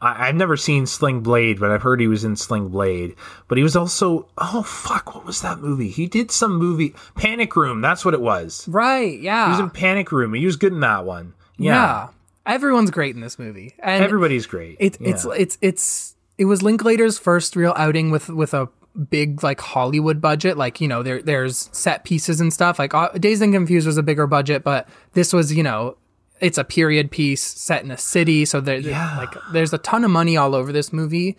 [0.01, 3.15] I, I've never seen Sling Blade, but I've heard he was in Sling Blade.
[3.49, 5.91] But he was also oh fuck, what was that movie?
[5.91, 7.81] He did some movie Panic Room.
[7.81, 8.67] That's what it was.
[8.69, 9.19] Right?
[9.19, 9.47] Yeah.
[9.47, 10.35] He was in Panic Room.
[10.35, 11.35] He was good in that one.
[11.57, 11.75] yeah.
[11.75, 12.09] Yeah,
[12.47, 14.77] Everyone's great in this movie, and everybody's great.
[14.81, 15.33] It, It's Yeah.
[15.37, 18.69] it's it's it was Linklater's first real outing with with a
[19.11, 20.57] big like Hollywood budget.
[20.57, 22.79] Like you know there there's set pieces and stuff.
[22.79, 25.97] Like uh, Dazed and Confused was a bigger budget, but this was you know
[26.41, 29.17] it's a period piece set in a city, so there Yeah.
[29.19, 31.37] like there's a ton of money all over this movie.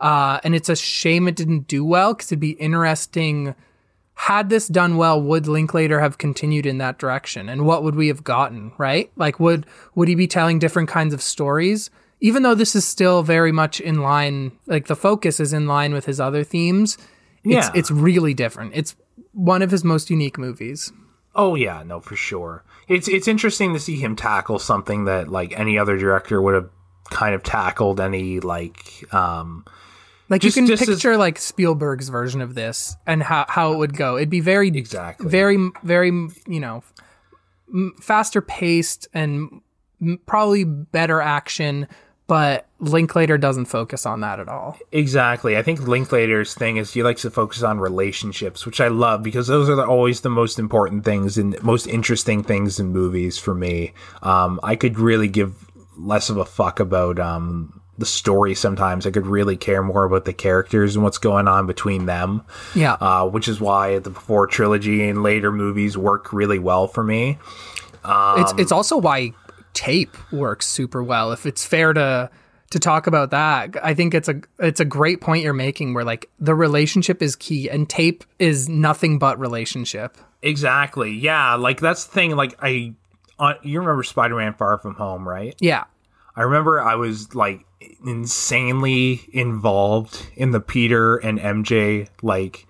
[0.00, 3.54] Uh, and it's a shame it didn't do well because it'd be interesting.
[4.14, 7.48] Had this done well, would Linklater have continued in that direction?
[7.48, 9.10] And what would we have gotten, right?
[9.16, 11.90] Like would would he be telling different kinds of stories?
[12.22, 15.92] Even though this is still very much in line, like the focus is in line
[15.94, 16.96] with his other themes,
[17.44, 17.70] it's Yeah.
[17.74, 18.72] it's really different.
[18.74, 18.94] It's
[19.32, 20.92] one of his most unique movies.
[21.42, 22.64] Oh yeah, no, for sure.
[22.86, 26.68] It's it's interesting to see him tackle something that like any other director would have
[27.10, 29.64] kind of tackled any like um
[30.28, 33.72] Like Just- you can just as- picture like Spielberg's version of this and how how
[33.72, 34.16] it would go.
[34.16, 35.28] It'd be very Exactly.
[35.28, 36.10] very very
[36.46, 36.82] you know
[38.00, 39.60] faster paced and
[40.26, 41.86] probably better action,
[42.30, 44.78] but Linklater doesn't focus on that at all.
[44.92, 45.56] Exactly.
[45.56, 49.48] I think Linklater's thing is he likes to focus on relationships, which I love because
[49.48, 53.52] those are the, always the most important things and most interesting things in movies for
[53.52, 53.94] me.
[54.22, 59.08] Um, I could really give less of a fuck about um, the story sometimes.
[59.08, 62.44] I could really care more about the characters and what's going on between them.
[62.76, 62.92] Yeah.
[62.92, 67.40] Uh, which is why the before trilogy and later movies work really well for me.
[68.04, 69.32] it's it's also why
[69.74, 71.32] tape works super well.
[71.32, 72.30] If it's fair to
[72.70, 76.04] to talk about that, I think it's a it's a great point you're making where
[76.04, 80.16] like the relationship is key and tape is nothing but relationship.
[80.42, 81.12] Exactly.
[81.12, 81.54] Yeah.
[81.56, 82.36] Like that's the thing.
[82.36, 82.94] Like I,
[83.38, 85.54] uh, you remember Spider-Man: Far From Home, right?
[85.60, 85.84] Yeah.
[86.36, 87.64] I remember I was like
[88.06, 92.66] insanely involved in the Peter and MJ like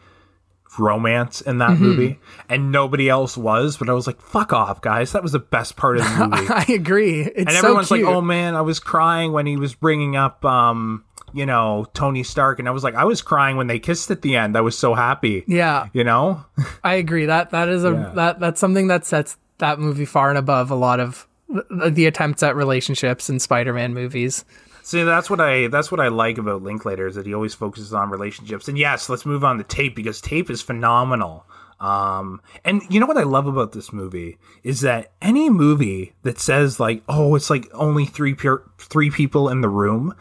[0.81, 2.19] romance in that movie,
[2.49, 3.77] and nobody else was.
[3.77, 5.13] But I was like, "Fuck off, guys!
[5.13, 7.21] That was the best part of the movie." I agree.
[7.23, 8.05] It's and so everyone's cute.
[8.05, 12.23] like, "Oh man, I was crying when he was bringing up, um, you know, Tony
[12.23, 14.57] Stark," and I was like, "I was crying when they kissed at the end.
[14.57, 16.45] I was so happy." yeah, You know?
[16.85, 17.27] I agree.
[17.27, 18.13] That that is a Yeah.
[18.17, 22.07] that that's something that sets that movie far and above a lot of the, the
[22.07, 24.45] attempts at relationships in Spider-Man movies.
[24.83, 27.93] See, that's what I that's what I like about Linklater is that he always focuses
[27.93, 28.69] on relationships.
[28.69, 31.47] And yes, let's move on to tape because tape is phenomenal.
[31.81, 36.39] Um, and you know what I love about this movie is that any movie that
[36.39, 38.37] says like, oh, it's like only three
[38.79, 40.15] three people in the room.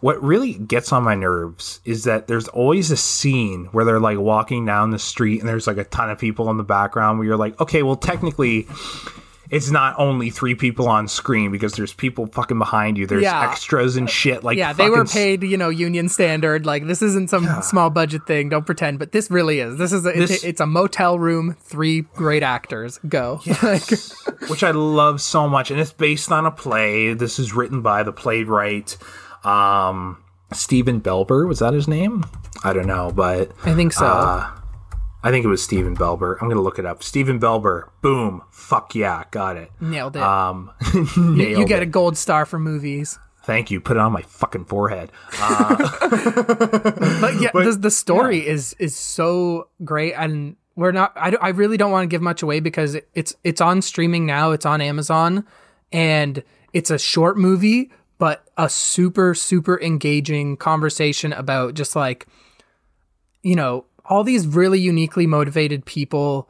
[0.00, 4.18] What really gets on my nerves is that there's always a scene where they're like
[4.18, 7.28] walking down the street and there's like a ton of people in the background where
[7.28, 8.66] you're like, okay, well, technically,
[9.52, 13.06] it's not only three people on screen because there's people fucking behind you.
[13.06, 13.48] There's Yeah.
[13.50, 14.42] extras and shit.
[14.42, 16.64] Like Yeah, they were paid, you know, union standard.
[16.66, 18.48] Like this isn't some small budget thing.
[18.48, 19.76] Don't pretend, but this really is.
[19.76, 21.54] This is a, This- it's, it's a motel room.
[21.60, 22.98] Three great actors.
[23.08, 23.40] Go.
[23.62, 23.88] Like,
[24.48, 27.12] which I love so much, and it's based on a play.
[27.14, 28.96] This is written by the playwright
[29.44, 30.16] um,
[30.52, 31.46] Stephen Belber.
[31.46, 32.24] Was that his name?
[32.64, 34.06] I don't know, but I think so.
[34.06, 34.50] Uh,
[35.24, 36.36] I think it was Stephen Belber.
[36.40, 37.02] I'm gonna look it up.
[37.02, 37.90] Stephen Belber.
[38.00, 38.42] Boom.
[38.50, 39.70] Fuck yeah, got it.
[39.80, 40.22] Nailed it.
[40.22, 43.18] Um, you, nailed you get a gold star for movies.
[43.44, 43.80] Thank you.
[43.80, 45.10] Put it on my fucking forehead.
[47.22, 51.12] But yeah, the, the story is is so great, and we're not.
[51.16, 54.50] I, I really don't want to give much away because it's it's on streaming now.
[54.50, 55.46] It's on Amazon,
[55.92, 56.42] and
[56.72, 62.26] it's a short movie, but a super super engaging conversation about just like,
[63.42, 66.46] you know, all these really uniquely motivated people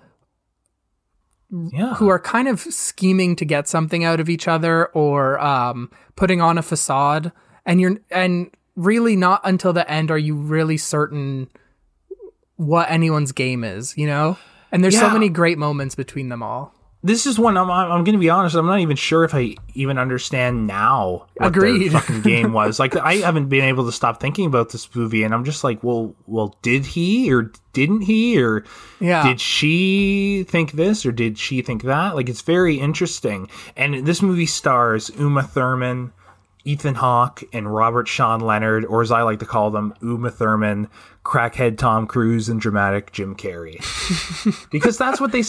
[1.50, 1.94] Yeah.
[1.94, 6.40] who are kind of scheming to get something out of each other or um, putting
[6.40, 7.30] on a facade.
[7.64, 11.48] And you're and really not until the end are you really certain
[12.56, 14.36] what anyone's game is you know?
[14.72, 18.05] And there's so many great moments between them all this is one I'm, I'm, I'm
[18.05, 18.55] going to be honest.
[18.55, 21.90] I'm not even sure if I even understand now what Agreed.
[21.90, 22.78] their fucking game was.
[22.78, 25.82] Like I haven't been able to stop thinking about this movie, and I'm just like,
[25.82, 28.64] well, well, did he or didn't he or
[29.00, 29.22] Yeah.
[29.26, 32.14] did she think this or did she think that?
[32.14, 33.48] Like it's very interesting.
[33.76, 36.12] And this movie stars Uma Thurman.
[36.64, 40.88] Ethan Hawke and Robert Sean Leonard, or as I like to call them, Uma Thurman,
[41.24, 43.80] crackhead Tom Cruise, and dramatic Jim Carrey
[44.70, 45.42] because that's what they.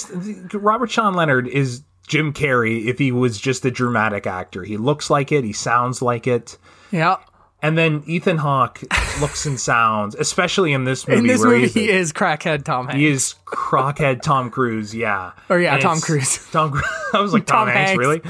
[0.58, 4.64] Robert Sean Leonard is Jim Carrey if he was just a dramatic actor.
[4.64, 5.44] He looks like it.
[5.44, 6.58] He sounds like it.
[6.92, 7.18] yeah
[7.64, 8.82] And then Ethan Hawke
[9.22, 11.20] looks and sounds, especially in this movie.
[11.20, 15.32] in this where movie he is crackhead tom hanks he is crockhead Tom Cruise, yeah.
[15.50, 16.40] Or, oh, yeah, And Tom Cruise.
[16.52, 16.84] Tom Cruise.
[17.14, 17.98] I was like Tom, Tom Hanks, Hanks.
[17.98, 18.22] really?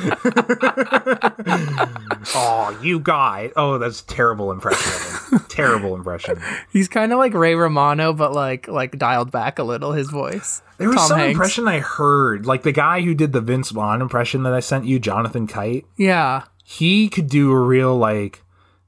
[2.36, 3.52] oh, you guy.
[3.56, 5.46] Oh, that's a terrible impression of him.
[5.50, 6.40] terrible impression.
[6.72, 10.62] he's kind of like ray romano but like like dialed back a little his voice
[10.78, 11.32] There was Tom some Hanks.
[11.36, 14.86] impression I heard, like the guy who did the Vince Vaughn impression that I sent
[14.86, 15.86] you, Jonathan Kite.
[15.98, 18.43] yeah He could do a real like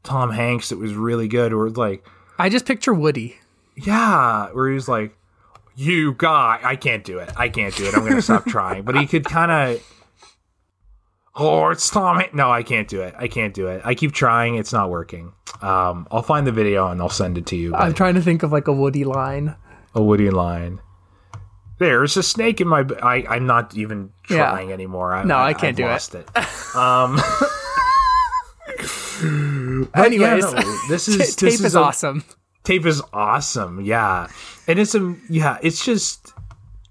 [0.06, 2.06] Tom Hanks that was really good, or like
[2.38, 3.38] i just picture woody
[3.78, 5.18] yeah, where he was like,
[5.76, 7.30] "You guy, I can't do it.
[7.36, 7.94] I can't do it.
[7.94, 9.84] I'm gonna stop trying." But he could kind of.
[11.36, 12.24] Oh, it's Tom.
[12.32, 13.14] No, I can't do it.
[13.18, 13.82] I can't do it.
[13.84, 14.56] I keep trying.
[14.56, 15.34] It's not working.
[15.62, 17.76] Um, I'll find the video and I'll send it to you.
[17.76, 19.56] i'm trying to think of like a woody line
[19.94, 20.80] a Woody line.
[21.80, 22.84] There's a snake in my.
[22.84, 24.38] b- I, I'm not even Yeah.
[24.52, 25.14] trying anymore.
[25.14, 26.26] I, No, I can't I've do it.
[26.36, 26.46] it.
[26.76, 27.20] Um,
[29.96, 32.24] yeah, Anyways, no, this is tape this is, a- awesome
[32.64, 34.28] tape is awesome yeah
[34.68, 36.34] and it's a yeah it's just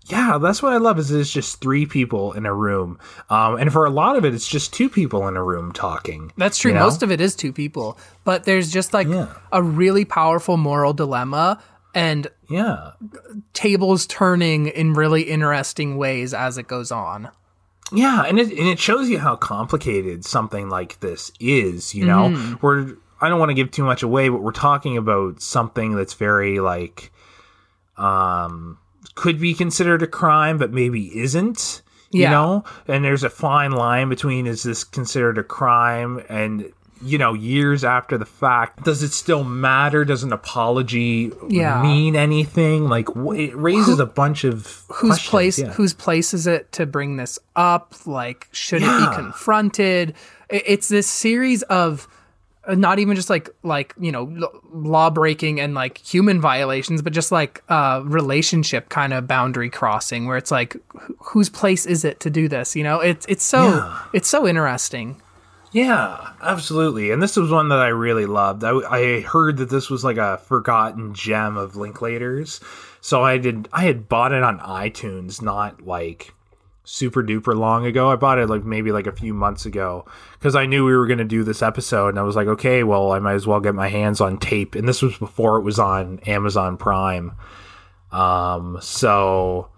[0.06, 2.98] yeah, that's what I love is it's just three people in a room,
[3.30, 6.30] um, and for a lot of it, it's just two people in a room talking.
[6.36, 6.72] That's true.
[6.72, 6.84] you know?
[6.84, 9.28] Most of it is two people, but there's just like Yeah.
[9.50, 11.58] a really powerful moral dilemma
[11.94, 12.90] and Yeah,
[13.54, 17.30] tables turning in really interesting ways as it goes on.
[17.94, 21.94] Yeah, and it and it shows you how complicated something like this is.
[21.94, 22.54] You know, Mm-hmm.
[22.66, 26.14] we're I don't want to give too much away, but we're talking about something that's
[26.14, 27.10] very like,
[27.96, 28.78] um,
[29.14, 31.82] could be considered a crime, but maybe isn't.
[32.10, 32.28] Yeah.
[32.28, 36.72] You know, and there's a fine line between is this considered a crime and
[37.04, 41.82] you know years after the fact does it still matter does an apology Yeah.
[41.82, 45.72] mean anything like it raises a bunch of Whose questions, place yeah.
[45.72, 47.94] whose place is it to bring this up?
[48.06, 50.14] Like should it be confronted?
[50.48, 52.06] It's this series of
[52.66, 54.24] uh, not even just like like you know
[54.72, 60.26] law breaking and like human violations but just like uh relationship kind of boundary crossing
[60.26, 63.44] where it's like wh- whose place is it to do this you know it's it's
[63.44, 64.02] so Yeah.
[64.14, 65.20] it's so interesting
[65.74, 67.10] Yeah, absolutely.
[67.10, 68.62] And this was one that I really loved.
[68.62, 72.62] I, I heard that this was like a forgotten gem of Linklaters.
[73.00, 76.32] So I did I had bought it on iTunes not like
[76.84, 78.08] super duper long ago.
[78.08, 80.06] I bought it like maybe like a few months ago
[80.38, 82.84] because I knew we were going to do this episode and I was like, "Okay,
[82.84, 85.62] well, I might as well get my hands on tape." And this was before it
[85.62, 87.32] was on Amazon Prime.
[88.12, 89.70] Um, so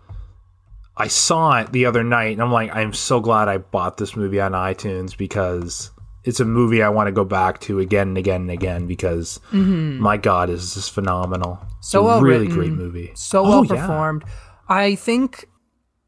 [0.96, 4.16] I saw it the other night and I'm like, I'm so glad I bought this
[4.16, 5.90] movie on iTunes because
[6.24, 9.38] it's a movie I want to go back to again and again and again because
[9.52, 11.58] my God, is this phenomenal.
[11.80, 13.12] So it's a well really written, great movie.
[13.14, 13.80] so Oh, well yeah.
[13.86, 14.24] performed.
[14.68, 15.46] I think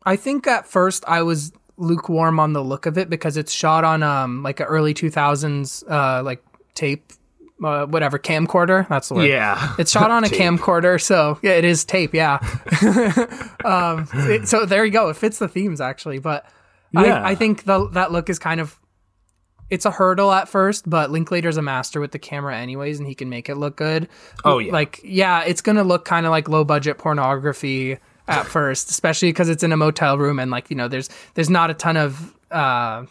[0.05, 3.85] I think at first I was lukewarm on the look of it because it's shot
[3.85, 6.43] on um like a early 2000s uh like
[6.75, 7.13] tape
[7.63, 9.29] uh, whatever camcorder that's the word.
[9.29, 9.75] Yeah.
[9.79, 10.39] It's shot on a Tape.
[10.41, 12.15] camcorder, so yeah, it is tape.
[12.15, 12.39] Yeah.
[13.65, 15.09] um, it- so there you go.
[15.09, 16.47] It fits the themes actually, but
[16.93, 17.23] Yeah.
[17.23, 18.79] I, I think the, that look is kind of
[19.71, 23.15] it's a hurdle at first, but Linklater's a master with the camera anyways, and he
[23.15, 24.09] can make it look good.
[24.43, 24.73] Oh, yeah.
[24.73, 29.49] Like yeah, it's gonna look kind of like low budget pornography at first, especially because
[29.51, 32.35] it's in a motel room and like you know there's there's not a ton of
[32.51, 33.05] uh,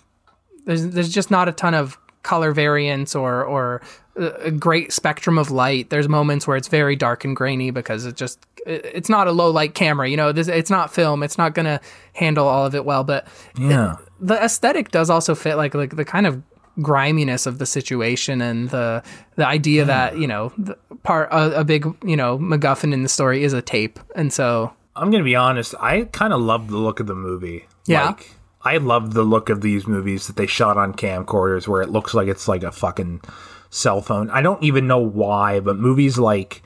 [0.65, 1.97] there's there's just not a ton of
[2.27, 3.81] color variance or or
[4.19, 5.89] uh, a great spectrum of light.
[5.89, 9.49] There's moments where it's very dark and grainy because it just it's not a low
[9.59, 10.07] light camera.
[10.09, 11.23] You know, this it's not film.
[11.23, 11.79] It's not gonna
[12.13, 13.03] handle all of it well.
[13.03, 13.95] But Yeah.
[14.19, 16.41] the aesthetic does also fit like like the kind of
[16.81, 19.01] griminess of the situation and the
[19.35, 23.09] the idea that you know the part a, a big you know MacGuffin in the
[23.09, 25.73] story is a tape, and so I'm gonna be honest.
[25.79, 27.65] I kind of love the look of the movie.
[27.85, 28.07] Yeah?
[28.07, 28.31] like,
[28.67, 32.13] I love the look of these movies that they shot on camcorders, where it looks
[32.13, 33.21] like it's like a fucking
[33.69, 34.29] cell phone.
[34.29, 36.61] I don't even know why, but movies like,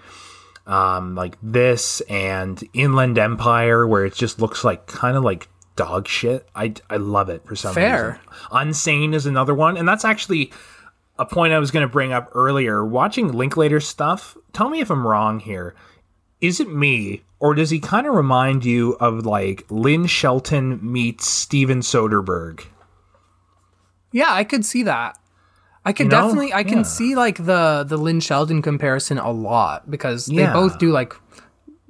[0.66, 6.08] um, like this and Inland Empire, where it just looks like kind of like dog
[6.08, 6.50] shit.
[6.56, 8.20] I I love it for some Fair.
[8.20, 8.22] reason.
[8.52, 10.52] Unsane is another one, and that's actually
[11.20, 12.84] a point I was going to bring up earlier.
[12.84, 15.76] Watching Linklater stuff, tell me if I'm wrong here.
[16.40, 21.28] Is it me, or does he kind of remind you of like Lynn Shelton meets
[21.28, 22.66] Steven Soderbergh?
[24.14, 25.18] yeah, I could see that.
[25.86, 26.22] I could You know?
[26.22, 26.84] definitely I can Yeah.
[26.84, 30.54] see like the the Lynn Shelton comparison a lot because they Yeah.
[30.54, 31.16] both do like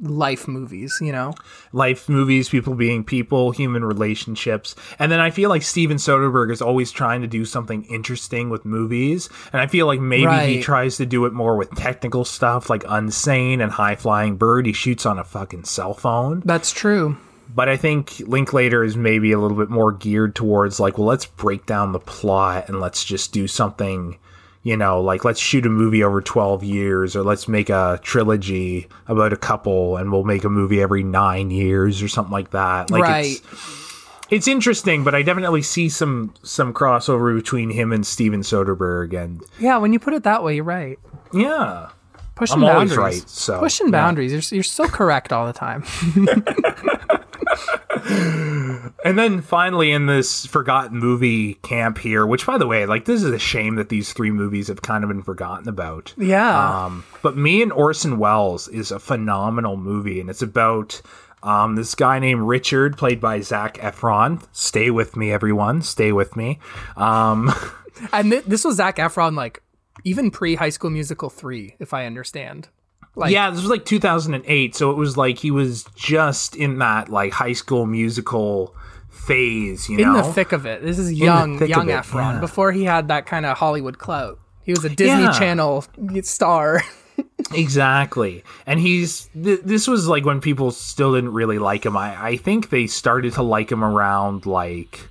[0.02, 1.34] life movies, you know.
[1.72, 4.76] Life movies, people being people, human relationships.
[5.00, 8.66] And then I feel like Steven Soderbergh is always trying to do something interesting with
[8.66, 9.30] movies.
[9.54, 12.84] And I feel like maybe he tries to do it more with technical stuff like
[12.84, 14.66] Unsane and High Flying Bird.
[14.66, 16.42] He shoots on a fucking cell phone.
[16.46, 17.18] That's true.
[17.54, 21.26] But I think Linklater is maybe a little bit more geared towards like, well, let's
[21.26, 24.18] break down the plot and let's just do something,
[24.64, 28.88] you know, like let's shoot a movie over 12 years or let's make a trilogy
[29.08, 32.92] about a couple and we'll make a movie every nine years or something like that.
[32.92, 33.26] Like Right.
[33.52, 39.14] it's, it's interesting, but I definitely see some some crossover between him and Steven Soderbergh
[39.20, 41.00] and Yeah, when you put it that way, you're right.
[41.34, 41.90] yeah.
[42.36, 42.98] Pushing I'm boundaries.
[42.98, 43.92] right, so, pushing yeah.
[43.92, 44.32] boundaries.
[44.32, 45.84] You're you're so correct all the time.
[49.04, 53.24] And then finally, in this forgotten movie camp here, which by the way, like this
[53.24, 56.14] is a shame that these three movies have kind of been forgotten about.
[56.18, 56.86] Yeah.
[56.86, 61.02] Um, but Me and Orson Welles is a phenomenal movie, and it's about
[61.42, 64.46] um, this guy named Richard, played by Zac Efron.
[64.52, 65.82] Stay with me, everyone.
[65.82, 66.60] Stay with me.
[66.96, 67.52] Um,
[68.14, 69.64] and th- this was Zac Efron, like
[70.04, 72.70] even pre High School Musical three, if I understand.
[73.16, 77.10] Like, yeah, this was like 2008, so it was like he was just in that
[77.10, 78.74] like high school musical
[79.10, 80.20] phase, you in know.
[80.20, 80.82] In the thick of it.
[80.82, 82.40] This is young, young it, Efron yeah.
[82.40, 84.40] before he had that kind of Hollywood clout.
[84.64, 85.38] He was a Disney Yeah.
[85.38, 85.86] Channel
[86.22, 86.82] star.
[87.54, 88.44] exactly.
[88.66, 91.98] And he's th- this was like when people still didn't really like him.
[91.98, 95.10] I I think they started to like him around like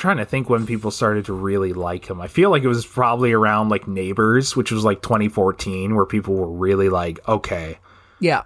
[0.00, 2.20] trying to think when people started to really like him.
[2.20, 6.34] I feel like it was probably around like Neighbors, which was like 2014 where people
[6.34, 7.78] were really like, okay,
[8.18, 8.42] Yeah.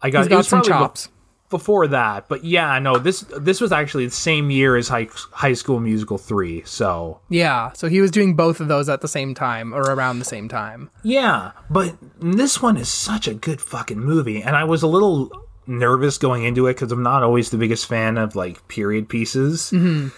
[0.00, 1.08] I got, He's it got was some probably be- chops.
[1.50, 2.28] before that.
[2.28, 6.18] But yeah, no, this this was actually the same year as High High School Musical
[6.18, 6.62] 3.
[6.64, 7.72] So, Yeah.
[7.72, 10.48] So he was doing both of those at the same time or around the same
[10.48, 10.90] time.
[11.02, 15.30] Yeah, but this one is such a good fucking movie, and I was a little
[15.66, 19.72] nervous going into it because I'm not always the biggest fan of like period pieces.
[19.74, 20.08] Mm-hmm.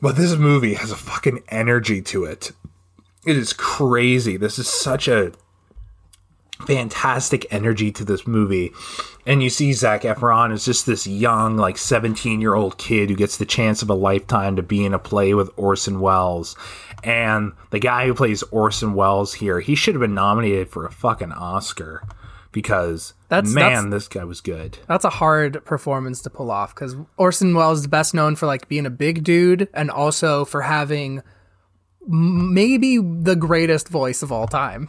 [0.00, 2.52] But this movie has a fucking energy to it.
[3.24, 4.36] It is crazy.
[4.36, 5.32] This is such a
[6.66, 8.72] fantastic energy to this movie.
[9.26, 13.16] And you see Zac Efron is just this young, like 17 year old kid who
[13.16, 16.56] gets the chance of a lifetime to be in a play with Orson Welles.
[17.02, 20.92] And the guy who plays Orson Welles here, he should have been nominated for a
[20.92, 22.02] fucking Oscar
[22.56, 24.78] because That's- man, that's- this guy was good.
[24.88, 28.66] That's a hard performance to pull off because Orson Welles is best known for like
[28.66, 31.20] being a big dude and also for having
[32.08, 34.88] maybe the greatest voice of all time.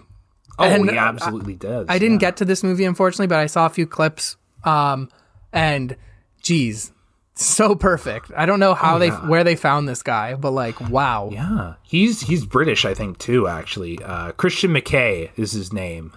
[0.57, 1.88] Oh, And he absolutely does.
[1.89, 4.38] I didn't get to this movie unfortunately, but I saw a few clips.
[4.64, 5.10] Um,
[5.52, 5.98] and
[6.41, 6.94] geez,
[7.35, 8.31] so perfect.
[8.34, 11.30] I don't know how they where they found this guy, but like wow.
[11.34, 13.45] Yeah, he's he's British, I think, too.
[13.49, 16.14] Actually, uh, Christian McKay is his name.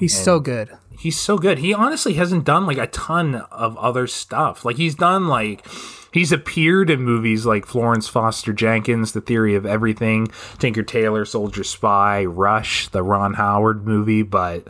[0.00, 0.76] He's so good.
[0.98, 1.58] He's so good.
[1.58, 4.64] He honestly hasn't done like a ton of other stuff.
[4.64, 5.64] Like he's done like
[6.12, 10.28] he's appeared in movies like Florence Foster Jenkins, The Theory of Everything,
[10.58, 14.66] Tinker Tailor Soldier Spy, Rush, the Ron Howard movie, but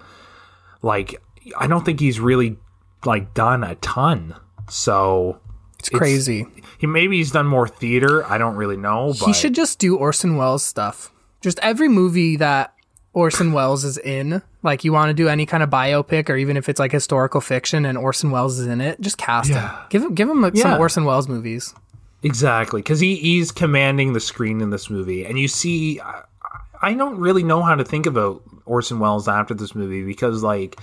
[0.82, 1.20] like
[1.58, 2.58] I don't think he's really
[3.04, 4.36] like done a ton.
[4.68, 5.40] So
[5.80, 6.46] It's crazy.
[6.78, 8.24] he maybe he's done more theater.
[8.30, 11.12] I don't really know, but He should just do Orson Welles stuff.
[11.40, 12.74] Just every movie that
[13.12, 16.56] Orson Welles is in, like you want to do any kind of biopic or even
[16.56, 19.68] if it's like historical fiction and Orson Welles is in it, just cast him.
[19.88, 20.62] Give him give him Yeah.
[20.62, 21.74] some Orson Welles movies.
[22.22, 26.22] Exactly, because he, he's commanding the screen in this movie, and you see, I,
[26.82, 30.78] I don't really know how to think about Orson Welles after this movie because, like,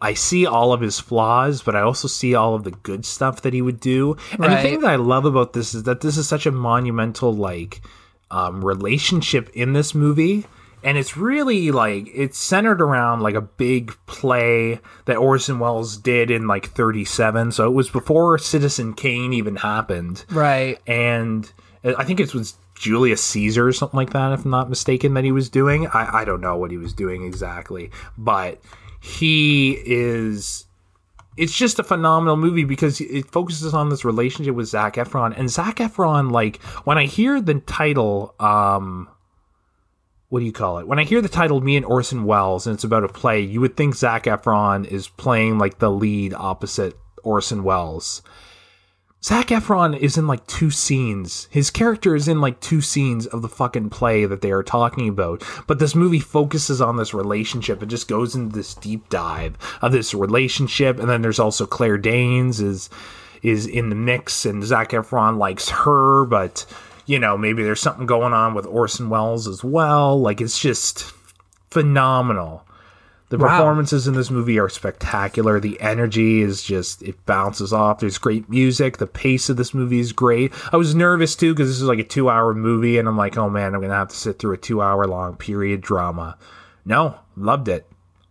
[0.00, 3.42] I see all of his flaws, but I also see all of the good stuff
[3.42, 4.16] that he would do.
[4.32, 7.34] And the thing that I love about this is that this is such a monumental,
[7.34, 7.82] like,
[8.30, 10.46] um, relationship in this movie.
[10.82, 16.30] And it's really like it's centered around like a big play that Orson Welles did
[16.30, 17.52] in like 37.
[17.52, 20.78] So it was before Citizen Kane even happened Right.
[20.86, 21.50] and
[21.84, 25.24] I think it was Julius Caesar or something like that, if I'm not mistaken, that
[25.24, 25.88] he was doing.
[25.88, 28.60] I, I don't know what he was doing exactly, but
[29.00, 30.64] he is.
[31.36, 35.48] It's just a phenomenal movie because it focuses on this relationship with Zac Efron, and
[35.48, 39.08] Zac Efron, like when I hear the title, um,
[40.28, 40.86] what do you call it?
[40.86, 43.60] When I hear the title "Me and Orson Welles" and it's about a play, you
[43.60, 48.22] would think Zac Efron is playing like the lead opposite Orson Welles.
[49.24, 51.48] Zac Efron is in like two scenes.
[51.50, 55.08] His character is in like two scenes of the fucking play that they are talking
[55.08, 55.42] about.
[55.66, 57.82] But this movie focuses on this relationship.
[57.82, 61.00] It just goes into this deep dive of this relationship.
[61.00, 62.88] And then there's also Claire Danes is
[63.42, 66.66] is in the mix, and Zac Efron likes her, but
[67.08, 70.20] you know maybe there's something going on with Orson Welles as well.
[70.20, 71.12] Like it's just
[71.70, 72.64] phenomenal.
[73.30, 73.48] The Wow.
[73.58, 75.60] performances in this movie are spectacular.
[75.60, 77.98] The energy is just it bounces off.
[78.00, 78.96] There's great music.
[78.96, 80.52] The pace of this movie is great.
[80.72, 83.36] I was nervous too because this is like a two hour movie, and I'm like,
[83.36, 86.38] oh man, I'm gonna have to sit through a two hour long period drama.
[86.86, 87.86] No, loved it.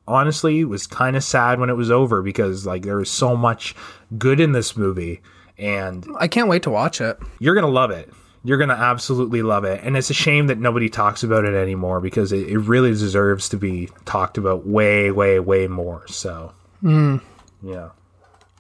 [0.07, 3.35] Honestly, it was kind of sad when it was over because like there was so
[3.35, 3.75] much
[4.17, 5.21] good in this movie,
[5.59, 7.19] and I can't wait to watch it.
[7.39, 8.11] you're gonna love it.
[8.47, 11.99] You're gonna absolutely love it, and it's a shame that nobody talks about it anymore
[11.99, 16.07] because it, it really deserves to be talked about way, way, way more.
[16.07, 17.17] So, hmm.
[17.61, 17.89] yeah,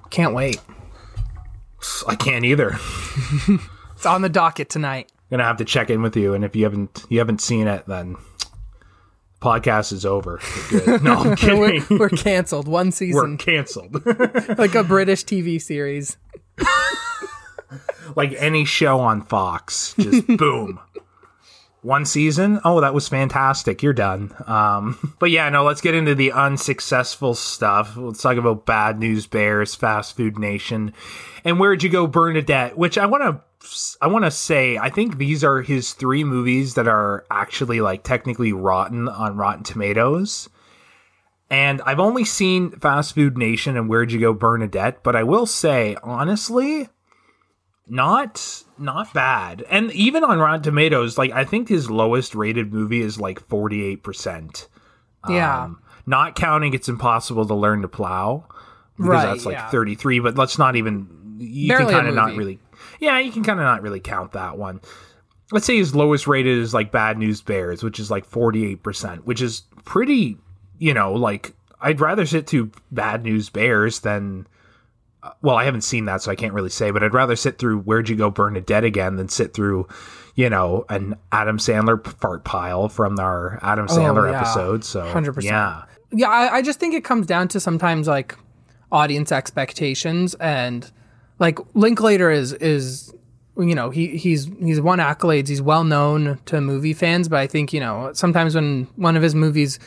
[0.09, 0.59] Can't wait.
[2.05, 2.75] I can't either.
[3.95, 5.11] It's on the docket tonight.
[5.31, 7.83] gonna have to check in with you, and if you haven't you haven't seen it,
[7.87, 8.15] then
[9.41, 10.39] podcast is over.
[11.01, 11.97] No, I'm We're, kidding.
[11.97, 12.67] we're canceled.
[12.67, 13.31] One season.
[13.31, 14.05] We're canceled.
[14.59, 16.17] like a British TV series.
[18.15, 20.79] Like any show on Fox, just boom.
[21.83, 22.59] One season?
[22.65, 23.81] Oh, that was fantastic.
[23.81, 24.35] You're done.
[24.45, 27.95] Um, but yeah, no, let's get into the unsuccessful stuff.
[27.95, 30.93] Let's talk about Bad News Bears, Fast Food Nation,
[31.45, 33.41] and Where'd You Go, Bernadette, which I want to.
[34.01, 38.03] I want to say, I think these are his three movies that are actually like
[38.03, 40.47] technically rotten on Rotten Tomatoes.
[41.49, 45.45] And I've only seen Fast Food Nation and Where'd You Go, Bernadette, but I will
[45.45, 46.89] say, honestly,
[47.89, 49.63] not not bad.
[49.69, 54.67] And even on Rotten Tomatoes, like I think his lowest rated movie is like 48%.
[55.29, 55.63] Yeah.
[55.63, 58.45] Um, not counting it's impossible to learn to plow
[58.95, 59.69] because Right, that's like yeah.
[59.69, 62.59] 33 but let's not even you Barely can kind of not really
[62.99, 64.79] yeah you can kind of not really count that one
[65.51, 69.41] let's say his lowest rated is like bad news bears which is like 48% which
[69.41, 70.37] is pretty
[70.79, 74.47] you know like i'd rather sit to bad news bears than
[75.41, 77.79] well i haven't seen that so i can't really say but i'd rather sit through
[77.81, 79.87] where'd you go bernadette again than sit through
[80.35, 84.39] you know an adam sandler fart pile from our adam oh, sandler Oh, yeah.
[84.41, 85.43] episode so 100%.
[85.43, 88.35] yeah yeah I, I just think it comes down to sometimes like
[88.91, 90.89] audience expectations and
[91.39, 93.13] like linklater is is
[93.57, 97.47] you know he he's he's won accolades he's well known to movie fans but i
[97.47, 99.79] think you know sometimes when one of his movies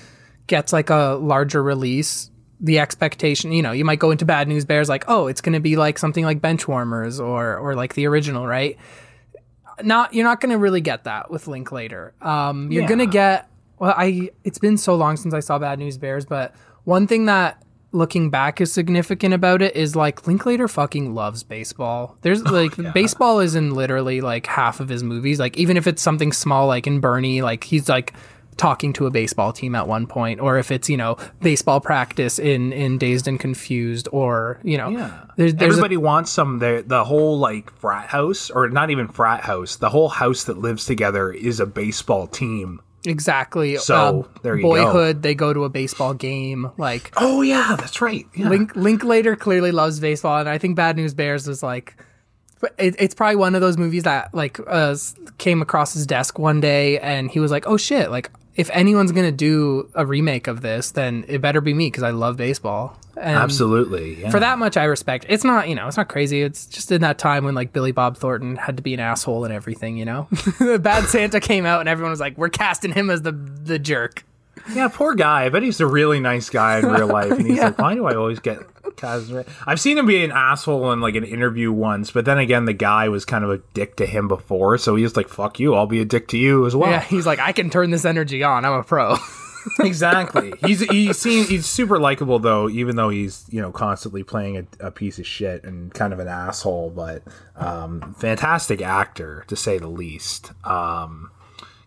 [0.49, 2.30] gets like a larger release
[2.63, 5.55] the expectation you know you might go into bad news bears like oh it's going
[5.55, 8.77] to be like something like benchwarmers or or like the original right
[9.83, 12.13] not you're not going to really get that with Linklater.
[12.21, 12.89] Um, you're Yeah.
[12.89, 16.27] going to get well, I it's been so long since I saw Bad News Bears,
[16.27, 16.55] but
[16.85, 17.63] one thing that
[17.93, 22.19] looking back is significant about it is like Linklater fucking loves baseball.
[22.21, 25.41] There's like baseball is in literally like half of his movies.
[25.41, 28.13] Like even if it's something small like in Bernie, like he's like
[28.61, 32.39] talking to a baseball team at one point or if it's you know baseball practice
[32.39, 35.25] in in dazed and confused or you know Yeah.
[35.37, 36.59] there's, there's a- Everybody wants some.
[36.59, 39.77] The the whole like frat house, or not even frat house.
[39.77, 42.81] The whole house that lives together is a baseball team.
[43.07, 43.77] Exactly.
[43.79, 44.69] So, Uh, there you go.
[44.69, 46.71] boyhood, they go to a baseball game.
[46.77, 48.27] Like Oh yeah, that's right.
[48.37, 48.51] Yeah.
[48.51, 51.97] Link Linklater clearly loves baseball, and I think Bad News Bears was like,
[52.79, 54.95] it, it's probably one of those movies that like uh,
[55.39, 58.11] came across his desk one day, and he was like, "Oh shit!
[58.11, 62.03] Like if anyone's gonna do a remake of this, then it better be me because
[62.03, 64.23] I love baseball." And Absolutely.
[64.23, 64.31] Yeah.
[64.31, 65.27] For that much, I respect.
[65.29, 66.41] It's not, you know, it's not crazy.
[66.41, 69.45] It's just in that time when like Billy Bob Thornton had to be an asshole
[69.45, 69.99] and everything.
[69.99, 70.29] You know,
[70.81, 74.25] Bad Santa came out and everyone was like, "We're casting him as the the jerk."
[74.75, 75.45] Yeah, poor guy.
[75.45, 77.65] I bet he's a really nice guy in real life, and he's Yeah.
[77.67, 78.59] like, "Why do I always get?"
[78.97, 79.33] cast
[79.67, 82.73] I've seen him be an asshole in like an interview once, but then again, the
[82.73, 85.87] guy was kind of a dick to him before, so he's like, "Fuck you, I'll
[85.87, 88.43] be a dick to you as well." Yeah, he's like, I can turn this energy
[88.43, 88.65] on.
[88.65, 89.17] I'm a pro.
[89.81, 90.53] exactly.
[90.65, 94.87] He's he seems he's super likable though, even though he's you know constantly playing a,
[94.87, 97.23] a piece of shit and kind of an asshole, but
[97.57, 100.53] um, fantastic actor to say the least.
[100.65, 101.31] Um,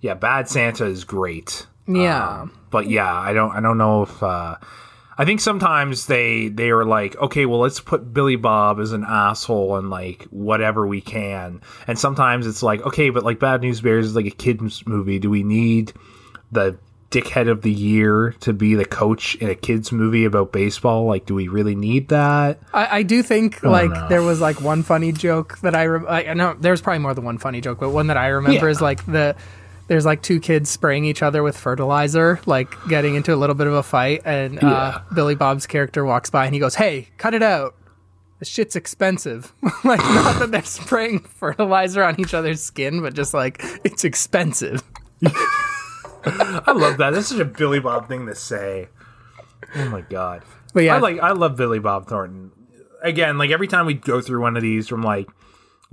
[0.01, 1.65] yeah, Bad Santa is great.
[1.87, 2.41] Yeah.
[2.41, 4.55] Um, but yeah, I don't I don't know if uh,
[5.17, 9.03] I think sometimes they they are like, okay, well let's put Billy Bob as an
[9.07, 13.81] asshole and like whatever we can, and sometimes it's like, okay, but like Bad News
[13.81, 15.19] Bears is like a kids movie.
[15.19, 15.93] Do we need
[16.51, 16.77] the
[17.11, 21.05] dickhead of the year to be the coach in a kids movie about baseball?
[21.05, 22.59] Like, do we really need that?
[22.73, 26.25] I, I do think like there was like one funny joke that I rem- I
[26.29, 28.71] I know there's probably more than one funny joke, but one that I remember Yeah.
[28.71, 29.35] is like the
[29.93, 33.67] there's like two kids spraying each other with fertilizer, like getting into a little bit
[33.67, 37.35] of a fight, and uh, Billy Bob's character walks by and he goes, "Hey, cut
[37.35, 37.75] it out."
[38.39, 39.53] This shit's expensive.
[39.83, 44.81] like, not that they're spraying fertilizer on each other's skin, but just like it's expensive.
[46.25, 47.11] I love that.
[47.11, 48.87] That's such a Billy Bob thing to say.
[49.75, 50.41] Oh my god.
[50.73, 52.51] But yeah, I like I love Billy Bob Thornton.
[53.03, 55.29] Again, like every time we go through one of these from like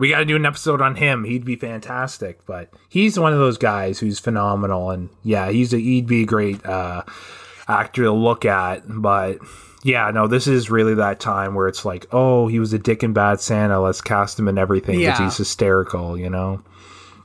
[0.00, 1.22] we got to do an episode on him.
[1.24, 5.78] He'd be fantastic, but he's one of those guys who's phenomenal and yeah, he's a
[5.78, 7.04] he'd be a great uh
[7.68, 9.38] actor to look at, but
[9.84, 13.02] yeah, no, this is really that time where it's like, oh, he was a dick
[13.02, 13.80] and bad Santa.
[13.80, 15.24] Let's cast him in everything because Yeah.
[15.26, 16.62] he's hysterical, you know.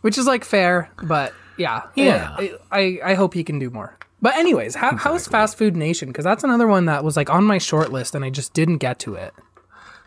[0.02, 2.36] which is like fair, but yeah, Yeah.
[2.38, 3.98] I, I, I hope he can do more.
[4.22, 6.10] But anyways, how, how's Fast Food Nation?
[6.10, 8.78] Because that's another one that was like on my short list and I just didn't
[8.78, 9.34] get to it.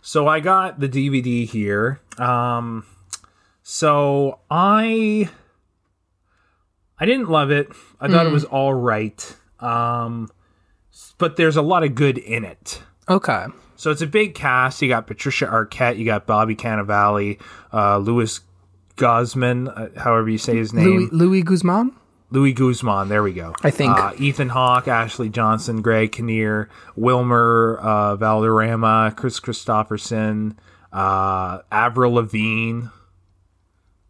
[0.08, 2.00] So I got the DVD here.
[2.16, 2.86] Um,
[3.62, 5.28] so I
[6.98, 7.68] I didn't love it.
[8.00, 9.36] I thought it was all right.
[9.60, 10.30] Um,
[11.18, 12.80] but there's a lot of good in it.
[13.06, 14.80] Okay, So it's a big cast.
[14.80, 17.38] You got Patricia Arquette, you got Bobby Cannavale,
[17.74, 18.40] uh, Louis
[18.96, 21.92] Guzman, uh, however you say his name, Louis, Louis Guzman.
[22.30, 23.08] Louis Guzman.
[23.08, 23.54] There we go.
[23.62, 23.96] I think.
[23.98, 30.56] uh, Ethan Hawke, Ashley Johnson, Greg Kinnear, Wilmer uh, Valderrama, Kris Kristofferson,
[30.92, 32.88] uh, Avril Lavigne,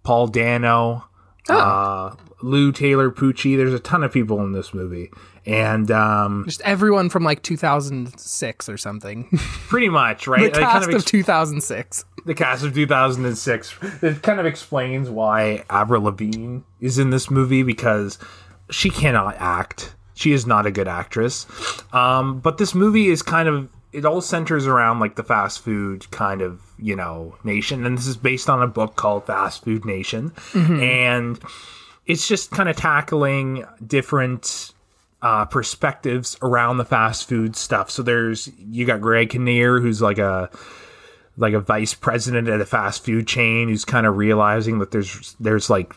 [0.03, 1.05] Paul Dano,
[1.51, 2.13] Oh.
[2.43, 3.57] Lou Taylor Pucci.
[3.57, 5.11] There's a ton of people in this movie,
[5.45, 9.29] and um, Just everyone from like 2006 or something.
[9.69, 10.53] pretty much right.
[10.53, 12.05] the cast kind of of 2006.
[12.27, 13.79] the cast of 2006.
[14.03, 18.19] It kind of explains why Avril Lavigne is in this movie because
[18.71, 19.95] she cannot act.
[20.15, 21.47] She is not a good actress.
[21.93, 26.11] Um, but this movie is kind of it all centers around like the fast food
[26.11, 29.85] kind of you know nation, and this is based on a book called Fast Food
[29.85, 31.41] Nation, and
[32.09, 34.73] it's just kind of tackling different
[35.23, 37.91] uh, perspectives around the fast food stuff.
[37.91, 40.51] So there's you got Greg Kinnear, who's like a
[41.37, 45.37] like a vice president at a fast food chain, who's kind of realizing that there's
[45.39, 45.95] there's like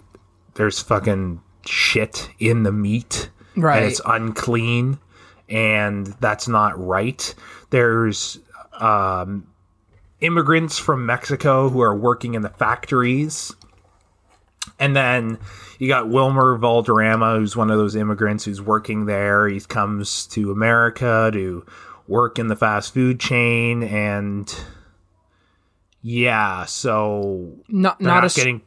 [0.55, 3.77] there's fucking shit in the meat, Right.
[3.77, 4.99] And it's unclean,
[5.49, 7.33] and that's not right.
[7.69, 8.39] There's
[8.79, 9.47] um,
[10.21, 13.53] immigrants from Mexico who are working in the factories.
[14.79, 15.39] And then
[15.79, 19.47] you got Wilmer Valderrama, who's one of those immigrants who's working there.
[19.47, 21.65] He comes to America to
[22.07, 24.53] work in the fast food chain, and
[26.01, 28.61] yeah, so Not not, not, a getting.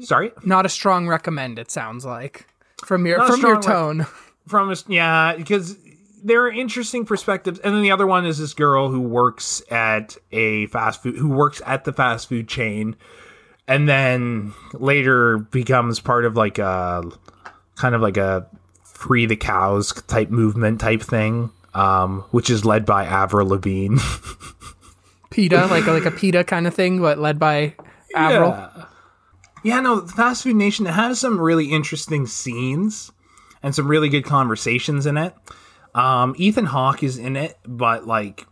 [0.00, 1.58] Sorry, not a strong recommend.
[1.58, 2.46] It sounds like
[2.84, 4.06] from your Not from your rec- tone.
[4.46, 5.76] from us, yeah, because
[6.22, 10.16] there are interesting perspectives, and then the other one is this girl who works at
[10.30, 12.96] a fast food, who works at the fast food chain,
[13.68, 17.04] and then later becomes part of like a
[17.76, 18.48] kind of like a
[18.82, 23.98] free the cows type movement type thing, um, which is led by Avril Lavigne.
[25.30, 27.74] PETA, like like a PETA kind of thing, but led by
[28.16, 28.50] Avril.
[28.50, 28.84] Yeah.
[29.64, 33.10] Yeah, no, Fast Food Nation has some really interesting scenes
[33.62, 35.34] and some really good conversations in it.
[35.94, 38.46] Um, Ethan Hawke is in it, but like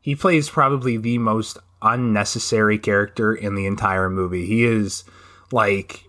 [0.00, 4.46] he plays probably the most unnecessary character in the entire movie.
[4.46, 5.04] He is
[5.52, 6.04] like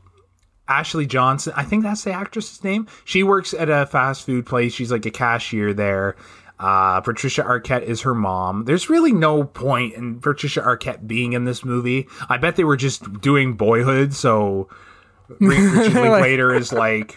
[0.67, 1.53] Ashley Johnson.
[1.55, 2.87] I think that's the actress's name.
[3.05, 4.73] She works at a fast food place.
[4.73, 6.15] She's like a cashier there.
[6.59, 8.65] Uh, Patricia Arquette is her mom.
[8.65, 12.07] There's really no point in Patricia Arquette being in this movie.
[12.29, 14.67] I bet they were just doing Boyhood, so
[15.39, 17.15] Richard Linklater is like,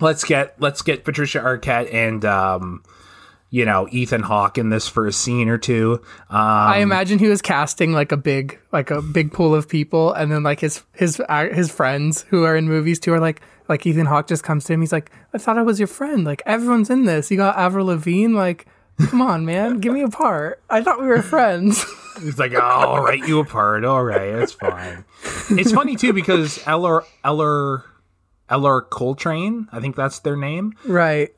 [0.00, 2.84] let's get let's get Patricia Arquette and um,
[3.54, 6.00] you know Ethan Hawke in this for a scene or two.
[6.28, 10.12] Um, I imagine he was casting like a big like a big pool of people,
[10.12, 13.40] and then like his his uh, his friends who are in movies too are like
[13.68, 14.80] like Ethan Hawke just comes to him.
[14.80, 16.24] He's like, I thought I was your friend.
[16.24, 17.30] Like everyone's in this.
[17.30, 18.34] You got Avril Lavigne.
[18.34, 18.66] Like,
[18.98, 20.60] come on, man, give me a part.
[20.68, 21.86] I thought we were friends.
[22.20, 23.84] He's like, oh, I'll write you a part.
[23.84, 25.04] All right, it's fine.
[25.50, 27.84] It's funny too because Ellar Ellar
[28.50, 31.30] Ellar Coltrane, I think that's their name right.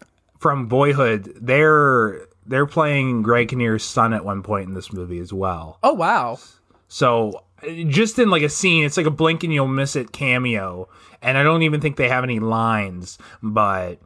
[0.46, 1.32] From Boyhood.
[1.40, 5.80] They're they're playing Greg Kinnear's son at one point in this movie as well.
[5.82, 6.38] Oh wow.
[6.86, 7.42] So
[7.88, 10.88] just in like a scene, it's like a blink and you'll miss it cameo,
[11.20, 13.96] and I don't even think they have any lines, but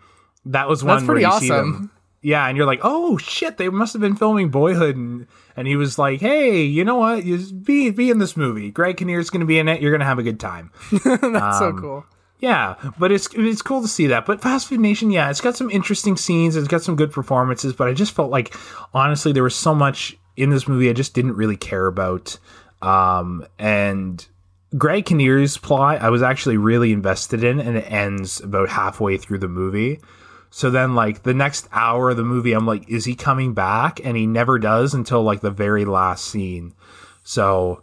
[0.46, 1.72] that was one That's pretty you see them.
[1.74, 1.90] awesome.
[2.22, 5.26] Yeah, and you're like, oh shit, they must have been filming Boyhood, and,
[5.56, 7.24] and he was like, hey, you know what?
[7.24, 8.70] You just be be in this movie.
[8.70, 9.82] Greg Kinnear's going to be in it.
[9.82, 10.70] You're going to have a good time.
[11.04, 12.06] That's so Um, cool.
[12.40, 14.24] Yeah, but it's it's cool to see that.
[14.24, 16.56] But Fast Food Nation, yeah, it's got some interesting scenes.
[16.56, 17.74] It's got some good performances.
[17.74, 18.54] But I just felt like,
[18.94, 22.38] honestly, there was so much in this movie I just didn't really care about.
[22.80, 24.26] Um, and
[24.76, 29.38] Greg Kinnear's plot, I was actually really invested in, and it ends about halfway through
[29.38, 30.00] the movie.
[30.48, 34.00] So then, like the next hour of the movie, I'm like, is he coming back?
[34.02, 36.72] And he never does until like the very last scene.
[37.22, 37.82] So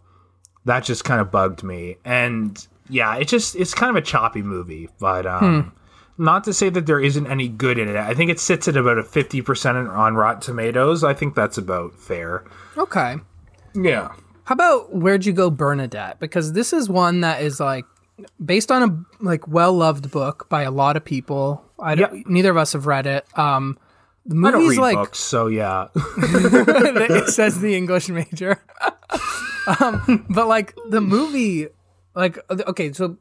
[0.65, 1.97] that just kind of bugged me.
[2.03, 5.73] And yeah, it just it's kind of a choppy movie, but um
[6.17, 7.95] not to say that there isn't any good in it.
[7.95, 11.03] I think it sits at about a 50% on Rotten Tomatoes.
[11.03, 12.43] I think that's about fair.
[12.75, 13.17] Okay.
[13.75, 14.13] Yeah.
[14.45, 16.19] How about Where'd You Go, Bernadette?
[16.19, 17.85] Because this is one that is like
[18.43, 21.63] based on a like well loved book by a lot of people.
[21.79, 22.25] I don't, Yep.
[22.27, 23.25] neither of us have read it.
[23.37, 23.77] Um,
[24.25, 25.87] the movie's like books, so yeah.
[25.95, 28.59] it says the English major.
[29.79, 31.67] um, but like the movie,
[32.17, 33.17] like okay, so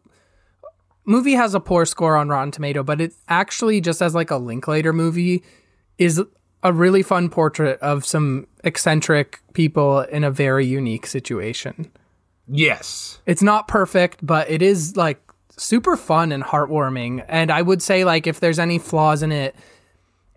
[1.05, 4.36] movie has a poor score on Rotten Tomato, but it actually just as like a
[4.36, 5.43] Linklater movie
[5.98, 6.23] is
[6.62, 11.90] a really fun portrait of some eccentric people in a very unique situation.
[12.48, 13.20] yes.
[13.27, 15.20] It's not perfect, but it is like
[15.56, 17.24] super fun and heartwarming.
[17.28, 19.55] And I would say like if there's any flaws in it,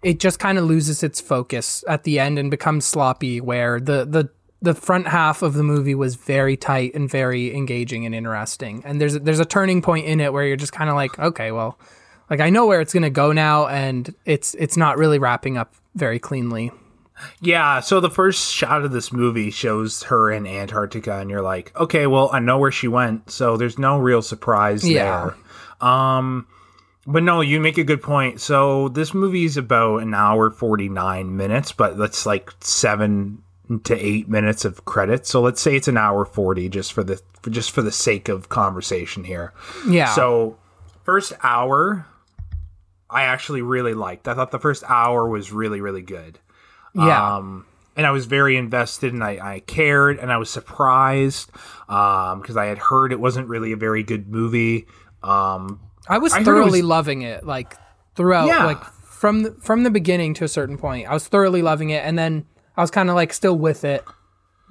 [0.03, 4.05] it just kind of loses its focus at the end and becomes sloppy where the
[4.05, 4.29] the
[4.61, 8.81] the front half of the movie was very tight and very engaging and interesting.
[8.85, 11.51] And there's there's a turning point in it where you're just kind of like, okay,
[11.51, 11.79] well,
[12.29, 15.57] like I know where it's going to go now and it's it's not really wrapping
[15.57, 16.71] up very cleanly.
[17.41, 21.73] Yeah, so the first shot of this movie shows her in Antarctica and you're like,
[21.77, 25.31] "Okay, well, I know where she went." So there's no real surprise Yeah.
[25.81, 25.89] there.
[25.89, 26.47] Um
[27.07, 28.39] but no, you make a good point.
[28.39, 33.41] So this movie is about an hour 49 minutes, but that's like 7
[33.83, 35.29] to 8 minutes of credits.
[35.29, 38.27] So let's say it's an hour 40 just for the for just for the sake
[38.29, 39.53] of conversation here.
[39.87, 40.13] Yeah.
[40.13, 40.57] So
[41.03, 42.05] first hour
[43.09, 44.27] I actually really liked.
[44.27, 46.39] I thought the first hour was really really good.
[46.95, 47.35] yeah.
[47.37, 47.65] Um,
[47.95, 51.51] and I was very invested and I, I cared and I was surprised
[51.87, 54.87] because I had heard it wasn't really a very good movie.
[55.21, 57.75] Um, I was I thoroughly was- loving it, like
[58.15, 58.65] throughout, Yeah.
[58.65, 61.07] like from the, from the beginning to a certain point.
[61.09, 62.45] I was thoroughly loving it, and then
[62.79, 64.05] I was kind of like still with it,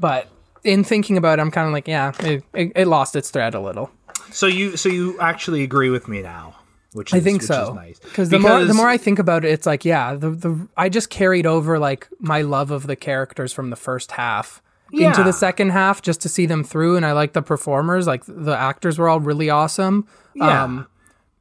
[0.01, 0.29] but
[0.65, 3.55] in thinking about it, I'm kind of like, yeah, it, it, it lost its thread
[3.55, 3.91] a little.
[4.31, 6.57] So you so you actually agree with me now,
[6.95, 7.75] which is, I think so.
[7.75, 7.99] nice.
[7.99, 10.89] Because the more the more I think about it, it's like yeah, the the I
[10.89, 15.33] just carried over like my love of the characters from the first half into the
[15.35, 18.07] second half just to see them through, and I like the performers.
[18.07, 20.07] Like the actors were all really awesome.
[20.35, 20.65] yeah.
[20.65, 20.87] Um,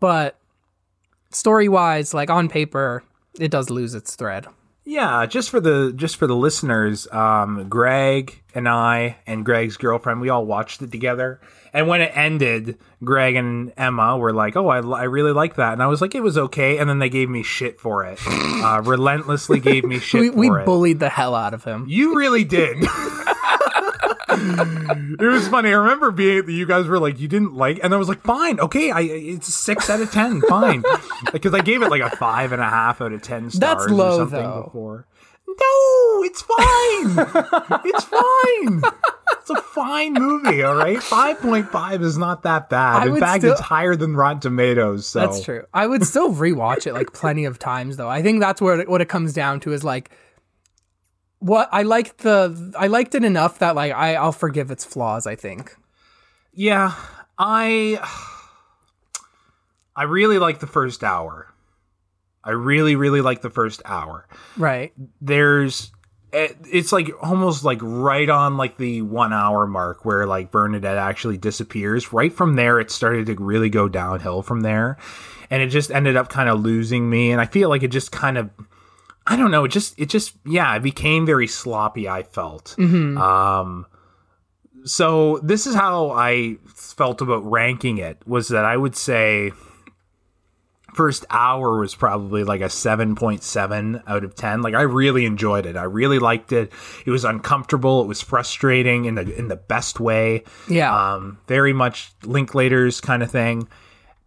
[0.02, 0.38] but
[1.31, 3.03] story wise, like on paper,
[3.39, 4.48] it does lose its thread.
[4.88, 10.22] Yeah, just for the just for the listeners, um, Greg and I and Greg's girlfriend,
[10.22, 11.42] we all watched it together.
[11.74, 15.74] And when it ended, Greg and Emma were like, "Oh, I, I really like that,"
[15.74, 18.18] and I was like, "It was okay." And then they gave me shit for it.
[18.26, 21.86] Uh, relentlessly gave me shit We, we bullied the hell out of him.
[21.90, 22.78] You really did.
[25.20, 25.70] it was funny.
[25.70, 28.22] I remember being that you guys were like you didn't like, and I was like,
[28.22, 30.84] fine, okay, I it's a six out of ten, fine,
[31.32, 33.60] because I gave it like a five and a half out of ten stars.
[33.60, 34.64] That's or low, something though.
[34.64, 35.06] Before.
[35.48, 37.82] No, it's fine.
[37.86, 38.82] it's fine.
[39.40, 40.62] It's a fine movie.
[40.62, 43.04] All right, five point five is not that bad.
[43.04, 45.08] I In fact, still- it's higher than Rotten Tomatoes.
[45.08, 45.66] So That's true.
[45.74, 48.10] I would still rewatch it like plenty of times though.
[48.10, 50.12] I think that's where it, what it comes down to is like
[51.40, 55.28] what I liked the I liked it enough that like I I'll forgive its flaws,
[55.28, 55.76] I think.
[56.54, 56.94] Yeah,
[57.38, 58.00] I
[59.96, 61.54] I really like the first hour.
[62.44, 64.28] I really really like the first hour.
[64.56, 64.94] Right.
[65.22, 65.92] There's
[66.34, 70.98] eh, it's like almost like right on like the 1 hour mark where like Bernadette
[70.98, 72.12] actually disappears.
[72.12, 74.98] Right from there it started to really go downhill from there.
[75.50, 78.12] And it just ended up kind of losing me and I feel like it just
[78.12, 78.50] kind of
[79.30, 82.76] I don't know, it just it just yeah, it became very sloppy I felt.
[82.80, 83.86] Um
[84.86, 89.52] so this is how I felt about ranking it was that I would say
[90.94, 95.76] first hour was probably like a 7.7 out of 10 like i really enjoyed it.
[95.76, 96.72] I really liked it.
[97.06, 98.02] It was uncomfortable.
[98.02, 100.44] It was frustrating in the in the best way.
[100.70, 100.95] Yeah.
[100.95, 103.68] um very much linklaters kind of thing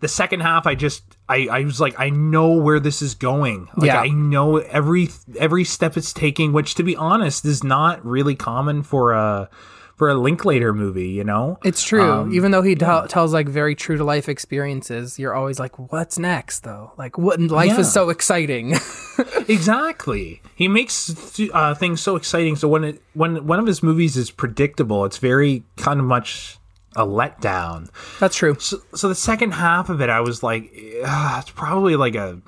[0.01, 3.69] the second half i just i i was like i know where this is going
[3.77, 4.01] like Yeah.
[4.01, 5.09] i know every
[5.39, 9.49] every step it's taking which to be honest is not really common for a
[9.97, 12.03] for a linklater movie you know it's true.
[12.11, 15.79] um, Even though he tell tells like very true to life experiences, you're always like,
[15.93, 16.93] what's next though?
[16.97, 17.81] Like, what life Yeah.
[17.81, 18.77] is so exciting.
[19.49, 20.41] Exactly.
[20.55, 21.15] He makes
[21.53, 22.57] uh, things so exciting.
[22.57, 26.59] So when it when one of his movies is predictable, it's very kind of much
[26.97, 27.89] a letdown.
[28.19, 28.57] That's true.
[28.59, 32.41] So, so the second half of it, I was like, it's probably like a.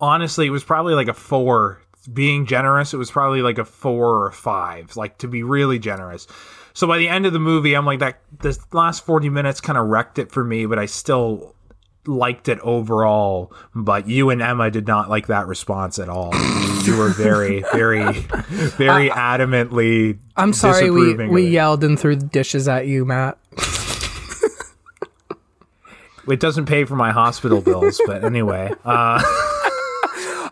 [0.00, 1.82] Honestly, it was probably like a four.
[2.12, 4.94] Being generous, it was probably like a four or a five.
[4.94, 6.28] Like to be really generous.
[6.72, 8.20] So by the end of the movie, I'm like that.
[8.38, 11.55] The last forty minutes kind of wrecked it for me, but I still
[12.06, 13.52] liked it overall.
[13.74, 16.32] But you and Emma did not like that response at all.
[16.84, 20.18] you were very, very, very adamantly.
[20.36, 23.38] I'm sorry we we yelled and threw the dishes at you, Matt.
[26.28, 28.72] It doesn't pay for my hospital bills, but anyway.
[28.84, 29.22] Uh,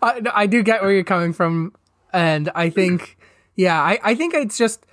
[0.02, 1.74] I, I do get where you're coming from,
[2.12, 3.18] and I think,
[3.56, 4.86] yeah, I, I think it's just,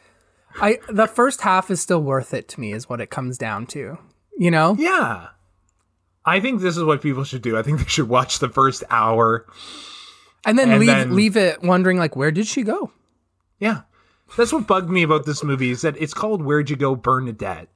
[0.59, 3.67] I the first half is still worth it to me, is what it comes down
[3.67, 3.99] to.
[4.38, 5.27] You know, yeah.
[6.26, 7.57] I think this is what people should do.
[7.57, 9.45] I think they should watch the first hour.
[10.45, 12.91] and then And leave then- leave it wondering like, where did she go?
[13.60, 13.81] Yeah.
[14.38, 17.68] That's what bugged me about this movie is that it's called Where'd You Go, Bernadette.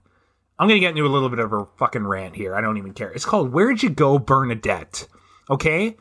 [0.58, 2.56] I'm going to get into a little bit of a fucking rant here.
[2.56, 3.12] I don't even care.
[3.12, 5.06] It's called Where'd You Go, Bernadette.
[5.50, 5.98] Okay?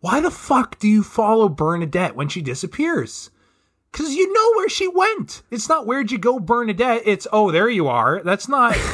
[0.00, 3.30] Why the fuck do you follow Bernadette when she disappears?
[3.90, 5.42] Because you know where she went.
[5.50, 7.02] It's not Where'd You Go, Bernadette.
[7.04, 8.22] It's, oh, there you are.
[8.22, 8.76] That's not.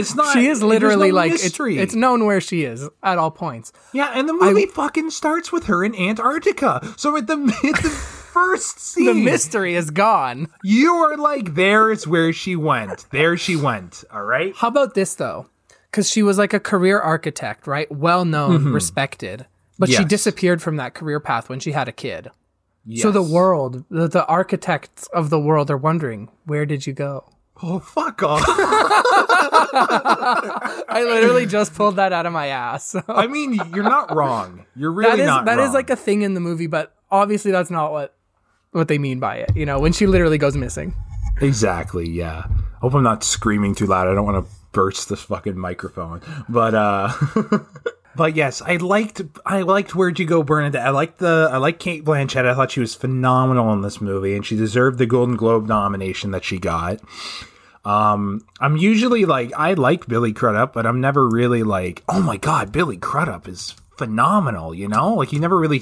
[0.00, 0.32] It's not.
[0.32, 3.72] She is literally no like it's, it's known where she is at all points.
[3.92, 6.92] Yeah, and the movie fucking starts with her in Antarctica.
[6.96, 10.48] So at the, at the first scene, The mystery is gone.
[10.62, 13.06] you are like, there's where she went.
[13.10, 14.04] There she went.
[14.12, 14.54] All right.
[14.56, 15.46] How about this though?
[15.90, 17.90] Because she was like a career architect, right?
[17.90, 19.46] Well known, respected,
[19.78, 20.06] but she Mm-hmm.
[20.06, 22.30] Disappeared from that career path when she had a kid.
[22.96, 27.24] So the world, the, the architects of the world are wondering, where did you go?
[27.62, 28.42] Oh, fuck off.
[30.88, 32.94] I literally just pulled that out of my ass.
[33.08, 34.66] I mean, you're not wrong.
[34.76, 35.74] You're really that is not that is wrong.
[35.74, 38.14] like a thing in the movie, but obviously that's not what
[38.72, 39.56] what they mean by it.
[39.56, 40.94] You know, when she literally goes missing.
[41.40, 42.44] Exactly, yeah.
[42.80, 44.08] Hope I'm not screaming too loud.
[44.08, 46.20] I don't want to burst this fucking microphone.
[46.48, 47.12] But uh
[48.16, 50.84] But yes, I liked I liked Where'd You Go, Bernadette.
[50.84, 52.44] I liked the I liked Cate Blanchett.
[52.44, 56.32] I thought she was phenomenal in this movie, and she deserved the Golden Globe nomination
[56.32, 57.00] that she got.
[57.84, 62.36] Um, I'm usually like I like Billy Crudup, but I'm never really like, oh my
[62.36, 64.74] god, Billy Crudup is phenomenal.
[64.74, 65.80] You know, like he never really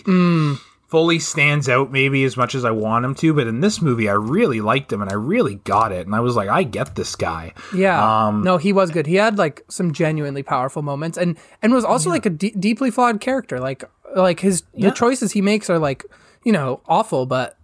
[0.87, 4.09] fully stands out maybe as much as I want him to, but in this movie,
[4.09, 6.95] I really liked him and I really got it, and I was like, I get
[6.95, 7.53] this guy.
[7.75, 8.27] Yeah.
[8.29, 9.07] Um, no, he was good.
[9.07, 12.91] He had like some genuinely powerful moments, and and was also like a d- deeply
[12.91, 13.59] flawed character.
[13.61, 13.85] Like
[14.17, 14.89] like his Yeah.
[14.91, 16.05] the choices he makes are like
[16.45, 17.58] you know awful, but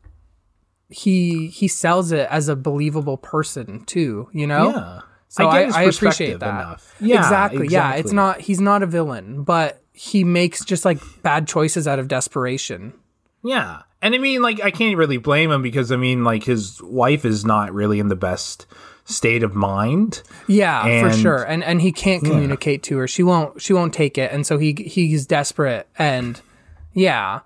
[0.88, 4.28] he he sells it as a believable person too.
[4.32, 4.70] You know.
[4.70, 5.00] Yeah.
[5.28, 6.48] So I I, get his I, appreciate that.
[6.48, 6.94] enough.
[7.00, 7.68] Yeah, exactly.
[7.68, 8.40] Yeah, it's not.
[8.40, 12.92] He's not a villain, but he makes just like bad choices out of desperation.
[13.42, 13.82] Yeah.
[14.00, 17.24] And I mean, like, I can't really blame him because, I mean, like, his wife
[17.24, 18.66] is not really in the best
[19.06, 20.22] state of mind.
[20.46, 21.42] Yeah, for sure.
[21.42, 23.08] And and he can't communicate to her.
[23.08, 23.60] She won't.
[23.62, 24.30] She won't take it.
[24.30, 25.88] And so he he's desperate.
[25.98, 26.40] And
[26.92, 27.40] yeah,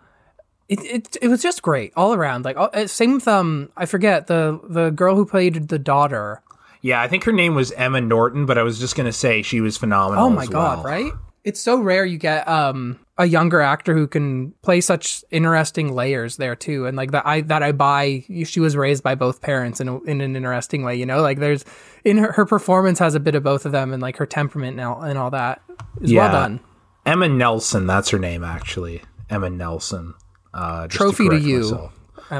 [0.68, 2.44] it it, it was just great all around.
[2.44, 6.42] Like uh, same with um I forget the the girl who played the daughter.
[6.80, 9.42] Yeah, I think her name was Emma Norton, but I was just going to say
[9.42, 10.24] she was phenomenal.
[10.24, 10.84] Oh my god, well.
[10.84, 11.12] right?
[11.44, 16.36] It's so rare you get um a younger actor who can play such interesting layers
[16.36, 18.24] there too, and like that I that I buy.
[18.44, 21.20] She was raised by both parents in a, in an interesting way, you know.
[21.22, 21.64] Like there's
[22.04, 24.78] in her her performance has a bit of both of them, and like her temperament
[24.78, 25.62] and all, and all that
[26.00, 26.24] is Yeah.
[26.30, 26.60] well done.
[27.06, 29.02] Emma Nelson, that's her name, actually.
[29.30, 30.14] Emma Nelson.
[30.58, 31.90] Uh, just Trophy to correct you,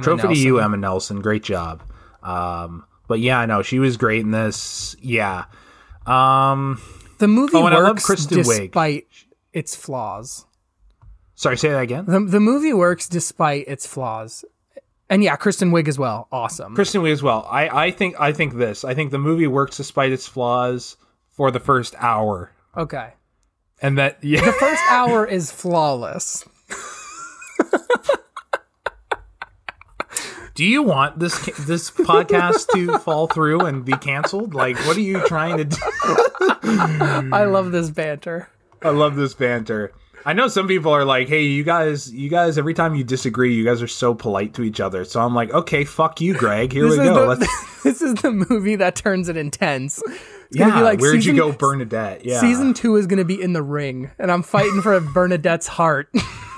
[0.03, 1.20] Trophy to you, Emma Nelson.
[1.20, 1.82] Great job.
[2.23, 4.97] Um, but yeah, no, she was great in this.
[5.01, 5.45] Yeah.
[6.05, 6.81] Um,
[7.19, 9.07] The movie Oh, I works despite
[9.53, 10.47] its flaws.
[11.36, 12.07] sorry, say that again.
[12.07, 14.45] The the movie works despite its flaws.
[15.11, 16.28] And yeah, Kristen Wiig as well.
[16.32, 16.74] Awesome.
[16.74, 17.47] Kristen Wiig as well.
[17.49, 18.85] I, I think I think this.
[18.85, 20.97] I think the movie works despite its flaws
[21.31, 23.12] for the first hour, okay.
[23.81, 26.45] and that yeah, First hour is flawless.
[30.55, 34.55] Do you want this this podcast to fall through and be canceled?
[34.55, 35.77] Like, what are you trying to do?
[37.32, 38.49] I love this banter.
[38.82, 39.93] I love this banter.
[40.24, 43.55] I know some people are like, "Hey, you guys, you guys, every time you disagree,
[43.55, 46.73] you guys are so polite to each other." So I'm like, "Okay, fuck you, Greg.
[46.73, 50.03] Here we go." the, Let's, this is the movie that turns it intense.
[50.48, 52.24] It's gonna yeah, be like where'd season, you go, Bernadette?
[52.24, 56.08] Yeah, Season two is gonna be in the ring, and I'm fighting for Bernadette's heart.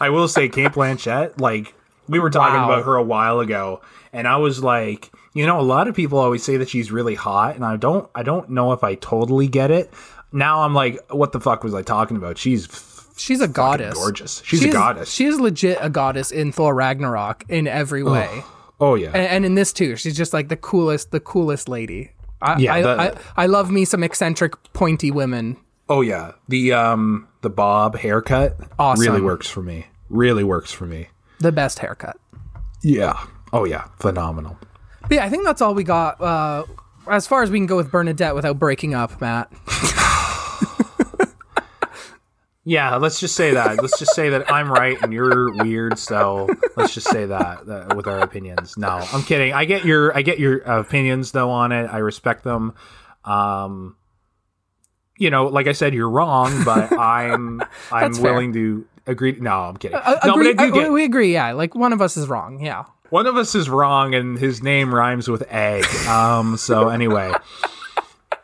[0.00, 1.74] I will say, Cate Blanchett, like
[2.08, 2.70] we were talking Wow.
[2.72, 3.80] about her a while ago,
[4.12, 7.14] and I was like, you know, a lot of people always say that she's really
[7.14, 9.92] hot, and I don't, I don't know if I totally get it.
[10.32, 12.38] Now I'm like, what the fuck was I talking about?
[12.38, 12.68] She's
[13.16, 13.94] She's a goddess.
[13.94, 14.42] gorgeous.
[14.44, 15.10] She's She a is- goddess.
[15.12, 18.42] She is legit a goddess in Thor Ragnarok in every way.
[18.80, 22.12] oh yeah, and, and in this too, she's just like the coolest, the coolest lady.
[22.42, 23.12] I, Yeah, I, the- I,
[23.44, 25.56] I love me some eccentric, pointy women.
[25.88, 26.32] oh yeah.
[26.48, 29.04] The um, the bob haircut Awesome.
[29.06, 29.86] really works for me.
[30.08, 31.08] Really works for me.
[31.40, 32.16] The best haircut.
[32.82, 33.18] Yeah.
[33.52, 34.58] Oh yeah, phenomenal.
[35.02, 36.20] But yeah, I think that's all we got.
[36.20, 36.64] Uh,
[37.10, 39.50] as far as we can go with Bernadette without breaking up, Matt.
[42.64, 43.82] Yeah, let's just say that.
[43.82, 45.98] let's just say that I'm right and you're weird.
[45.98, 48.76] So let's just say that, that with our opinions.
[48.78, 49.52] No, I'm kidding.
[49.52, 51.86] I get your I get your opinions though on it.
[51.86, 52.74] I respect them.
[53.24, 53.96] Um,
[55.18, 58.22] you know, like I said, you're wrong, but I'm I'm fair.
[58.32, 59.32] willing to agree.
[59.40, 59.96] No, I'm kidding.
[59.96, 61.32] Uh, no, agree- but I do uh, get we agree.
[61.32, 62.60] Yeah, like one of us is wrong.
[62.64, 62.84] Yeah.
[63.10, 65.84] one of us is wrong, and his name rhymes with egg.
[66.06, 67.32] Um, so anyway.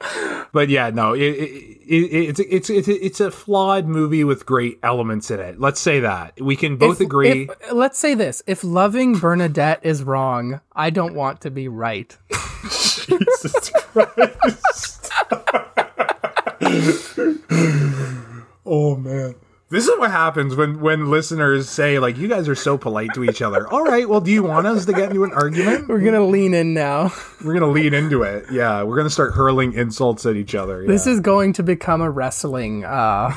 [0.59, 4.80] But yeah, no, it, it, it, it's it's it's it's a flawed movie with great
[4.82, 5.60] elements in it.
[5.60, 7.48] Let's say that we can both If- agree.
[7.48, 12.18] if- let's say this: if loving Bernadette is wrong, I don't want to be right.
[12.62, 15.12] Jesus Christ.
[18.66, 19.36] oh man.
[19.70, 23.24] This is what happens when when listeners say like you guys are so polite to
[23.24, 23.69] each other.
[23.69, 25.89] All right, well do you want us to get into an argument?
[25.89, 27.12] We're gonna lean in now.
[27.45, 28.47] We're going to lead into it.
[28.51, 30.85] Yeah, we're going to start hurling insults at each other.
[30.86, 33.32] This is going to become a wrestling uh,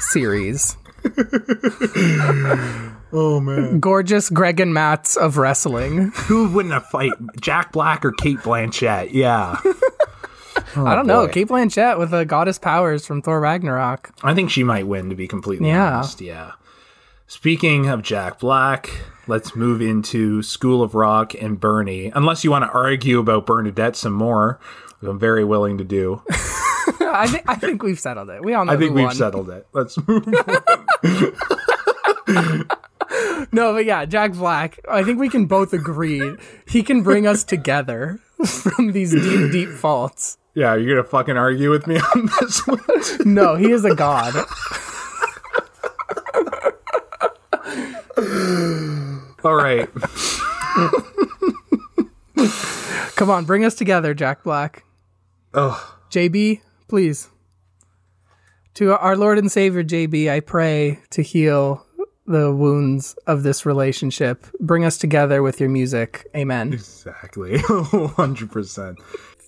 [0.00, 0.76] series.
[3.12, 3.80] Oh man.
[3.80, 6.12] Gorgeous Greg and Matt's of wrestling.
[6.14, 7.12] Who would win a fight?
[7.40, 9.12] Jack Black or Cate Blanchett?
[9.12, 9.58] Yeah.
[10.76, 11.26] Oh, I don't know.
[11.26, 11.32] boy.
[11.32, 14.10] Cate Blanchett with the goddess powers from Thor Ragnarok.
[14.22, 15.94] I think she might win to be completely Yeah.
[15.96, 16.20] honest.
[16.20, 16.52] Yeah.
[17.26, 18.90] Speaking of Jack Black,
[19.26, 22.10] let's move into School of Rock and Bernie.
[22.14, 24.58] Unless you want to argue about Bernadette some more,
[24.98, 26.22] which I'm very willing to do.
[27.00, 28.42] I think I think we've settled it.
[28.44, 29.14] We all know I think we've won.
[29.14, 29.66] settled it.
[29.72, 31.34] Let's move on.
[33.52, 34.78] No, but yeah, Jack Black.
[34.88, 36.36] I think we can both agree
[36.68, 40.38] he can bring us together from these deep, deep faults.
[40.54, 42.80] Yeah, you're going to fucking argue with me on this one?
[43.24, 44.34] No, he is a god.
[49.42, 49.88] All right.
[53.16, 54.84] Come on, bring us together, Jack Black.
[55.54, 57.28] Oh, JB, please.
[58.74, 61.86] To our Lord and Savior JB, I pray to heal
[62.26, 64.46] the wounds of this relationship.
[64.60, 66.26] Bring us together with your music.
[66.36, 66.72] Amen.
[66.72, 67.58] Exactly.
[67.58, 68.96] 100%.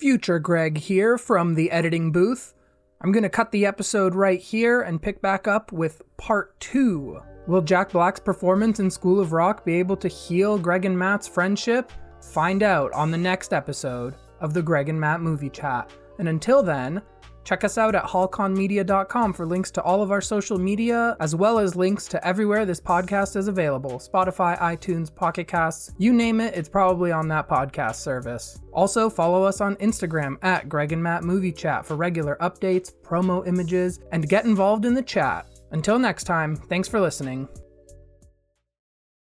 [0.03, 2.55] Future Greg here from the editing booth.
[3.03, 7.21] I'm going to cut the episode right here and pick back up with part two.
[7.47, 11.29] Will Jack Black's performance in School of Rock be able to heal Greg and Matt's
[11.29, 11.93] friendship?
[12.21, 15.93] Find out on the next episode of the Greg and Matt Movie Chat.
[16.19, 17.01] And until then,
[17.45, 21.59] check us out at hallkonmedia.com for links to all of our social media, as well
[21.59, 26.55] as links to everywhere this podcast is available Spotify, iTunes, Pocket Casts, you name it,
[26.55, 28.61] it's probably on that podcast service.
[28.73, 33.47] Also, follow us on Instagram at Greg and Matt Movie Chat for regular updates, promo
[33.47, 35.47] images, and get involved in the chat.
[35.73, 37.49] Until next time, thanks for listening.